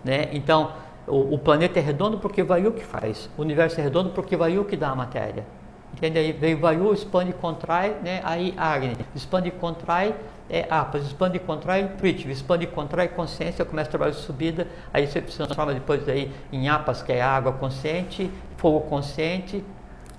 Né? 0.03 0.29
Então, 0.31 0.71
o, 1.07 1.35
o 1.35 1.37
planeta 1.37 1.79
é 1.79 1.81
redondo 1.81 2.17
porque 2.17 2.41
Vayu 2.41 2.71
que 2.71 2.83
faz. 2.83 3.29
O 3.37 3.41
universo 3.41 3.79
é 3.79 3.83
redondo 3.83 4.09
porque 4.09 4.35
Vayu 4.35 4.65
que 4.65 4.75
dá 4.75 4.89
a 4.89 4.95
matéria. 4.95 5.45
Entende? 5.93 6.19
Aí 6.19 6.31
veio 6.31 6.57
Vayu, 6.59 6.93
expande 6.93 7.31
e 7.31 7.33
contrai, 7.33 7.95
né? 8.03 8.21
aí 8.23 8.53
Agni. 8.57 8.95
Expande 9.15 9.49
e 9.49 9.51
contrai, 9.51 10.15
é 10.49 10.65
Apas. 10.69 11.05
Expande 11.05 11.37
e 11.37 11.39
contrai, 11.39 11.87
Prithvi. 11.97 12.31
Expande 12.31 12.63
e 12.63 12.67
contrai, 12.67 13.07
consciência. 13.07 13.63
Começa 13.63 13.89
o 13.89 13.91
trabalho 13.91 14.11
de 14.11 14.19
subida. 14.19 14.67
Aí 14.93 15.05
você 15.05 15.21
se 15.21 15.37
transforma 15.37 15.73
depois 15.73 16.05
daí 16.05 16.31
em 16.51 16.67
Apas, 16.67 17.01
que 17.01 17.11
é 17.11 17.21
água 17.21 17.53
consciente, 17.53 18.31
fogo 18.57 18.81
consciente, 18.81 19.63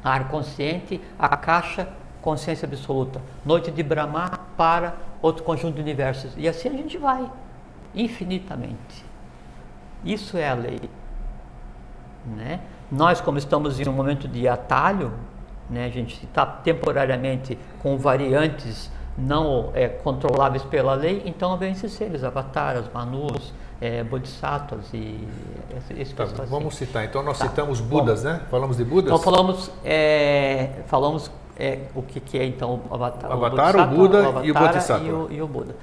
ar 0.05 0.29
consciente, 0.29 1.01
a 1.19 1.37
caixa, 1.37 1.89
consciência 2.23 2.67
absoluta. 2.67 3.21
Noite 3.45 3.71
de 3.71 3.83
Brahma 3.83 4.31
para 4.57 4.95
outro 5.21 5.43
conjunto 5.43 5.75
de 5.75 5.81
universos. 5.81 6.33
E 6.37 6.49
assim 6.49 6.69
a 6.69 6.73
gente 6.73 6.97
vai, 6.97 7.29
infinitamente. 7.95 9.05
Isso 10.05 10.39
é 10.39 10.49
a 10.49 10.55
lei. 10.55 10.81
Né? 12.25 12.61
Nós, 12.91 13.21
como 13.21 13.39
estamos 13.39 13.81
em 13.81 13.89
um 13.89 13.93
momento 13.93 14.29
de 14.29 14.47
atalho, 14.47 15.13
né, 15.69 15.87
a 15.87 15.89
gente 15.89 16.25
está 16.25 16.45
temporariamente 16.45 17.59
com 17.81 17.97
variantes 17.97 18.91
não 19.17 19.71
é, 19.75 19.89
controláveis 19.89 20.63
pela 20.65 20.95
lei, 20.95 21.23
então 21.27 21.57
vem 21.57 21.73
esses 21.73 21.93
seres, 21.93 22.25
avataras, 22.25 22.87
manus, 22.93 23.53
é, 23.81 24.05
bodhisattvas 24.05 24.93
e 24.93 25.27
esse, 25.97 26.15
Tá, 26.15 26.25
assim. 26.25 26.35
vamos 26.49 26.77
citar. 26.77 27.05
Então 27.05 27.23
nós 27.23 27.39
Tá, 27.39 27.49
citamos 27.49 27.81
bom. 27.81 28.01
Budas, 28.01 28.23
né? 28.25 28.41
Falamos 28.51 28.77
de 28.77 28.85
Budas? 28.85 29.07
Então 29.07 29.19
falamos, 29.19 29.71
é, 29.85 30.69
falamos 30.87 31.31
é, 31.59 31.81
o 31.95 32.03
que, 32.03 32.21
que 32.21 32.39
é 32.39 32.45
então 32.45 32.81
o 32.89 32.95
avatar, 32.95 33.31
O 33.31 33.45
avatar, 33.45 33.77
o 33.77 33.97
Buda 33.97 34.41
e 34.43 34.51
o 34.51 34.55
Bodhisattva. 34.55 35.07
E 35.07 35.13
o, 35.13 35.29
e 35.31 35.43
o 35.43 35.47
Buda. 35.47 35.75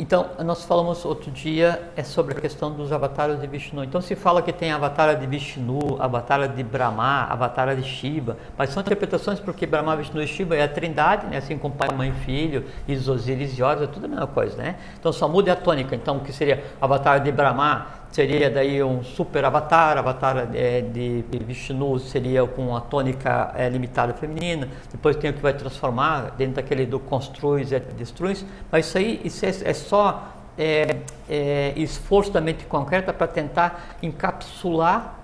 Então, 0.00 0.30
nós 0.42 0.64
falamos 0.64 1.04
outro 1.04 1.30
dia 1.30 1.92
é 1.94 2.02
sobre 2.02 2.32
a 2.32 2.40
questão 2.40 2.72
dos 2.72 2.90
avatares 2.90 3.38
de 3.38 3.46
Vishnu. 3.46 3.84
Então, 3.84 4.00
se 4.00 4.16
fala 4.16 4.40
que 4.40 4.50
tem 4.50 4.72
avatar 4.72 5.14
de 5.14 5.26
Vishnu, 5.26 5.98
avatar 6.00 6.48
de 6.48 6.62
Brahma, 6.62 7.24
avatar 7.24 7.76
de 7.76 7.82
Shiva, 7.82 8.38
mas 8.56 8.70
são 8.70 8.80
interpretações 8.80 9.38
porque 9.38 9.66
Brahma, 9.66 9.94
Vishnu 9.94 10.22
e 10.22 10.26
Shiva 10.26 10.56
é 10.56 10.62
a 10.62 10.68
trindade, 10.68 11.26
né? 11.26 11.36
assim 11.36 11.58
como 11.58 11.74
pai, 11.74 11.90
mãe 11.94 12.08
e 12.08 12.24
filho, 12.24 12.64
Isis, 12.88 13.08
Osíris 13.08 13.58
e 13.58 13.62
Horus, 13.62 13.82
é 13.82 13.86
tudo 13.88 14.06
a 14.06 14.08
mesma 14.08 14.26
coisa, 14.26 14.56
né? 14.56 14.76
Então, 14.98 15.12
só 15.12 15.28
muda 15.28 15.52
a 15.52 15.56
tônica. 15.56 15.94
Então, 15.94 16.16
o 16.16 16.20
que 16.20 16.32
seria 16.32 16.64
avatar 16.80 17.20
de 17.20 17.30
Brahma 17.30 17.99
seria 18.10 18.50
daí 18.50 18.82
um 18.82 19.02
super 19.02 19.44
avatar, 19.44 19.96
avatar 19.96 20.48
é, 20.54 20.80
de 20.80 21.24
Vishnu 21.44 21.98
seria 21.98 22.46
com 22.46 22.74
a 22.76 22.80
tônica 22.80 23.52
é, 23.56 23.68
limitada 23.68 24.12
feminina, 24.14 24.68
depois 24.90 25.16
tem 25.16 25.30
o 25.30 25.34
que 25.34 25.40
vai 25.40 25.54
transformar 25.54 26.32
dentro 26.36 26.56
daquele 26.56 26.86
do 26.86 26.98
construis 26.98 27.72
e 27.72 27.78
destruis, 27.78 28.44
mas 28.70 28.86
isso 28.86 28.98
aí 28.98 29.20
isso 29.24 29.46
é, 29.46 29.48
é 29.48 29.74
só 29.74 30.28
é, 30.58 30.96
é, 31.28 31.72
esforço 31.76 32.30
da 32.32 32.40
mente 32.40 32.64
concreta 32.66 33.12
para 33.12 33.26
tentar 33.26 33.96
encapsular 34.02 35.14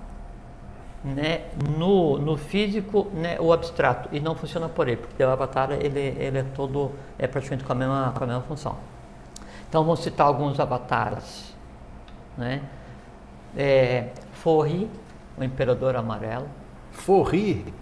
né, 1.05 1.43
no, 1.76 2.18
no 2.18 2.37
físico 2.37 3.09
né, 3.12 3.37
o 3.39 3.53
abstrato 3.53 4.09
e 4.12 4.18
não 4.18 4.34
funciona 4.34 4.68
por 4.68 4.89
ele, 4.89 4.97
porque 4.97 5.22
o 5.22 5.30
avatar 5.30 5.72
ele, 5.72 6.16
ele 6.18 6.39
é 6.39 6.45
todo 6.55 6.93
é 7.18 7.26
praticamente 7.26 7.64
com 7.64 7.72
a 7.72 7.76
mesma, 7.76 8.12
com 8.16 8.24
a 8.24 8.26
mesma 8.26 8.43
função. 8.43 8.76
Então 9.68 9.84
vamos 9.84 10.01
citar 10.01 10.26
alguns 10.26 10.59
avatares. 10.59 11.55
Né? 12.37 12.61
É, 13.57 14.11
Forri, 14.32 14.90
o 15.36 15.42
Imperador 15.42 15.96
Amarelo. 15.96 16.48
Forri? 16.92 17.72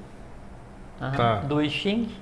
tá. 0.99 1.41
Do 1.41 1.61
I 1.61 1.68
Ching. 1.68 2.14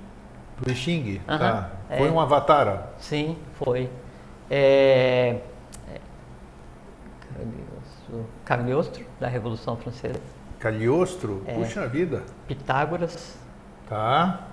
Do 0.58 0.70
I 0.70 0.74
Ching, 0.74 1.20
tá. 1.26 1.70
É. 1.90 1.98
Foi 1.98 2.10
um 2.10 2.18
avatar? 2.18 2.92
Sim, 2.98 3.36
foi. 3.54 3.90
É, 4.50 5.40
é 5.92 6.00
Cagliostro, 8.44 9.06
da 9.20 9.28
Revolução 9.28 9.76
Francesa. 9.76 10.20
Cagliostro? 10.58 11.42
É, 11.46 11.54
Puxa 11.54 11.86
vida. 11.86 12.22
Pitágoras. 12.46 13.36
Tá. 13.88 14.46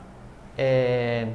É, 0.57 1.27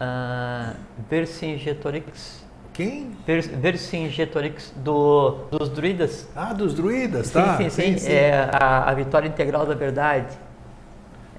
uh, 0.00 0.76
Vercingetorix 1.08 2.43
quem? 2.74 3.16
Vercingetorix 3.24 4.74
do, 4.76 5.46
dos 5.50 5.68
druidas. 5.68 6.28
Ah, 6.34 6.52
dos 6.52 6.74
druidas, 6.74 7.30
tá. 7.30 7.56
Sim, 7.56 7.70
sim, 7.70 7.70
sim. 7.70 7.92
sim, 7.92 7.98
sim. 7.98 8.12
É 8.12 8.50
a, 8.52 8.90
a, 8.90 8.94
vitória 8.94 9.28
integral 9.28 9.64
da 9.64 9.74
verdade. 9.74 10.36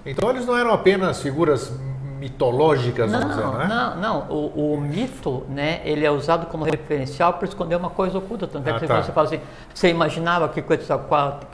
Então 0.06 0.30
eles 0.30 0.46
não 0.46 0.58
eram 0.58 0.72
apenas 0.72 1.22
figuras 1.22 1.74
mitológicas, 2.18 3.12
não, 3.12 3.20
vamos 3.20 3.36
dizer, 3.36 3.48
não 3.48 3.62
é? 3.62 3.68
Não, 3.68 3.96
não. 3.98 4.20
O, 4.30 4.74
o, 4.74 4.82
mito, 4.82 5.44
né, 5.50 5.82
ele 5.84 6.06
é 6.06 6.10
usado 6.10 6.46
como 6.48 6.64
referencial 6.64 7.34
para 7.34 7.48
esconder 7.48 7.76
uma 7.76 7.90
coisa 7.90 8.18
oculta. 8.18 8.48
Tanto 8.48 8.68
é 8.70 8.80
que 8.80 8.86
ah, 8.86 8.88
tá. 8.88 9.04
você 9.04 9.12
fala 9.12 9.28
assim, 9.28 9.42
você 9.74 9.90
imaginava 9.90 10.48
que 10.48 10.62
Quetzalcoatl, 10.62 11.46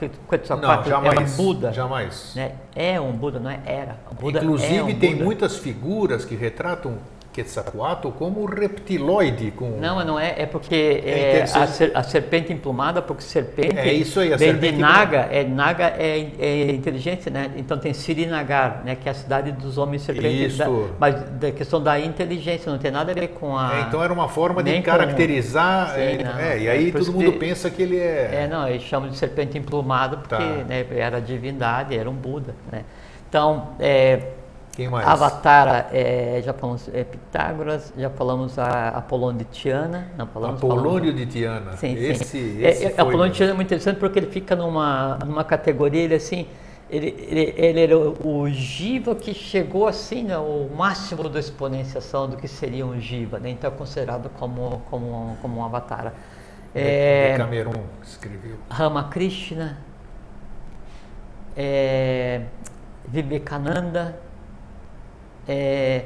era 1.04 1.22
Buda? 1.36 1.74
jamais. 1.74 2.34
Né? 2.36 2.52
É 2.76 3.02
um 3.02 3.12
Buda, 3.12 3.40
não 3.40 3.50
é? 3.50 3.60
Era. 3.66 3.98
Buda 4.20 4.40
Inclusive 4.40 4.78
é 4.78 4.84
um 4.84 5.00
tem 5.00 5.14
Buda. 5.14 5.26
muitas 5.26 5.58
figuras 5.58 6.24
que 6.24 6.36
retratam 6.36 7.00
Quetzalcoatl 7.32 8.10
como 8.10 8.46
reptiloide. 8.46 9.52
Com... 9.52 9.78
Não, 9.80 10.04
não 10.04 10.20
é. 10.20 10.36
É 10.38 10.46
porque 10.46 11.02
é, 11.06 11.40
é 11.40 11.44
a, 11.44 11.68
ser, 11.68 11.92
a, 11.96 12.04
serpente 12.04 12.52
emplumada, 12.52 13.02
porque 13.02 13.24
serpente. 13.24 13.78
É 13.78 13.94
isso 13.94 14.20
aí, 14.20 14.34
a 14.34 14.38
vem 14.38 14.52
serpente. 14.52 14.74
de 14.74 14.82
Naga, 14.82 15.28
é, 15.32 15.44
Naga 15.44 15.94
é, 15.98 16.32
é 16.40 16.72
inteligência, 16.72 17.32
né? 17.32 17.52
Então 17.56 17.78
tem 17.78 17.94
Sirinagar, 17.94 18.82
né? 18.84 18.96
Que 18.96 19.08
é 19.08 19.12
a 19.12 19.16
cidade 19.16 19.52
dos 19.52 19.78
homens 19.78 20.02
serpentes. 20.02 20.58
Da, 20.58 20.68
mas 21.00 21.16
da 21.40 21.52
questão 21.52 21.82
da 21.82 22.00
inteligência, 22.00 22.72
não 22.72 22.80
tem 22.80 22.92
nada 22.92 23.12
a 23.12 23.16
ver 23.16 23.30
com 23.30 23.58
a. 23.58 23.78
É, 23.78 23.82
então 23.82 24.04
era 24.04 24.12
uma 24.12 24.28
forma 24.28 24.62
de 24.62 24.82
caracterizar. 24.82 25.88
Com... 25.88 25.96
Sim, 25.96 26.02
é, 26.02 26.24
não, 26.24 26.40
é, 26.40 26.60
e 26.60 26.70
aí 26.70 26.92
todo 26.92 27.14
mundo 27.14 27.34
pensa 27.34 27.70
que 27.70 27.82
ele 27.82 27.98
é. 27.98 28.44
É, 28.44 28.48
não, 28.48 28.68
eles 28.68 28.84
chamam 28.84 29.10
de 29.10 29.18
serpente 29.18 29.58
emplumada 29.58 30.18
porque 30.18 30.36
tá. 30.36 30.64
né, 30.68 30.86
era 30.92 31.22
divindade, 31.22 31.98
era 31.98 32.10
um 32.10 32.14
Buda. 32.14 32.54
Né? 32.72 32.84
Então, 33.28 33.70
é, 33.80 34.20
quem 34.72 34.88
mais? 34.88 35.06
Avatar, 35.06 35.90
é, 35.92 36.42
já 36.44 36.54
falamos 36.54 36.90
é, 36.94 37.04
Pitágoras, 37.04 37.94
já 37.98 38.10
falamos 38.10 38.58
a 38.58 38.90
Apolônio 38.90 39.40
de 39.40 39.46
Tiana. 39.46 40.08
Não, 40.18 40.26
falamos, 40.28 40.58
Apolônio 40.58 41.14
de 41.14 41.26
Tiana. 41.26 41.74
Sim, 41.74 41.94
esse, 41.96 42.24
sim. 42.24 42.64
Esse 42.64 42.86
é, 42.86 42.94
é 42.98 43.02
Apolônio 43.02 43.32
de 43.32 43.38
Tiana 43.38 43.52
é 43.52 43.56
muito 43.56 43.68
interessante 43.68 43.98
porque 44.00 44.20
ele 44.20 44.28
fica 44.28 44.56
numa, 44.56 45.18
numa 45.26 45.44
categoria, 45.44 46.02
ele 46.02 46.16
assim, 46.16 46.48
ele, 46.90 47.16
ele, 47.20 47.54
ele 47.58 47.82
era 47.82 47.98
o, 47.98 48.42
o 48.44 48.50
Jiva 48.50 49.14
que 49.14 49.34
chegou 49.34 49.88
assim, 49.88 50.24
né, 50.24 50.38
o 50.38 50.70
máximo 50.76 51.28
da 51.28 51.40
exponenciação 51.40 52.30
do 52.30 52.38
que 52.38 52.48
seria 52.48 52.86
um 52.86 53.00
Jiva, 53.00 53.40
né? 53.40 53.50
então 53.50 53.70
é 53.70 53.74
considerado 53.74 54.30
como, 54.38 54.82
como, 54.90 55.38
como 55.42 55.60
um 55.60 55.66
avatar. 55.66 56.14
É, 56.74 57.36
Cameron 57.38 57.84
escreveu. 58.04 58.58
Ramakrishna, 58.70 59.78
é, 61.58 62.42
Vivekananda, 63.06 64.18
é, 65.52 66.06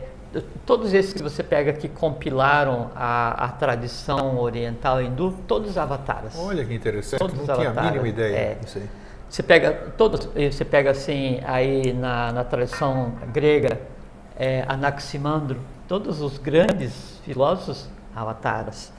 todos 0.65 0.91
esses 0.91 1.13
que 1.13 1.21
você 1.21 1.43
pega 1.43 1.71
que 1.71 1.87
compilaram 1.87 2.89
a, 2.95 3.45
a 3.45 3.49
tradição 3.49 4.39
oriental 4.39 5.01
hindu, 5.01 5.35
todos 5.47 5.77
avatares. 5.77 6.35
Olha 6.35 6.65
que 6.65 6.73
interessante, 6.73 7.19
todos 7.19 7.47
não 7.47 7.55
tinha 7.55 7.69
a 7.69 7.83
mínima 7.83 8.07
ideia 8.07 8.35
é, 8.35 8.55
disso 8.55 8.79
aí. 8.79 8.89
Você 9.29 9.43
pega 9.43 9.71
todos, 9.97 10.25
você 10.25 10.65
pega 10.65 10.91
assim 10.91 11.39
aí 11.45 11.93
na, 11.93 12.31
na 12.31 12.43
tradição 12.43 13.13
grega, 13.31 13.79
é, 14.35 14.65
Anaximandro, 14.67 15.59
todos 15.87 16.21
os 16.21 16.39
grandes 16.39 17.19
filósofos 17.23 17.87
avatares. 18.15 18.91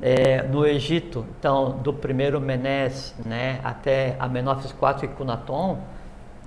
É, 0.00 0.42
no 0.44 0.64
Egito, 0.64 1.26
então 1.40 1.72
do 1.82 1.92
primeiro 1.92 2.40
Menés, 2.40 3.16
né, 3.26 3.58
até 3.64 4.14
Amenófis 4.20 4.70
IV 4.70 5.04
e 5.04 5.08
Cunaton, 5.08 5.78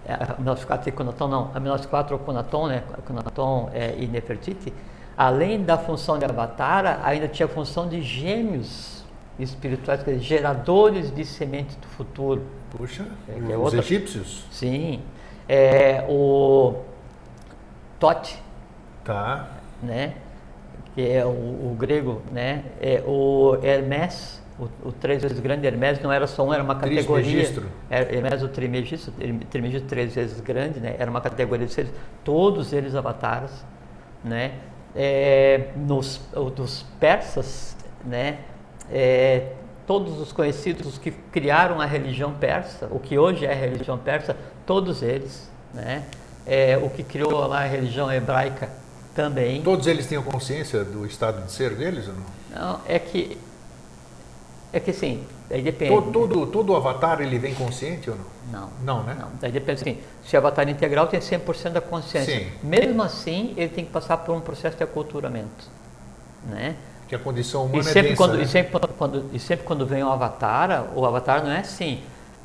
é, 0.05 0.13
aminoácido 0.37 0.89
e 0.89 0.91
Conaton 0.91 1.27
não, 1.27 1.51
aminoácido 1.53 1.89
4 1.89 2.15
ou 2.15 2.19
Conaton, 2.19 2.67
né, 2.67 2.83
Conaton 3.05 3.69
é, 3.73 3.95
e 3.97 4.07
Nefertiti, 4.07 4.73
além 5.15 5.63
da 5.63 5.77
função 5.77 6.17
de 6.17 6.25
Avatara, 6.25 6.99
ainda 7.03 7.27
tinha 7.27 7.45
a 7.45 7.49
função 7.49 7.87
de 7.87 8.01
gêmeos 8.01 9.03
espirituais, 9.39 10.03
dizer, 10.03 10.19
geradores 10.19 11.13
de 11.13 11.25
sementes 11.25 11.75
do 11.75 11.87
futuro. 11.87 12.43
Puxa, 12.71 13.05
é, 13.27 13.51
é 13.51 13.57
os 13.57 13.63
outra... 13.63 13.79
egípcios? 13.79 14.45
Sim. 14.51 15.01
É, 15.47 16.05
o 16.09 16.75
Tote, 17.99 18.41
tá. 19.03 19.49
né, 19.83 20.15
que 20.95 21.07
é 21.07 21.25
o, 21.25 21.29
o 21.29 21.75
grego, 21.77 22.21
né, 22.31 22.63
é 22.81 23.03
o 23.05 23.57
Hermes, 23.61 24.40
o, 24.61 24.89
o, 24.89 24.91
três 24.91 25.23
vezes 25.23 25.39
grande 25.39 25.65
Hermes 25.65 25.99
não 26.01 26.11
era 26.11 26.27
só 26.27 26.45
um, 26.45 26.53
era 26.53 26.63
uma 26.63 26.75
categoria. 26.75 27.23
Trismegistro. 27.23 27.65
Era, 27.89 28.15
Hermes 28.15 28.43
o 28.43 28.47
trimegistro, 28.47 29.13
trimegistro 29.49 29.89
três 29.89 30.13
vezes 30.13 30.39
grande, 30.39 30.79
né? 30.79 30.95
Era 30.99 31.09
uma 31.09 31.21
categoria 31.21 31.65
de 31.65 31.73
seres, 31.73 31.91
todos 32.23 32.71
eles 32.71 32.93
avatares, 32.93 33.51
né? 34.23 34.53
É, 34.95 35.69
nos 35.75 36.21
dos 36.55 36.85
persas, 36.99 37.75
né? 38.05 38.39
É, 38.91 39.53
todos 39.87 40.19
os 40.19 40.31
conhecidos, 40.31 40.85
os 40.85 40.97
que 40.97 41.11
criaram 41.11 41.81
a 41.81 41.85
religião 41.85 42.33
persa, 42.33 42.87
o 42.91 42.99
que 42.99 43.17
hoje 43.17 43.45
é 43.45 43.51
a 43.51 43.55
religião 43.55 43.97
persa, 43.97 44.35
todos 44.65 45.01
eles, 45.01 45.49
né? 45.73 46.03
É, 46.45 46.77
o 46.77 46.89
que 46.89 47.03
criou 47.03 47.47
lá 47.47 47.61
a 47.61 47.67
religião 47.67 48.11
hebraica 48.11 48.69
também. 49.15 49.61
Todos 49.61 49.87
eles 49.87 50.07
tinham 50.07 50.23
consciência 50.23 50.83
do 50.83 51.05
estado 51.05 51.45
de 51.45 51.51
ser 51.51 51.75
deles 51.75 52.07
ou 52.07 52.13
não? 52.13 52.41
Não, 52.53 52.81
é 52.87 52.99
que 52.99 53.37
é 54.73 54.79
que 54.79 54.93
sim, 54.93 55.23
aí 55.49 55.61
depende. 55.61 55.91
Todo, 55.91 56.11
todo, 56.11 56.47
todo 56.47 56.75
avatar 56.75 57.19
ele 57.19 57.37
vem 57.37 57.53
consciente 57.53 58.09
ou 58.09 58.15
não? 58.15 58.25
Não. 58.51 58.69
Não, 58.83 59.03
né? 59.03 59.17
Não. 59.19 59.29
Daí 59.39 59.51
depende 59.51 59.81
assim, 59.81 59.97
se 60.23 60.35
o 60.35 60.39
avatar 60.39 60.67
integral 60.69 61.07
tem 61.07 61.19
100% 61.19 61.71
da 61.71 61.81
consciência. 61.81 62.39
Sim. 62.39 62.51
Mesmo 62.63 63.01
assim, 63.03 63.53
ele 63.57 63.69
tem 63.69 63.83
que 63.83 63.91
passar 63.91 64.17
por 64.17 64.33
um 64.33 64.39
processo 64.39 64.77
de 64.77 64.83
aculturamento, 64.83 65.69
né? 66.45 66.75
Que 67.07 67.15
a 67.15 67.19
condição 67.19 67.65
humana 67.65 67.81
e 67.81 67.83
sempre 67.83 67.99
é 67.99 68.03
densa, 68.03 68.15
quando, 68.17 68.37
né? 68.37 68.43
e, 68.43 68.47
sempre, 68.47 68.79
quando, 68.97 69.29
e 69.33 69.39
sempre 69.39 69.65
quando 69.65 69.85
vem 69.85 70.03
o 70.03 70.09
avatar, 70.09 70.87
o 70.95 71.05
avatar 71.05 71.43
não 71.43 71.51
é 71.51 71.59
assim, 71.59 72.01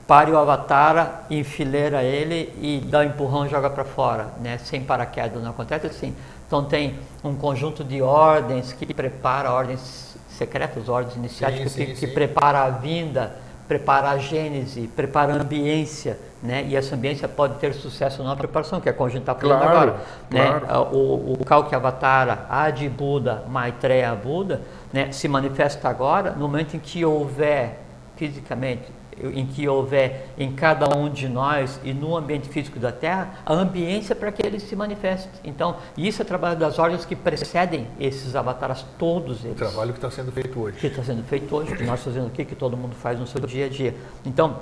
pare 0.07 0.33
o 0.33 0.37
avatar, 0.37 1.27
enfileira 1.31 2.03
ele 2.03 2.53
e 2.61 2.81
dá 2.85 3.01
um 3.01 3.05
empurrão 3.05 3.47
e 3.47 3.49
joga 3.49 3.71
para 3.71 3.85
fora, 3.85 4.31
né? 4.41 4.59
Sem 4.59 4.83
paraquedas, 4.83 5.41
não 5.41 5.51
acontece 5.51 5.87
assim. 5.87 6.13
Então 6.47 6.65
tem 6.65 6.99
um 7.23 7.37
conjunto 7.37 7.85
de 7.85 8.03
ordens 8.03 8.73
que 8.73 8.93
prepara 8.93 9.53
ordens 9.53 10.06
secretas, 10.37 10.89
ordens 10.89 11.17
iniciáticas, 11.17 11.73
sim, 11.73 11.87
sim, 11.87 11.95
que, 11.95 12.01
que 12.01 12.07
prepara 12.07 12.63
a 12.63 12.71
vinda, 12.71 13.37
prepara 13.67 14.11
a 14.11 14.19
gênese, 14.19 14.89
prepara 14.95 15.33
a 15.33 15.37
ambiência, 15.37 16.19
né? 16.43 16.65
E 16.69 16.77
essa 16.77 16.95
ambiência 16.95 17.27
pode 17.27 17.59
ter 17.59 17.75
sucesso 17.75 18.23
na 18.23 18.37
preparação, 18.37 18.81
que 18.81 18.89
é 18.89 18.93
como 18.93 19.09
a 19.09 19.11
gente 19.11 19.23
está 19.23 19.35
falando 19.35 19.61
claro, 19.61 19.77
agora. 19.77 19.97
Claro. 20.31 20.67
Né? 20.67 20.79
O, 20.93 21.33
o 21.33 21.45
Kalki 21.45 21.75
Avatara, 21.75 22.47
Adi 22.49 22.89
Buda, 22.89 23.43
Maitreya 23.49 24.15
Buda, 24.15 24.61
né? 24.93 25.11
se 25.11 25.27
manifesta 25.27 25.89
agora 25.89 26.31
no 26.31 26.49
momento 26.49 26.77
em 26.77 26.79
que 26.79 27.05
houver 27.05 27.81
fisicamente 28.17 28.85
em 29.23 29.47
que 29.47 29.69
houver 29.69 30.29
em 30.37 30.53
cada 30.53 30.97
um 30.97 31.09
de 31.09 31.29
nós 31.29 31.81
e 31.83 31.93
no 31.93 32.17
ambiente 32.17 32.49
físico 32.49 32.79
da 32.79 32.93
Terra, 32.93 33.35
a 33.45 33.53
ambiência 33.53 34.15
para 34.15 34.31
que 34.31 34.47
ele 34.47 34.61
se 34.61 34.77
manifeste. 34.77 35.29
Então, 35.45 35.77
isso 35.97 36.23
é 36.23 36.25
trabalho 36.25 36.59
das 36.59 36.79
ordens 36.79 37.05
que 37.05 37.17
precedem 37.17 37.87
esses 37.99 38.37
avatares, 38.37 38.85
todos 38.99 39.45
eles. 39.45 39.57
O 39.57 39.59
trabalho 39.59 39.93
que 39.93 39.99
está 39.99 40.11
sendo 40.11 40.33
feito 40.33 40.59
hoje. 40.61 40.79
Que 40.79 40.87
está 40.89 41.03
sendo 41.03 41.23
feito 41.25 41.55
hoje, 41.55 41.75
que 41.75 41.85
nós 41.85 42.03
fazemos 42.03 42.29
aqui, 42.29 42.45
que 42.45 42.55
todo 42.55 42.77
mundo 42.77 42.95
faz 42.95 43.19
no 43.19 43.27
seu 43.27 43.41
dia 43.41 43.67
a 43.67 43.69
dia. 43.69 43.95
Então, 44.25 44.61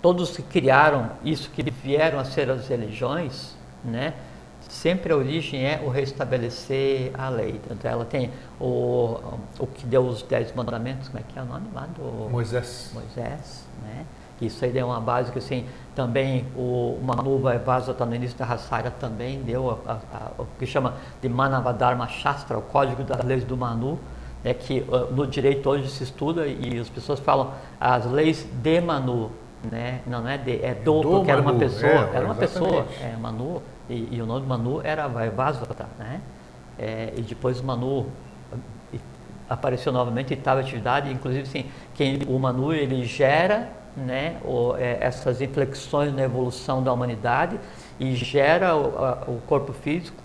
todos 0.00 0.36
que 0.36 0.42
criaram 0.42 1.10
isso, 1.24 1.50
que 1.50 1.62
vieram 1.70 2.18
a 2.18 2.24
ser 2.24 2.50
as 2.50 2.68
religiões, 2.68 3.54
né? 3.84 4.14
Sempre 4.70 5.12
a 5.12 5.16
origem 5.16 5.64
é 5.66 5.82
o 5.84 5.88
restabelecer 5.90 7.10
a 7.14 7.28
lei. 7.28 7.60
Tanto 7.68 7.86
ela 7.86 8.04
tem 8.04 8.30
o, 8.60 9.18
o 9.58 9.66
que 9.66 9.84
deu 9.84 10.02
os 10.02 10.22
dez 10.22 10.52
mandamentos, 10.54 11.08
como 11.08 11.18
é 11.18 11.22
que 11.26 11.38
é 11.38 11.42
o 11.42 11.44
nome 11.44 11.66
lá 11.74 11.86
do 11.96 12.30
Moisés. 12.30 12.92
Moisés, 12.94 13.66
né? 13.82 14.06
Isso 14.40 14.64
aí 14.64 14.70
deu 14.70 14.86
uma 14.86 15.00
base 15.00 15.30
que 15.30 15.38
assim, 15.38 15.66
também 15.94 16.46
o 16.56 16.98
Manu 17.02 17.38
Vaivasa 17.40 17.92
está 17.92 18.06
no 18.06 18.14
início 18.14 18.38
da 18.38 18.46
Rassara 18.46 18.90
também 18.90 19.42
deu 19.42 19.78
a, 19.86 19.92
a, 19.92 19.94
a, 20.14 20.42
o 20.42 20.46
que 20.58 20.64
chama 20.64 20.94
de 21.20 21.28
Manavadharma 21.28 22.08
Shastra, 22.08 22.56
o 22.56 22.62
código 22.62 23.02
das 23.02 23.22
leis 23.22 23.44
do 23.44 23.54
Manu, 23.54 23.98
né, 24.42 24.54
que 24.54 24.80
uh, 24.80 25.12
no 25.12 25.26
direito 25.26 25.68
hoje 25.68 25.90
se 25.90 26.04
estuda 26.04 26.46
e 26.46 26.78
as 26.78 26.88
pessoas 26.88 27.20
falam 27.20 27.52
as 27.78 28.06
leis 28.06 28.46
de 28.62 28.80
Manu, 28.80 29.30
né? 29.70 30.00
não 30.06 30.26
é 30.26 30.38
de, 30.38 30.64
é 30.64 30.74
do, 30.74 31.02
do 31.02 31.10
porque 31.10 31.32
Manu, 31.32 31.42
era 31.42 31.42
uma 31.42 31.58
pessoa, 31.58 31.90
é, 31.90 32.16
era 32.16 32.24
uma 32.24 32.34
pessoa, 32.34 32.86
é 33.02 33.16
Manu, 33.20 33.62
e, 33.90 34.16
e, 34.16 34.22
o 34.22 34.26
nome 34.26 34.42
do 34.42 34.46
Manu 34.46 34.80
era 34.82 35.08
Vaivasvata, 35.08 35.86
né? 35.98 36.20
É, 36.78 37.12
e 37.16 37.20
depois 37.22 37.60
o 37.60 37.64
Manu 37.64 38.06
apareceu 39.50 39.92
novamente 39.92 40.30
e 40.30 40.34
estava 40.34 40.60
atividade, 40.60 41.10
inclusive 41.12 41.42
assim, 41.42 41.66
quem, 41.94 42.20
o 42.28 42.38
Manu 42.38 42.72
ele 42.72 43.04
gera 43.04 43.68
né, 43.96 44.36
o, 44.44 44.76
é, 44.76 44.98
essas 45.00 45.40
inflexões 45.40 46.14
na 46.14 46.22
evolução 46.22 46.80
da 46.82 46.92
humanidade 46.92 47.58
e 47.98 48.14
gera 48.14 48.76
o, 48.76 49.04
a, 49.04 49.24
o, 49.26 49.40
corpo 49.48 49.72
físico 49.72 50.16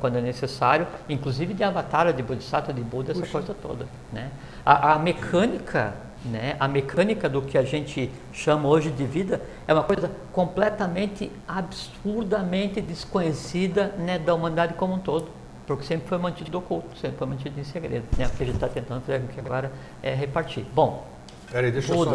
quando 0.00 0.16
é 0.16 0.20
necessário, 0.20 0.86
inclusive 1.08 1.52
de 1.52 1.62
avatar, 1.62 2.10
de 2.12 2.22
bodhisattva, 2.22 2.72
de 2.72 2.80
Buda, 2.80 3.12
essa 3.12 3.20
Puxa. 3.20 3.32
coisa 3.32 3.54
toda. 3.54 3.86
Né? 4.12 4.30
A, 4.64 4.94
a 4.94 4.98
mecânica 4.98 5.92
né? 6.24 6.56
A 6.58 6.68
mecânica 6.68 7.28
do 7.28 7.42
que 7.42 7.58
a 7.58 7.62
gente 7.62 8.10
chama 8.32 8.68
hoje 8.68 8.90
de 8.90 9.04
vida 9.04 9.42
é 9.66 9.74
uma 9.74 9.82
coisa 9.82 10.10
completamente, 10.32 11.30
absurdamente 11.46 12.80
desconhecida 12.80 13.94
né, 13.98 14.18
da 14.18 14.34
humanidade 14.34 14.74
como 14.74 14.94
um 14.94 14.98
todo, 14.98 15.28
porque 15.66 15.84
sempre 15.84 16.08
foi 16.08 16.18
mantido 16.18 16.56
oculto, 16.58 16.96
sempre 16.98 17.18
foi 17.18 17.26
mantido 17.26 17.58
em 17.58 17.64
segredo. 17.64 18.04
Né? 18.16 18.26
O 18.26 18.30
que 18.30 18.42
a 18.42 18.46
gente 18.46 18.54
está 18.54 18.68
tentando 18.68 19.00
fazer 19.00 19.16
aqui 19.16 19.40
agora 19.40 19.72
é 20.02 20.14
repartir. 20.14 20.64
Bom, 20.74 21.06
Peraí, 21.50 21.70
deixa 21.70 21.92
Budas. 21.92 22.14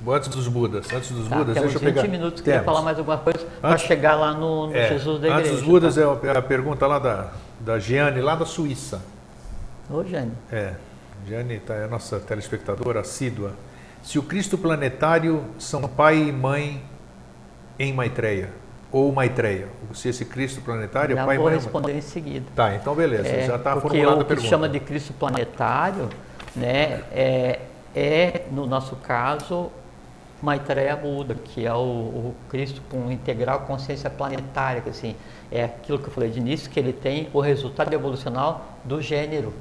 eu 0.00 0.06
só. 0.06 0.16
Antes 0.16 0.28
dos 0.28 0.48
Budas, 0.48 0.92
antes 0.92 1.10
dos 1.10 1.28
tá, 1.28 1.36
Budas, 1.36 1.54
deixa 1.54 1.76
eu 1.76 1.80
20 1.80 1.94
pegar. 1.94 2.08
minutos, 2.08 2.40
queria 2.40 2.62
falar 2.62 2.80
mais 2.80 2.98
alguma 2.98 3.18
coisa 3.18 3.46
para 3.60 3.76
chegar 3.76 4.14
lá 4.14 4.32
no, 4.32 4.68
no 4.68 4.76
é, 4.76 4.88
Jesus 4.88 5.20
da 5.20 5.28
igreja. 5.28 5.50
Antes 5.50 5.60
dos 5.60 5.68
Budas 5.68 5.94
tá? 5.96 6.00
é 6.00 6.38
a 6.38 6.42
pergunta 6.42 6.86
lá 6.86 6.98
da, 6.98 7.32
da 7.60 7.78
Giane, 7.78 8.22
lá 8.22 8.34
da 8.34 8.46
Suíça. 8.46 9.02
Ô, 9.90 10.02
Giane. 10.02 10.32
É. 10.50 10.74
Jane 11.28 11.58
tá, 11.58 11.74
é 11.74 11.84
a 11.84 11.88
nossa 11.88 12.18
telespectadora 12.18 13.00
assídua. 13.00 13.52
Se 14.02 14.18
o 14.18 14.22
Cristo 14.22 14.56
planetário 14.56 15.44
são 15.58 15.82
pai 15.82 16.28
e 16.28 16.32
mãe 16.32 16.82
em 17.78 17.92
Maitreya, 17.92 18.50
ou 18.90 19.12
Maitreya, 19.12 19.68
se 19.92 20.08
esse 20.08 20.24
Cristo 20.24 20.62
planetário 20.62 21.18
é 21.18 21.24
pai 21.24 21.36
e 21.36 21.38
mãe... 21.38 21.38
vou 21.38 21.48
responder 21.48 21.94
em 21.94 22.00
seguida. 22.00 22.46
Tá, 22.56 22.74
então 22.74 22.94
beleza, 22.94 23.28
é, 23.28 23.46
já 23.46 23.56
está 23.56 23.78
formulada 23.78 24.22
a 24.22 24.24
pergunta. 24.24 24.34
o 24.34 24.36
que 24.36 24.48
chama 24.48 24.68
de 24.68 24.80
Cristo 24.80 25.12
planetário, 25.12 26.08
né, 26.56 27.02
é, 27.12 27.60
é, 27.94 28.46
no 28.50 28.66
nosso 28.66 28.96
caso, 28.96 29.70
Maitreya 30.40 30.96
Buda, 30.96 31.34
que 31.34 31.66
é 31.66 31.74
o, 31.74 31.76
o, 31.76 32.34
Cristo 32.48 32.80
com 32.88 33.10
integral 33.10 33.60
consciência 33.60 34.08
planetária, 34.08 34.80
que 34.80 34.88
assim, 34.88 35.14
é 35.52 35.64
aquilo 35.64 35.98
que 35.98 36.06
eu 36.06 36.12
falei 36.12 36.30
de 36.30 36.38
início, 36.38 36.70
que 36.70 36.78
ele 36.80 36.92
tem 36.92 37.28
o 37.34 37.40
resultado 37.40 37.92
evolucional 37.92 38.78
do 38.84 39.02
gênero, 39.02 39.52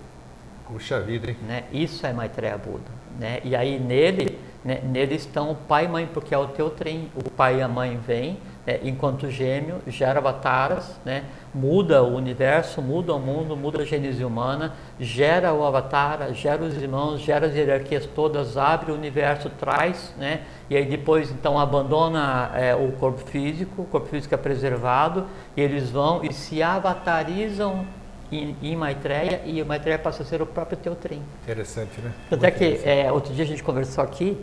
Puxa 0.67 0.99
vida, 0.99 1.31
hein? 1.31 1.37
Né? 1.47 1.63
Isso 1.71 2.05
é 2.05 2.11
Maitreya 2.11 2.57
Buda. 2.57 2.91
Né? 3.17 3.39
E 3.43 3.55
aí 3.55 3.79
nele, 3.79 4.37
né, 4.63 4.81
nele 4.83 5.15
estão 5.15 5.51
o 5.51 5.55
pai 5.55 5.85
e 5.85 5.87
mãe, 5.87 6.07
porque 6.13 6.35
é 6.35 6.37
o 6.37 6.47
teu 6.47 6.69
trem. 6.69 7.09
O 7.15 7.29
pai 7.31 7.59
e 7.59 7.61
a 7.61 7.67
mãe 7.67 7.97
vêm, 7.97 8.37
né, 8.65 8.79
enquanto 8.83 9.29
gêmeo, 9.29 9.81
gera 9.87 10.19
avataras, 10.19 10.99
né, 11.05 11.23
muda 11.55 12.03
o 12.03 12.13
universo, 12.13 12.81
muda 12.81 13.13
o 13.13 13.19
mundo, 13.19 13.55
muda 13.55 13.81
a 13.81 13.85
gênese 13.85 14.25
humana, 14.25 14.73
gera 14.99 15.53
o 15.53 15.65
avatar, 15.65 16.33
gera 16.33 16.61
os 16.61 16.75
irmãos, 16.75 17.21
gera 17.21 17.47
as 17.47 17.55
hierarquias 17.55 18.05
todas, 18.05 18.57
abre 18.57 18.91
o 18.91 18.95
universo, 18.95 19.49
traz, 19.49 20.13
né, 20.17 20.41
e 20.69 20.75
aí 20.75 20.85
depois 20.85 21.31
então 21.31 21.57
abandona 21.57 22.51
é, 22.55 22.75
o 22.75 22.91
corpo 22.91 23.21
físico, 23.21 23.83
o 23.83 23.85
corpo 23.85 24.07
físico 24.07 24.35
é 24.35 24.37
preservado, 24.37 25.25
e 25.55 25.61
eles 25.61 25.89
vão 25.89 26.23
e 26.25 26.33
se 26.33 26.61
avatarizam 26.61 27.85
em, 28.31 28.55
em 28.61 28.75
Maitreya 28.75 29.41
e 29.45 29.63
Maitreya 29.63 29.99
passa 29.99 30.23
a 30.23 30.25
ser 30.25 30.41
o 30.41 30.45
próprio 30.45 30.77
teu 30.77 30.95
trem. 30.95 31.21
Interessante, 31.43 32.01
né? 32.01 32.11
Tanto 32.29 32.45
é 32.45 32.51
que 32.51 32.81
é, 32.83 33.11
outro 33.11 33.33
dia 33.33 33.43
a 33.43 33.47
gente 33.47 33.63
conversou 33.63 34.03
aqui 34.03 34.37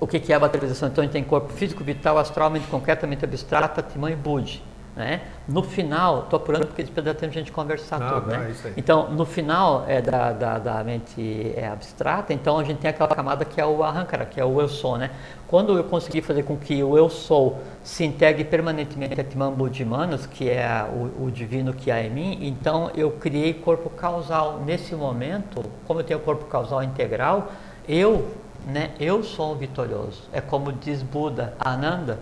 o 0.00 0.06
que, 0.06 0.20
que 0.20 0.32
é 0.32 0.36
a 0.36 0.40
materialização. 0.40 0.88
Então 0.88 1.02
a 1.02 1.04
gente 1.04 1.12
tem 1.12 1.24
corpo 1.24 1.52
físico, 1.52 1.82
vital, 1.82 2.18
astral, 2.18 2.50
mente 2.50 2.66
concretamente 2.68 3.24
abstrata, 3.24 3.82
timão 3.82 4.08
e 4.08 4.16
budi. 4.16 4.62
Né? 4.98 5.20
No 5.46 5.62
final, 5.62 6.24
estou 6.24 6.38
apurando 6.38 6.66
porque 6.66 6.82
depois 6.82 7.06
dá 7.06 7.14
tempo 7.14 7.30
de 7.30 7.38
a 7.38 7.40
gente 7.40 7.52
conversar 7.52 8.00
não, 8.00 8.08
tudo. 8.20 8.32
Não, 8.32 8.38
né? 8.40 8.52
É 8.64 8.72
então, 8.76 9.08
no 9.12 9.24
final 9.24 9.84
é, 9.86 10.02
da, 10.02 10.32
da, 10.32 10.58
da, 10.58 10.82
mente 10.82 11.52
é, 11.54 11.68
abstrata, 11.68 12.32
então 12.32 12.58
a 12.58 12.64
gente 12.64 12.78
tem 12.78 12.90
aquela 12.90 13.08
camada 13.08 13.44
que 13.44 13.60
é 13.60 13.64
o 13.64 13.84
arrancara, 13.84 14.26
que 14.26 14.40
é 14.40 14.44
o 14.44 14.60
eu 14.60 14.66
sou. 14.66 14.98
Né? 14.98 15.12
Quando 15.46 15.78
eu 15.78 15.84
consegui 15.84 16.20
fazer 16.20 16.42
com 16.42 16.56
que 16.56 16.82
o 16.82 16.98
eu 16.98 17.08
sou 17.08 17.60
se 17.84 18.04
integre 18.04 18.42
permanentemente 18.42 19.20
a 19.20 19.22
Timam 19.22 19.52
Budimanas, 19.52 20.26
que 20.26 20.50
é 20.50 20.84
o, 20.92 21.26
o, 21.26 21.30
divino 21.30 21.72
que 21.72 21.92
há 21.92 22.02
em 22.02 22.10
mim, 22.10 22.38
então 22.42 22.90
eu 22.96 23.12
criei 23.12 23.54
corpo 23.54 23.88
causal. 23.88 24.60
Nesse 24.66 24.96
momento, 24.96 25.62
como 25.86 26.00
eu 26.00 26.04
tenho 26.04 26.18
corpo 26.18 26.44
causal 26.46 26.82
integral, 26.82 27.52
eu, 27.88 28.34
né, 28.66 28.90
eu 28.98 29.22
sou 29.22 29.52
um 29.52 29.56
vitorioso. 29.56 30.24
É 30.32 30.40
como 30.40 30.72
diz 30.72 31.04
Buda, 31.04 31.54
Ananda, 31.60 32.18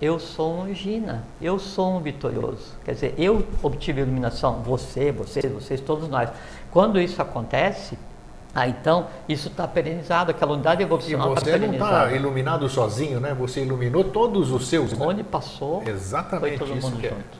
eu 0.00 0.18
sou 0.18 0.60
um 0.60 0.74
Gina, 0.74 1.24
eu 1.40 1.58
sou 1.58 1.96
um 1.96 2.00
vitorioso. 2.00 2.74
Quer 2.84 2.94
dizer, 2.94 3.14
eu 3.16 3.46
obtive 3.62 4.02
iluminação, 4.02 4.62
você, 4.62 5.10
vocês, 5.10 5.50
vocês, 5.50 5.80
todos 5.80 6.08
nós. 6.08 6.28
Quando 6.70 7.00
isso 7.00 7.20
acontece, 7.22 7.96
ah, 8.54 8.68
então 8.68 9.06
isso 9.28 9.48
está 9.48 9.66
perenizado, 9.66 10.30
aquela 10.30 10.52
unidade 10.52 10.82
evolucional 10.82 11.34
está 11.34 11.44
perenizada. 11.44 11.90
você 11.90 11.94
não 11.94 12.04
está 12.06 12.16
iluminado 12.16 12.68
sozinho, 12.68 13.20
né? 13.20 13.34
Você 13.34 13.62
iluminou 13.62 14.04
todos 14.04 14.50
os 14.50 14.66
seus. 14.66 14.92
Né? 14.92 15.06
Onde 15.06 15.22
passou, 15.22 15.82
Exatamente 15.86 16.58
foi 16.58 16.66
todo 16.66 16.78
isso 16.78 16.90
mundo 16.90 17.04
é. 17.04 17.08
junto. 17.08 17.38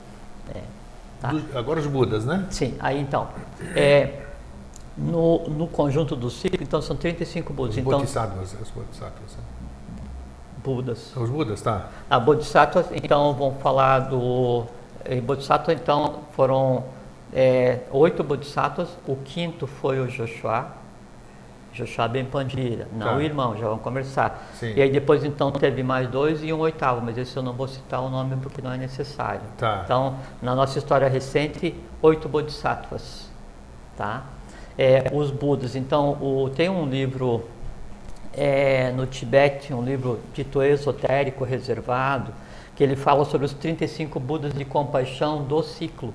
É, 0.54 0.60
tá? 1.20 1.28
Do, 1.28 1.58
agora 1.58 1.80
os 1.80 1.86
Budas, 1.86 2.24
né? 2.24 2.46
Sim, 2.50 2.74
aí 2.78 2.98
então. 2.98 3.28
É, 3.74 4.22
no, 4.96 5.48
no 5.48 5.66
conjunto 5.66 6.16
do 6.16 6.30
ciclo, 6.30 6.62
então 6.62 6.80
são 6.80 6.96
35 6.96 7.52
Budas. 7.52 7.74
Os 7.74 7.78
então, 7.78 7.98
os 7.98 8.70
Bodhisattvas. 8.70 9.36
Budas. 10.66 11.16
Os 11.16 11.30
Budas, 11.30 11.62
tá. 11.62 11.88
A 12.10 12.18
Bodhisattva, 12.18 12.84
então, 12.92 13.32
vamos 13.32 13.62
falar 13.62 14.00
do. 14.00 14.64
Em 15.08 15.20
Bodhisattva, 15.20 15.72
então, 15.72 16.24
foram 16.32 16.82
é, 17.32 17.82
oito 17.92 18.24
Bodhisattvas. 18.24 18.88
O 19.06 19.14
quinto 19.14 19.68
foi 19.68 20.00
o 20.00 20.08
Joshua. 20.08 20.66
Joshua 21.72 22.08
Ben 22.08 22.24
Pandira, 22.24 22.88
não 22.92 23.06
tá. 23.06 23.16
o 23.16 23.20
irmão, 23.20 23.54
já 23.56 23.68
vamos 23.68 23.82
conversar. 23.82 24.48
Sim. 24.54 24.72
E 24.74 24.82
aí 24.82 24.90
depois 24.90 25.22
então 25.22 25.52
teve 25.52 25.82
mais 25.82 26.08
dois 26.08 26.42
e 26.42 26.50
um 26.50 26.58
oitavo, 26.60 27.02
mas 27.04 27.18
esse 27.18 27.36
eu 27.36 27.42
não 27.42 27.52
vou 27.52 27.68
citar 27.68 28.00
o 28.00 28.08
nome 28.08 28.34
porque 28.36 28.62
não 28.62 28.72
é 28.72 28.78
necessário. 28.78 29.42
Tá. 29.58 29.82
Então, 29.84 30.16
na 30.40 30.54
nossa 30.54 30.78
história 30.78 31.06
recente, 31.06 31.74
oito 32.00 32.28
Bodhisattvas. 32.28 33.30
Tá? 33.94 34.24
É, 34.78 35.10
os 35.12 35.30
Budas, 35.30 35.76
então, 35.76 36.12
o, 36.20 36.50
tem 36.50 36.68
um 36.68 36.86
livro 36.86 37.44
é, 38.36 38.92
no 38.92 39.06
Tibete, 39.06 39.72
um 39.72 39.82
livro 39.82 40.20
dito 40.34 40.62
esotérico, 40.62 41.42
reservado, 41.42 42.32
que 42.76 42.84
ele 42.84 42.94
fala 42.94 43.24
sobre 43.24 43.46
os 43.46 43.54
35 43.54 44.20
Budas 44.20 44.52
de 44.52 44.64
compaixão 44.64 45.42
do 45.42 45.62
ciclo. 45.62 46.12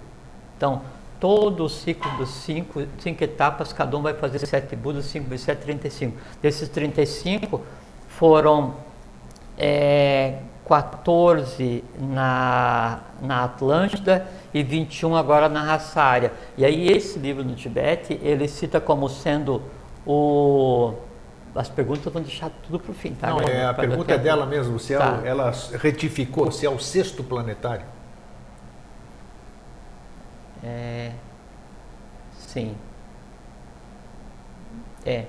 Então, 0.56 0.84
todo 1.20 1.66
o 1.66 1.70
ciclo 1.70 2.10
dos 2.18 2.30
cinco, 2.30 2.84
cinco 3.00 3.24
etapas, 3.24 3.74
cada 3.74 3.98
um 3.98 4.04
vai 4.04 4.14
fazer 4.14 4.46
sete 4.46 4.76
Budas, 4.76 5.06
5 5.06 5.28
vezes 5.28 5.46
7, 5.46 5.62
35. 5.64 6.18
Desses 6.40 6.70
35, 6.70 7.62
foram 8.08 8.76
é, 9.58 10.38
14 10.68 11.84
na, 12.00 13.00
na 13.20 13.46
Atlântida 13.46 14.28
e 14.54 14.62
21 14.62 15.16
agora 15.16 15.50
na 15.50 15.64
raça 15.64 16.02
área. 16.02 16.32
E 16.56 16.64
aí 16.64 16.88
esse 16.88 17.18
livro 17.18 17.44
no 17.44 17.56
Tibete, 17.56 18.20
ele 18.22 18.48
cita 18.48 18.80
como 18.80 19.10
sendo 19.10 19.64
o 20.06 20.94
as 21.54 21.68
perguntas 21.68 22.12
vão 22.12 22.22
deixar 22.22 22.50
tudo 22.64 22.80
para 22.80 22.92
o 22.92 22.94
fim, 22.94 23.14
tá? 23.14 23.30
Não, 23.30 23.42
é, 23.42 23.66
a 23.66 23.74
pergunta 23.74 24.14
é 24.14 24.18
dela 24.18 24.46
mesmo, 24.46 24.80
se 24.80 24.96
tá. 24.96 25.22
ela, 25.24 25.28
ela 25.28 25.54
retificou, 25.78 26.52
se 26.52 26.66
é 26.66 26.70
o 26.70 26.80
sexto 26.80 27.24
planetário. 27.24 27.86
É, 30.64 31.12
sim. 32.38 32.76
É. 35.06 35.26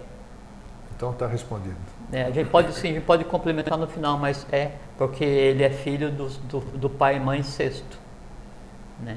então 0.95 1.13
está 1.13 1.27
respondido. 1.27 1.77
É, 2.13 2.25
a 2.25 2.31
gente 2.31 2.51
pode 2.51 2.75
sim, 2.75 2.91
a 2.91 2.93
gente 2.93 3.05
pode 3.05 3.25
complementar 3.25 3.79
no 3.79 3.87
final, 3.87 4.19
mas 4.19 4.47
é 4.53 4.73
porque 4.99 5.25
ele 5.25 5.65
é 5.65 5.71
filho 5.71 6.11
do, 6.11 6.29
do, 6.29 6.61
do 6.61 6.91
pai 6.91 7.17
e 7.17 7.21
mãe 7.21 7.43
sexto, 7.43 7.99
né? 9.01 9.17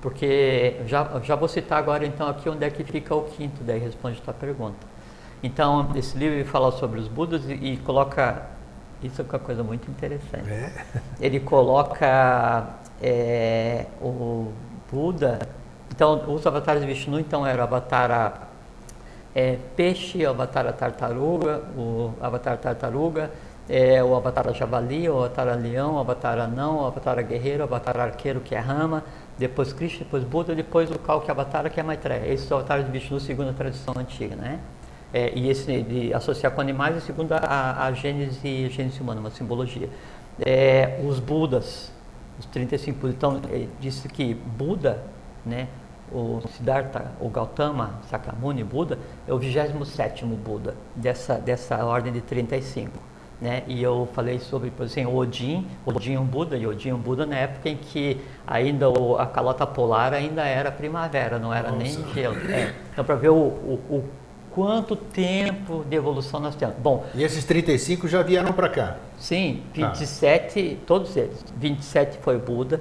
Porque 0.00 0.80
já, 0.86 1.20
já 1.22 1.36
vou 1.36 1.46
citar 1.46 1.78
agora 1.78 2.06
então 2.06 2.26
aqui 2.26 2.48
onde 2.48 2.64
é 2.64 2.70
que 2.70 2.82
fica 2.84 3.14
o 3.14 3.24
quinto, 3.24 3.62
daí 3.62 3.78
responde 3.78 4.18
a 4.20 4.24
tua 4.24 4.34
pergunta. 4.34 4.93
Então 5.44 5.90
esse 5.94 6.16
livro 6.16 6.42
fala 6.50 6.72
sobre 6.72 6.98
os 6.98 7.06
Budas 7.06 7.44
e, 7.44 7.52
e 7.52 7.76
coloca 7.76 8.46
isso 9.02 9.20
é 9.20 9.24
uma 9.24 9.38
coisa 9.38 9.62
muito 9.62 9.90
interessante. 9.90 10.48
É. 10.48 10.72
Ele 11.20 11.38
coloca 11.38 12.66
é, 13.02 13.84
o 14.00 14.50
Buda, 14.90 15.38
então 15.94 16.32
os 16.32 16.46
avatares 16.46 16.80
de 16.80 16.86
Vishnu 16.86 17.20
então 17.20 17.46
era 17.46 17.60
o 17.60 17.64
avatar 17.64 18.48
é, 19.34 19.58
peixe, 19.76 20.24
o 20.24 20.30
avatar 20.30 20.72
tartaruga, 20.72 21.62
o 21.76 22.14
avatar 22.22 22.56
tartaruga, 22.56 23.30
é, 23.68 24.02
o 24.02 24.16
avatar 24.16 24.50
javali, 24.54 25.10
o 25.10 25.18
avatar 25.18 25.58
leão, 25.58 25.96
o 25.96 25.98
avatar 25.98 26.38
anão, 26.38 26.78
o 26.78 26.86
avatar 26.86 27.22
guerreiro, 27.22 27.60
o 27.60 27.64
avatar 27.64 28.00
arqueiro 28.00 28.40
que 28.40 28.54
é 28.54 28.58
rama, 28.58 29.04
depois 29.36 29.74
Krishna, 29.74 30.04
depois 30.04 30.24
Buda, 30.24 30.54
depois 30.54 30.90
o 30.90 30.98
Kal 30.98 31.20
que 31.20 31.30
é 31.30 31.32
avatar 31.32 31.70
que 31.70 31.78
é 31.78 31.82
Maitreya. 31.82 32.32
Esses 32.32 32.48
são 32.48 32.56
avatares 32.56 32.86
de 32.86 32.90
Vishnu 32.90 33.20
segundo 33.20 33.50
a 33.50 33.52
tradição 33.52 33.92
antiga, 33.98 34.36
né? 34.36 34.58
É, 35.14 35.30
e 35.32 35.48
esse 35.48 35.80
de 35.82 36.12
associar 36.12 36.50
com 36.50 36.60
animais 36.60 36.96
é 36.96 37.00
segundo 37.00 37.30
a, 37.34 37.86
a 37.86 37.92
gênese, 37.92 38.64
a 38.66 38.68
gênese 38.68 39.00
humana, 39.00 39.20
uma 39.20 39.30
simbologia. 39.30 39.88
É, 40.44 41.00
os 41.06 41.20
Budas, 41.20 41.92
os 42.36 42.46
35 42.46 42.98
Budas, 42.98 43.14
então 43.14 43.40
é, 43.48 43.68
disse 43.78 44.08
que 44.08 44.34
Buda, 44.34 45.04
né, 45.46 45.68
o 46.10 46.40
Siddhartha, 46.48 47.12
o 47.20 47.28
Gautama, 47.28 48.00
Sakyamuni, 48.10 48.64
Buda, 48.64 48.98
é 49.28 49.32
o 49.32 49.38
27 49.38 50.24
Buda 50.24 50.74
dessa, 50.96 51.34
dessa 51.36 51.84
ordem 51.84 52.12
de 52.12 52.20
35. 52.20 52.90
Né? 53.40 53.62
E 53.68 53.80
eu 53.80 54.08
falei 54.14 54.40
sobre, 54.40 54.72
por 54.72 54.84
exemplo, 54.84 55.14
Odin, 55.16 55.64
Odin 55.86 56.16
um 56.16 56.24
Buda, 56.24 56.56
e 56.56 56.66
Odin 56.66 56.92
um 56.92 56.98
Buda 56.98 57.24
na 57.24 57.36
época 57.36 57.68
em 57.68 57.76
que 57.76 58.20
ainda 58.44 58.90
o, 58.90 59.16
a 59.16 59.26
calota 59.26 59.64
polar 59.64 60.12
ainda 60.12 60.44
era 60.44 60.72
primavera, 60.72 61.38
não 61.38 61.54
era 61.54 61.70
Nossa. 61.70 62.00
nem 62.00 62.14
gelo. 62.14 62.36
É. 62.50 62.74
Então, 62.92 63.04
para 63.04 63.14
ver 63.14 63.28
o, 63.28 63.36
o, 63.36 63.80
o 63.90 64.04
quanto 64.54 64.94
tempo 64.94 65.84
de 65.84 65.96
evolução 65.96 66.38
nós 66.38 66.54
temos. 66.54 66.76
Bom, 66.76 67.04
e 67.12 67.24
esses 67.24 67.44
35 67.44 68.06
já 68.06 68.22
vieram 68.22 68.52
para 68.52 68.68
cá? 68.68 68.96
Sim, 69.18 69.64
27, 69.74 70.76
tá. 70.76 70.82
todos 70.86 71.16
eles. 71.16 71.44
27 71.56 72.18
foi 72.18 72.38
Buda, 72.38 72.80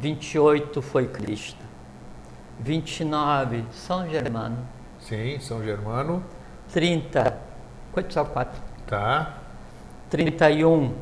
28 0.00 0.82
foi 0.82 1.06
Krishna, 1.06 1.60
29 2.58 3.64
São 3.70 4.08
Germano. 4.10 4.58
Sim, 4.98 5.38
São 5.38 5.62
Germano. 5.62 6.22
30, 6.72 7.38
quanto 7.92 8.12
só 8.12 8.24
4? 8.24 8.60
Tá. 8.88 9.38
31, 10.10 10.92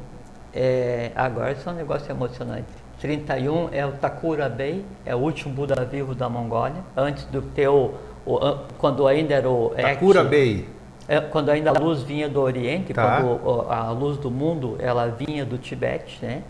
é, 0.53 1.11
agora 1.15 1.53
isso 1.53 1.67
é 1.67 1.73
um 1.73 1.77
negócio 1.77 2.11
emocionante. 2.11 2.69
31 3.01 3.71
é 3.73 3.87
o 3.87 3.93
Takura 3.93 4.47
Bey, 4.47 4.85
é 5.07 5.15
o 5.15 5.19
último 5.19 5.55
Buda 5.55 5.87
vivo 5.87 6.15
da 6.15 6.29
Mongólia, 6.29 6.83
antes 6.95 7.25
do 7.25 7.41
o, 7.71 7.95
quando 8.79 9.07
ainda 9.07 9.35
era 9.35 9.49
o 9.49 9.71
Takura 9.71 10.25
Bay. 10.25 10.69
É, 11.09 11.21
quando 11.21 11.49
ainda 11.49 11.71
a 11.71 11.79
luz 11.79 12.03
vinha 12.03 12.29
do 12.29 12.41
Oriente, 12.41 12.95
tá. 12.95 13.21
quando 13.21 13.67
a 13.69 13.91
luz 13.91 14.17
do 14.19 14.31
mundo 14.31 14.77
ela 14.79 15.07
vinha 15.09 15.45
do 15.45 15.59
Tibete, 15.59 16.25
né? 16.25 16.43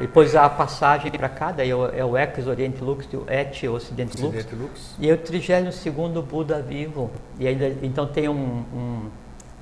Depois 0.00 0.36
a 0.36 0.48
passagem 0.48 1.10
para 1.10 1.28
cá, 1.28 1.50
daí 1.50 1.70
é 1.70 2.04
o 2.04 2.16
é 2.16 2.22
Ex 2.22 2.46
Oriente 2.46 2.82
Lux 2.82 3.08
e 3.12 3.16
o 3.16 3.26
Et 3.28 3.68
Ocidente 3.68 4.20
Lux. 4.22 4.46
Lux. 4.52 4.94
E 5.00 5.10
é 5.10 5.12
o 5.12 5.18
32 5.18 5.88
Buda 6.24 6.62
vivo. 6.62 7.10
E 7.38 7.48
ainda, 7.48 7.68
então 7.82 8.06
tem 8.06 8.28
um, 8.28 8.64
um, 8.72 9.10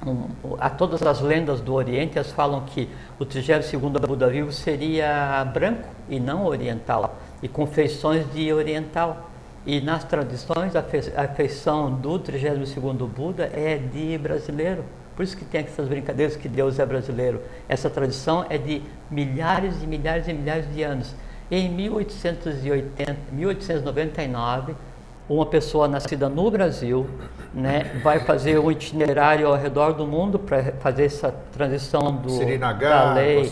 um, 0.06 0.28
a 0.60 0.68
todas 0.68 1.02
as 1.02 1.20
lendas 1.20 1.62
do 1.62 1.72
Oriente 1.72 2.18
elas 2.18 2.30
falam 2.32 2.60
que 2.66 2.88
o 3.18 3.24
32 3.24 3.72
Buda 4.06 4.28
vivo 4.28 4.52
seria 4.52 5.42
branco 5.44 5.88
e 6.08 6.20
não 6.20 6.44
oriental, 6.44 7.16
e 7.42 7.48
com 7.48 7.66
feições 7.66 8.30
de 8.34 8.52
oriental. 8.52 9.30
E 9.66 9.80
nas 9.80 10.04
tradições, 10.04 10.76
a 10.76 11.26
feição 11.26 11.92
do 11.92 12.20
32º 12.20 13.08
Buda 13.08 13.50
é 13.52 13.76
de 13.76 14.16
brasileiro. 14.16 14.84
Por 15.16 15.24
isso 15.24 15.36
que 15.36 15.44
tem 15.44 15.62
essas 15.62 15.88
brincadeiras 15.88 16.36
que 16.36 16.48
Deus 16.48 16.78
é 16.78 16.86
brasileiro. 16.86 17.40
Essa 17.68 17.90
tradição 17.90 18.46
é 18.48 18.56
de 18.58 18.80
milhares 19.10 19.82
e 19.82 19.86
milhares 19.86 20.28
e 20.28 20.32
milhares 20.32 20.72
de 20.72 20.84
anos. 20.84 21.16
Em 21.50 21.68
1880, 21.68 23.16
1899, 23.32 24.76
uma 25.28 25.46
pessoa 25.46 25.88
nascida 25.88 26.28
no 26.28 26.48
Brasil 26.48 27.08
né, 27.52 28.00
vai 28.04 28.20
fazer 28.20 28.58
um 28.60 28.70
itinerário 28.70 29.48
ao 29.48 29.56
redor 29.56 29.92
do 29.94 30.06
mundo 30.06 30.38
para 30.38 30.74
fazer 30.74 31.06
essa 31.06 31.34
transição 31.52 32.14
do, 32.14 32.30
Sirinagar, 32.30 33.08
da 33.08 33.14
lei. 33.14 33.50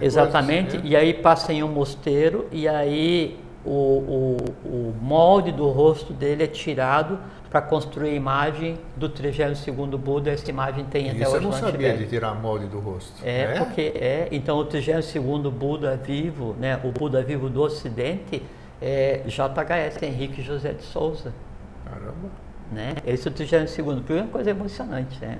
Exatamente. 0.00 0.78
Né? 0.78 0.82
E 0.84 0.96
aí 0.96 1.14
passa 1.14 1.52
em 1.52 1.62
um 1.62 1.68
mosteiro 1.68 2.48
e 2.50 2.66
aí 2.66 3.38
o, 3.64 3.70
o, 3.70 4.36
o 4.64 4.94
molde 5.00 5.50
do 5.50 5.68
rosto 5.68 6.12
dele 6.12 6.44
é 6.44 6.46
tirado 6.46 7.18
para 7.48 7.62
construir 7.62 8.10
a 8.10 8.14
imagem 8.14 8.78
do 8.96 9.08
32 9.08 9.64
Buda. 9.98 10.30
Essa 10.30 10.50
imagem 10.50 10.84
tem 10.84 11.10
até 11.10 11.20
Isso 11.20 11.30
hoje 11.30 11.36
eu 11.36 11.50
não 11.50 11.52
sabia 11.52 11.96
de 11.96 12.06
tirar 12.06 12.34
molde 12.34 12.66
do 12.66 12.80
rosto. 12.80 13.24
É, 13.24 13.42
é? 13.42 13.54
porque 13.58 13.80
é. 13.80 14.28
Então 14.32 14.58
o 14.58 14.64
32 14.64 15.46
Buda 15.52 15.96
vivo, 15.96 16.54
né, 16.58 16.80
o 16.82 16.90
Buda 16.90 17.22
vivo 17.22 17.48
do 17.48 17.62
Ocidente, 17.62 18.42
é 18.82 19.22
JHS 19.26 20.02
Henrique 20.02 20.42
José 20.42 20.72
de 20.72 20.82
Souza. 20.82 21.32
Caramba. 21.84 22.28
Né? 22.72 22.94
Esse 23.06 23.28
é 23.28 23.30
o 23.30 23.34
32 23.34 24.02
Primeira 24.04 24.28
coisa 24.28 24.50
emocionante, 24.50 25.18
né? 25.20 25.38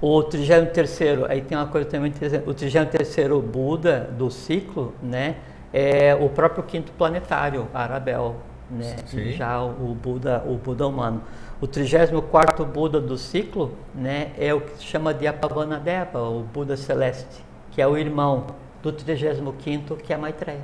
O 0.00 0.22
33 0.22 1.00
aí 1.28 1.40
tem 1.42 1.56
uma 1.56 1.66
coisa 1.66 1.88
também 1.88 2.10
interessante. 2.10 2.48
O 2.48 2.54
33 2.54 3.28
Buda 3.42 4.10
do 4.16 4.30
ciclo, 4.30 4.94
né? 5.02 5.36
É 5.76 6.14
o 6.14 6.28
próprio 6.28 6.62
quinto 6.62 6.92
planetário, 6.92 7.66
Arabel, 7.74 8.36
né? 8.70 8.94
já 9.32 9.60
o 9.60 9.92
Buda, 9.92 10.44
o 10.46 10.54
Buda 10.56 10.86
humano. 10.86 11.20
O 11.60 11.66
34 11.66 12.64
Buda 12.64 13.00
do 13.00 13.18
ciclo 13.18 13.76
né, 13.92 14.30
é 14.38 14.54
o 14.54 14.60
que 14.60 14.78
se 14.78 14.84
chama 14.84 15.12
de 15.12 15.26
Apavanadeva, 15.26 16.22
o 16.22 16.44
Buda 16.44 16.76
celeste, 16.76 17.44
que 17.72 17.82
é 17.82 17.88
o 17.88 17.98
irmão 17.98 18.46
do 18.80 18.92
35 18.92 19.96
que 19.96 20.12
é 20.12 20.16
Maitreya. 20.16 20.60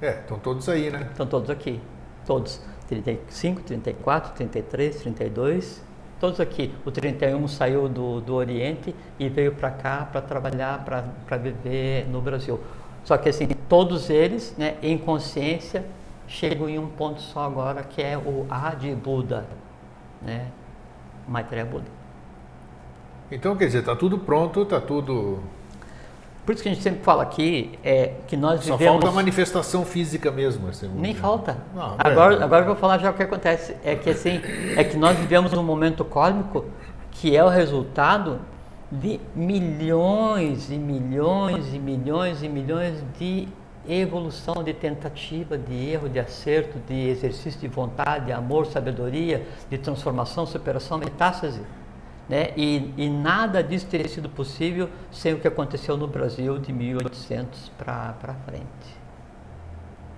É, 0.00 0.10
estão 0.20 0.38
todos 0.38 0.68
aí, 0.68 0.90
né? 0.90 1.08
Estão 1.10 1.26
todos 1.26 1.50
aqui. 1.50 1.80
Todos. 2.24 2.60
35, 2.86 3.62
34, 3.62 4.34
33, 4.34 5.02
32 5.02 5.82
todos 6.24 6.40
aqui. 6.40 6.72
O 6.86 6.90
31 6.90 7.46
saiu 7.48 7.86
do, 7.86 8.20
do 8.22 8.34
Oriente 8.34 8.94
e 9.18 9.28
veio 9.28 9.52
para 9.52 9.70
cá 9.70 10.08
para 10.10 10.22
trabalhar, 10.22 10.82
para 10.82 11.36
viver 11.36 12.08
no 12.08 12.22
Brasil. 12.22 12.58
Só 13.04 13.18
que 13.18 13.28
assim, 13.28 13.46
todos 13.68 14.08
eles, 14.08 14.54
né, 14.56 14.76
em 14.82 14.96
consciência, 14.96 15.84
chegam 16.26 16.66
em 16.66 16.78
um 16.78 16.86
ponto 16.86 17.20
só 17.20 17.44
agora, 17.44 17.82
que 17.82 18.02
é 18.02 18.16
o 18.16 18.46
Adi 18.48 18.94
Buda, 18.94 19.44
né? 20.22 20.46
Maitreya 21.28 21.66
Buda. 21.66 21.84
Então, 23.30 23.54
quer 23.54 23.66
dizer, 23.66 23.80
está 23.80 23.94
tudo 23.94 24.18
pronto, 24.18 24.62
está 24.62 24.80
tudo 24.80 25.40
por 26.44 26.52
isso 26.52 26.62
que 26.62 26.68
a 26.68 26.72
gente 26.72 26.82
sempre 26.82 27.02
fala 27.02 27.22
aqui 27.22 27.78
é 27.82 28.12
que 28.26 28.36
nós 28.36 28.64
Só 28.64 28.76
vivemos... 28.76 29.00
falta 29.00 29.08
a 29.08 29.12
manifestação 29.12 29.84
física 29.84 30.30
mesmo. 30.30 30.68
Assim, 30.68 30.88
Nem 30.94 31.14
falta. 31.14 31.56
Não, 31.74 31.94
agora, 31.98 32.34
é. 32.34 32.42
agora 32.42 32.62
eu 32.62 32.66
vou 32.66 32.76
falar 32.76 32.98
já 32.98 33.10
o 33.10 33.14
que 33.14 33.22
acontece. 33.22 33.76
É 33.82 33.94
que 33.96 34.10
assim, 34.10 34.40
é 34.76 34.84
que 34.84 34.96
nós 34.96 35.16
vivemos 35.18 35.52
um 35.52 35.62
momento 35.62 36.04
cósmico 36.04 36.64
que 37.10 37.34
é 37.34 37.42
o 37.42 37.48
resultado 37.48 38.40
de 38.90 39.18
milhões 39.34 40.70
e 40.70 40.76
milhões 40.76 41.72
e 41.72 41.78
milhões 41.78 42.42
e 42.42 42.48
milhões 42.48 43.02
de 43.18 43.48
evolução, 43.88 44.62
de 44.62 44.72
tentativa, 44.72 45.56
de 45.56 45.74
erro, 45.90 46.08
de 46.08 46.18
acerto, 46.18 46.78
de 46.86 47.08
exercício 47.08 47.60
de 47.60 47.68
vontade, 47.68 48.26
de 48.26 48.32
amor, 48.32 48.66
sabedoria, 48.66 49.46
de 49.70 49.78
transformação, 49.78 50.46
superação, 50.46 50.98
metástase. 50.98 51.60
Né? 52.28 52.50
E, 52.56 52.92
e, 52.96 53.08
nada 53.08 53.62
disso 53.62 53.86
teria 53.86 54.08
sido 54.08 54.28
possível 54.28 54.88
sem 55.10 55.34
o 55.34 55.38
que 55.38 55.46
aconteceu 55.46 55.96
no 55.96 56.06
Brasil 56.06 56.58
de 56.58 56.72
1800 56.72 57.70
para 57.76 58.34
frente. 58.46 59.04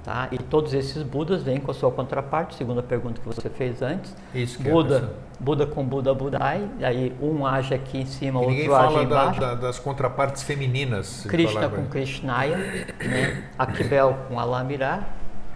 Tá? 0.04 0.28
E 0.30 0.38
todos 0.38 0.72
esses 0.72 1.02
Budas 1.02 1.42
vêm 1.42 1.58
com 1.58 1.72
a 1.72 1.74
sua 1.74 1.90
contraparte, 1.90 2.54
segundo 2.54 2.78
a 2.78 2.82
pergunta 2.82 3.20
que 3.20 3.26
você 3.26 3.50
fez 3.50 3.82
antes. 3.82 4.14
Isso 4.32 4.62
que 4.62 4.68
é 4.68 4.70
Buda, 4.70 4.98
é 4.98 5.42
Buda 5.42 5.66
com 5.66 5.84
Buda 5.84 6.14
Budai, 6.14 6.70
aí 6.80 7.12
um 7.20 7.44
age 7.44 7.74
aqui 7.74 7.98
em 7.98 8.06
cima, 8.06 8.38
o 8.38 8.44
outro 8.44 8.72
age 8.72 9.02
embaixo. 9.02 9.40
Da, 9.40 9.54
da, 9.54 9.62
das 9.62 9.80
contrapartes 9.80 10.44
femininas. 10.44 11.26
Krishna 11.28 11.68
com 11.68 11.86
Krishnaya, 11.86 12.56
né? 12.56 13.48
Akibel 13.58 14.16
com 14.28 14.38
Alamirá, 14.38 15.08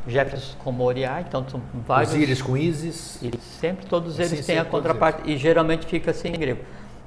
Jefferson 0.07 0.57
com 0.59 0.72
Moriá, 0.72 1.20
então 1.20 1.44
são 1.48 1.61
vários. 1.86 2.12
Osíris 2.12 2.42
com 2.42 2.57
Isis. 2.57 3.20
E 3.22 3.30
sempre 3.38 3.86
todos 3.86 4.18
eles 4.18 4.32
assim, 4.32 4.42
têm 4.42 4.59
a 4.59 4.64
contraparte 4.64 5.22
eles. 5.22 5.34
e 5.34 5.36
geralmente 5.36 5.86
fica 5.86 6.11
assim 6.11 6.28
em 6.28 6.38
grego. 6.38 6.61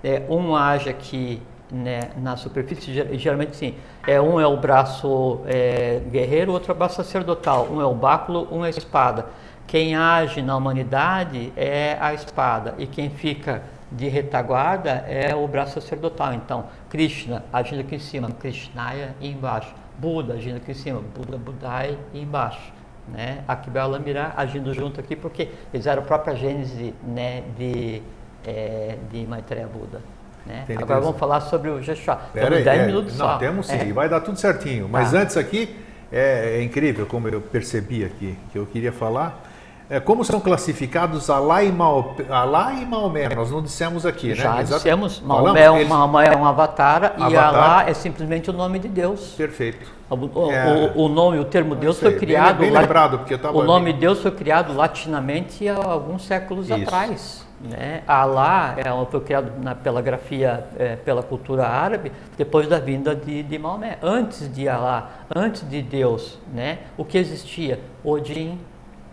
É, 0.03 0.23
um 0.29 0.55
age 0.55 0.89
aqui 0.89 1.41
né, 1.71 2.11
na 2.17 2.37
superfície, 2.37 2.93
geralmente 3.17 3.55
sim. 3.55 3.75
É, 4.05 4.21
um 4.21 4.39
é 4.39 4.45
o 4.45 4.57
braço 4.57 5.41
é, 5.45 6.01
guerreiro, 6.11 6.51
outro 6.51 6.71
é 6.71 6.75
o 6.75 6.77
braço 6.77 6.95
sacerdotal. 6.95 7.67
Um 7.71 7.81
é 7.81 7.85
o 7.85 7.93
báculo, 7.93 8.47
um 8.51 8.63
é 8.63 8.67
a 8.67 8.69
espada. 8.69 9.25
Quem 9.65 9.95
age 9.95 10.41
na 10.41 10.55
humanidade 10.55 11.51
é 11.55 11.97
a 11.99 12.13
espada 12.13 12.75
e 12.77 12.85
quem 12.85 13.09
fica 13.09 13.63
de 13.91 14.07
retaguarda 14.07 15.05
é 15.07 15.35
o 15.35 15.47
braço 15.47 15.79
sacerdotal. 15.79 16.33
Então, 16.33 16.65
Krishna 16.89 17.43
agindo 17.51 17.81
aqui 17.81 17.95
em 17.95 17.99
cima, 17.99 18.29
Krishnaya 18.29 19.15
embaixo. 19.21 19.73
Buda 19.97 20.33
agindo 20.33 20.57
aqui 20.57 20.71
em 20.71 20.75
cima, 20.75 21.01
Buda, 21.15 21.37
Budai 21.37 21.97
embaixo. 22.13 22.73
Né? 23.07 23.43
Aqui 23.47 23.69
Balamirá 23.69 24.33
agindo 24.37 24.73
junto 24.73 24.99
aqui 24.99 25.15
porque 25.15 25.49
eles 25.73 25.85
eram 25.85 26.01
a 26.03 26.05
própria 26.05 26.35
gênese 26.35 26.93
né, 27.03 27.43
de, 27.57 28.01
é, 28.45 28.97
de 29.11 29.25
Maitreya 29.27 29.67
Buda. 29.67 30.01
Né? 30.45 30.65
Agora 30.77 30.99
vamos 30.99 31.17
falar 31.17 31.41
sobre 31.41 31.69
o 31.69 31.81
Jeshua. 31.81 32.19
Temos 32.33 32.63
10 32.63 32.67
é, 32.67 32.85
minutos 32.85 33.17
não, 33.17 33.25
só. 33.25 33.37
Temos 33.37 33.67
sim, 33.67 33.75
é. 33.75 33.93
vai 33.93 34.09
dar 34.09 34.21
tudo 34.21 34.37
certinho. 34.37 34.87
Mas 34.89 35.11
tá. 35.11 35.19
antes 35.19 35.37
aqui, 35.37 35.75
é, 36.11 36.57
é, 36.57 36.63
incrível 36.63 37.05
como 37.05 37.27
eu 37.27 37.41
percebi 37.41 38.03
aqui, 38.03 38.37
que 38.51 38.57
eu 38.57 38.65
queria 38.65 38.91
falar. 38.91 39.51
É, 39.89 39.99
como 39.99 40.23
são 40.23 40.39
classificados 40.39 41.29
Alá 41.29 41.63
e, 41.63 41.71
Maomé, 41.71 42.25
Alá 42.29 42.73
e 42.73 42.85
Maomé? 42.85 43.33
Nós 43.35 43.51
não 43.51 43.61
dissemos 43.61 44.05
aqui, 44.05 44.29
né? 44.29 44.35
Já 44.35 44.61
dissemos, 44.61 45.21
Maomé, 45.21 45.65
Falamos, 45.65 45.87
Maomé 45.87 46.27
é 46.27 46.37
um 46.37 46.45
avatar, 46.45 47.05
avatar, 47.05 47.31
e 47.31 47.35
Alá 47.35 47.89
é 47.89 47.93
simplesmente 47.93 48.49
o 48.49 48.53
nome 48.53 48.79
de 48.79 48.87
Deus. 48.87 49.33
Perfeito. 49.35 49.91
O, 50.09 50.51
é, 50.51 50.91
o, 50.95 51.05
o 51.05 51.09
nome, 51.09 51.39
o 51.39 51.45
termo 51.45 51.75
Deus 51.75 51.97
sei, 51.97 52.11
foi 52.11 52.19
criado. 52.19 52.59
Bem, 52.59 52.71
bem 52.71 52.81
lembrado, 52.81 53.19
porque 53.19 53.35
O 53.47 53.63
nome. 53.63 53.93
Deus 53.93 54.21
foi 54.21 54.31
criado 54.31 54.73
latinamente 54.73 55.67
há 55.67 55.75
alguns 55.75 56.25
séculos 56.25 56.69
Isso. 56.69 56.81
atrás. 56.81 57.43
Né? 57.61 58.03
Alá 58.05 58.75
é, 58.77 58.83
foi 59.09 59.21
criado 59.21 59.53
na, 59.61 59.73
pela 59.73 60.01
grafia, 60.01 60.65
é, 60.77 60.97
pela 60.97 61.23
cultura 61.23 61.65
árabe, 61.65 62.11
depois 62.37 62.67
da 62.67 62.77
vinda 62.77 63.15
de, 63.15 63.41
de 63.41 63.57
Maomé. 63.57 63.97
Antes 64.01 64.53
de 64.53 64.67
Alá, 64.67 65.11
antes 65.33 65.67
de 65.69 65.81
Deus, 65.81 66.37
né? 66.53 66.79
o 66.97 67.05
que 67.05 67.17
existia? 67.17 67.79
Odin, 68.03 68.59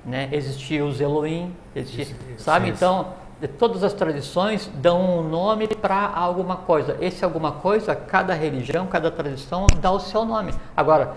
né? 0.05 0.29
existia 0.33 0.85
os 0.85 1.01
Elohim, 1.01 1.55
existia, 1.75 2.03
isso, 2.03 2.15
isso, 2.33 2.43
sabe? 2.43 2.69
Isso. 2.69 2.77
Então, 2.77 3.15
todas 3.59 3.83
as 3.83 3.93
tradições 3.93 4.71
dão 4.75 5.21
um 5.21 5.29
nome 5.29 5.69
para 5.69 6.09
alguma 6.09 6.57
coisa. 6.57 6.97
Esse 7.01 7.25
alguma 7.25 7.53
coisa, 7.53 7.95
cada 7.95 8.35
religião, 8.35 8.87
cada 8.87 9.11
tradição 9.11 9.67
dá 9.81 9.91
o 9.91 10.01
seu 10.01 10.25
nome. 10.25 10.53
Agora, 10.77 11.17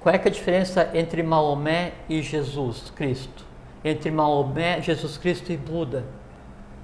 qual 0.00 0.14
é, 0.14 0.18
é 0.18 0.28
a 0.28 0.30
diferença 0.30 0.90
entre 0.94 1.22
Maomé 1.22 1.92
e 2.08 2.20
Jesus 2.22 2.92
Cristo? 2.94 3.44
Entre 3.84 4.10
Maomé, 4.10 4.80
Jesus 4.80 5.16
Cristo 5.16 5.52
e 5.52 5.56
Buda? 5.56 6.04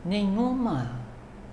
Nenhuma. 0.05 1.00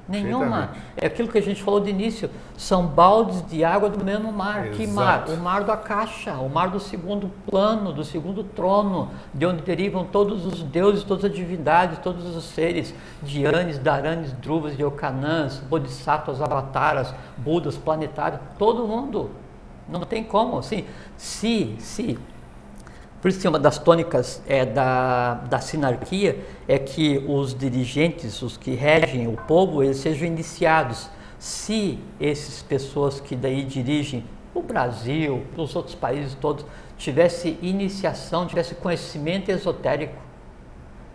Nenhuma. 0.07 0.69
É 0.95 1.07
aquilo 1.07 1.27
que 1.27 1.37
a 1.37 1.41
gente 1.41 1.61
falou 1.61 1.79
de 1.79 1.89
início. 1.89 2.29
São 2.57 2.87
baldes 2.87 3.45
de 3.47 3.63
água 3.63 3.89
do 3.89 4.03
mesmo 4.03 4.31
mar. 4.31 4.67
Exato. 4.67 4.77
Que 4.77 4.87
mar? 4.87 5.25
O 5.29 5.37
mar 5.37 5.63
da 5.63 5.75
caixa, 5.75 6.33
o 6.35 6.49
mar 6.49 6.69
do 6.69 6.79
segundo 6.79 7.29
plano, 7.45 7.91
do 7.91 8.03
segundo 8.03 8.43
trono, 8.43 9.09
de 9.33 9.45
onde 9.45 9.61
derivam 9.61 10.05
todos 10.05 10.45
os 10.45 10.63
deuses, 10.63 11.03
todas 11.03 11.25
as 11.25 11.33
divindades, 11.33 11.99
todos 11.99 12.35
os 12.35 12.45
seres, 12.45 12.93
Dianes, 13.21 13.77
Daranes, 13.77 14.31
Druvas, 14.33 14.79
Yokanãs, 14.79 15.59
Bodhisattvas, 15.59 16.41
Avataras, 16.41 17.13
Budas, 17.37 17.77
planetários, 17.77 18.39
todo 18.57 18.87
mundo. 18.87 19.29
Não 19.89 20.01
tem 20.01 20.23
como. 20.23 20.59
Assim, 20.59 20.85
se, 21.17 21.75
se 21.79 22.17
por 23.21 23.29
isso 23.29 23.39
que 23.39 23.47
uma 23.47 23.59
das 23.59 23.79
tônicas 23.79 24.41
é, 24.47 24.65
da, 24.65 25.35
da 25.49 25.59
sinarquia 25.59 26.39
é 26.67 26.77
que 26.77 27.23
os 27.27 27.53
dirigentes, 27.53 28.41
os 28.41 28.57
que 28.57 28.75
regem 28.75 29.27
o 29.27 29.35
povo, 29.35 29.83
eles 29.83 29.97
sejam 29.97 30.27
iniciados. 30.27 31.09
Se 31.39 31.99
essas 32.19 32.61
pessoas 32.61 33.19
que 33.19 33.35
daí 33.35 33.63
dirigem 33.63 34.23
o 34.53 34.61
Brasil, 34.61 35.43
os 35.55 35.75
outros 35.75 35.95
países 35.95 36.35
todos, 36.35 36.65
tivesse 36.97 37.57
iniciação, 37.61 38.45
tivesse 38.45 38.75
conhecimento 38.75 39.49
esotérico, 39.49 40.15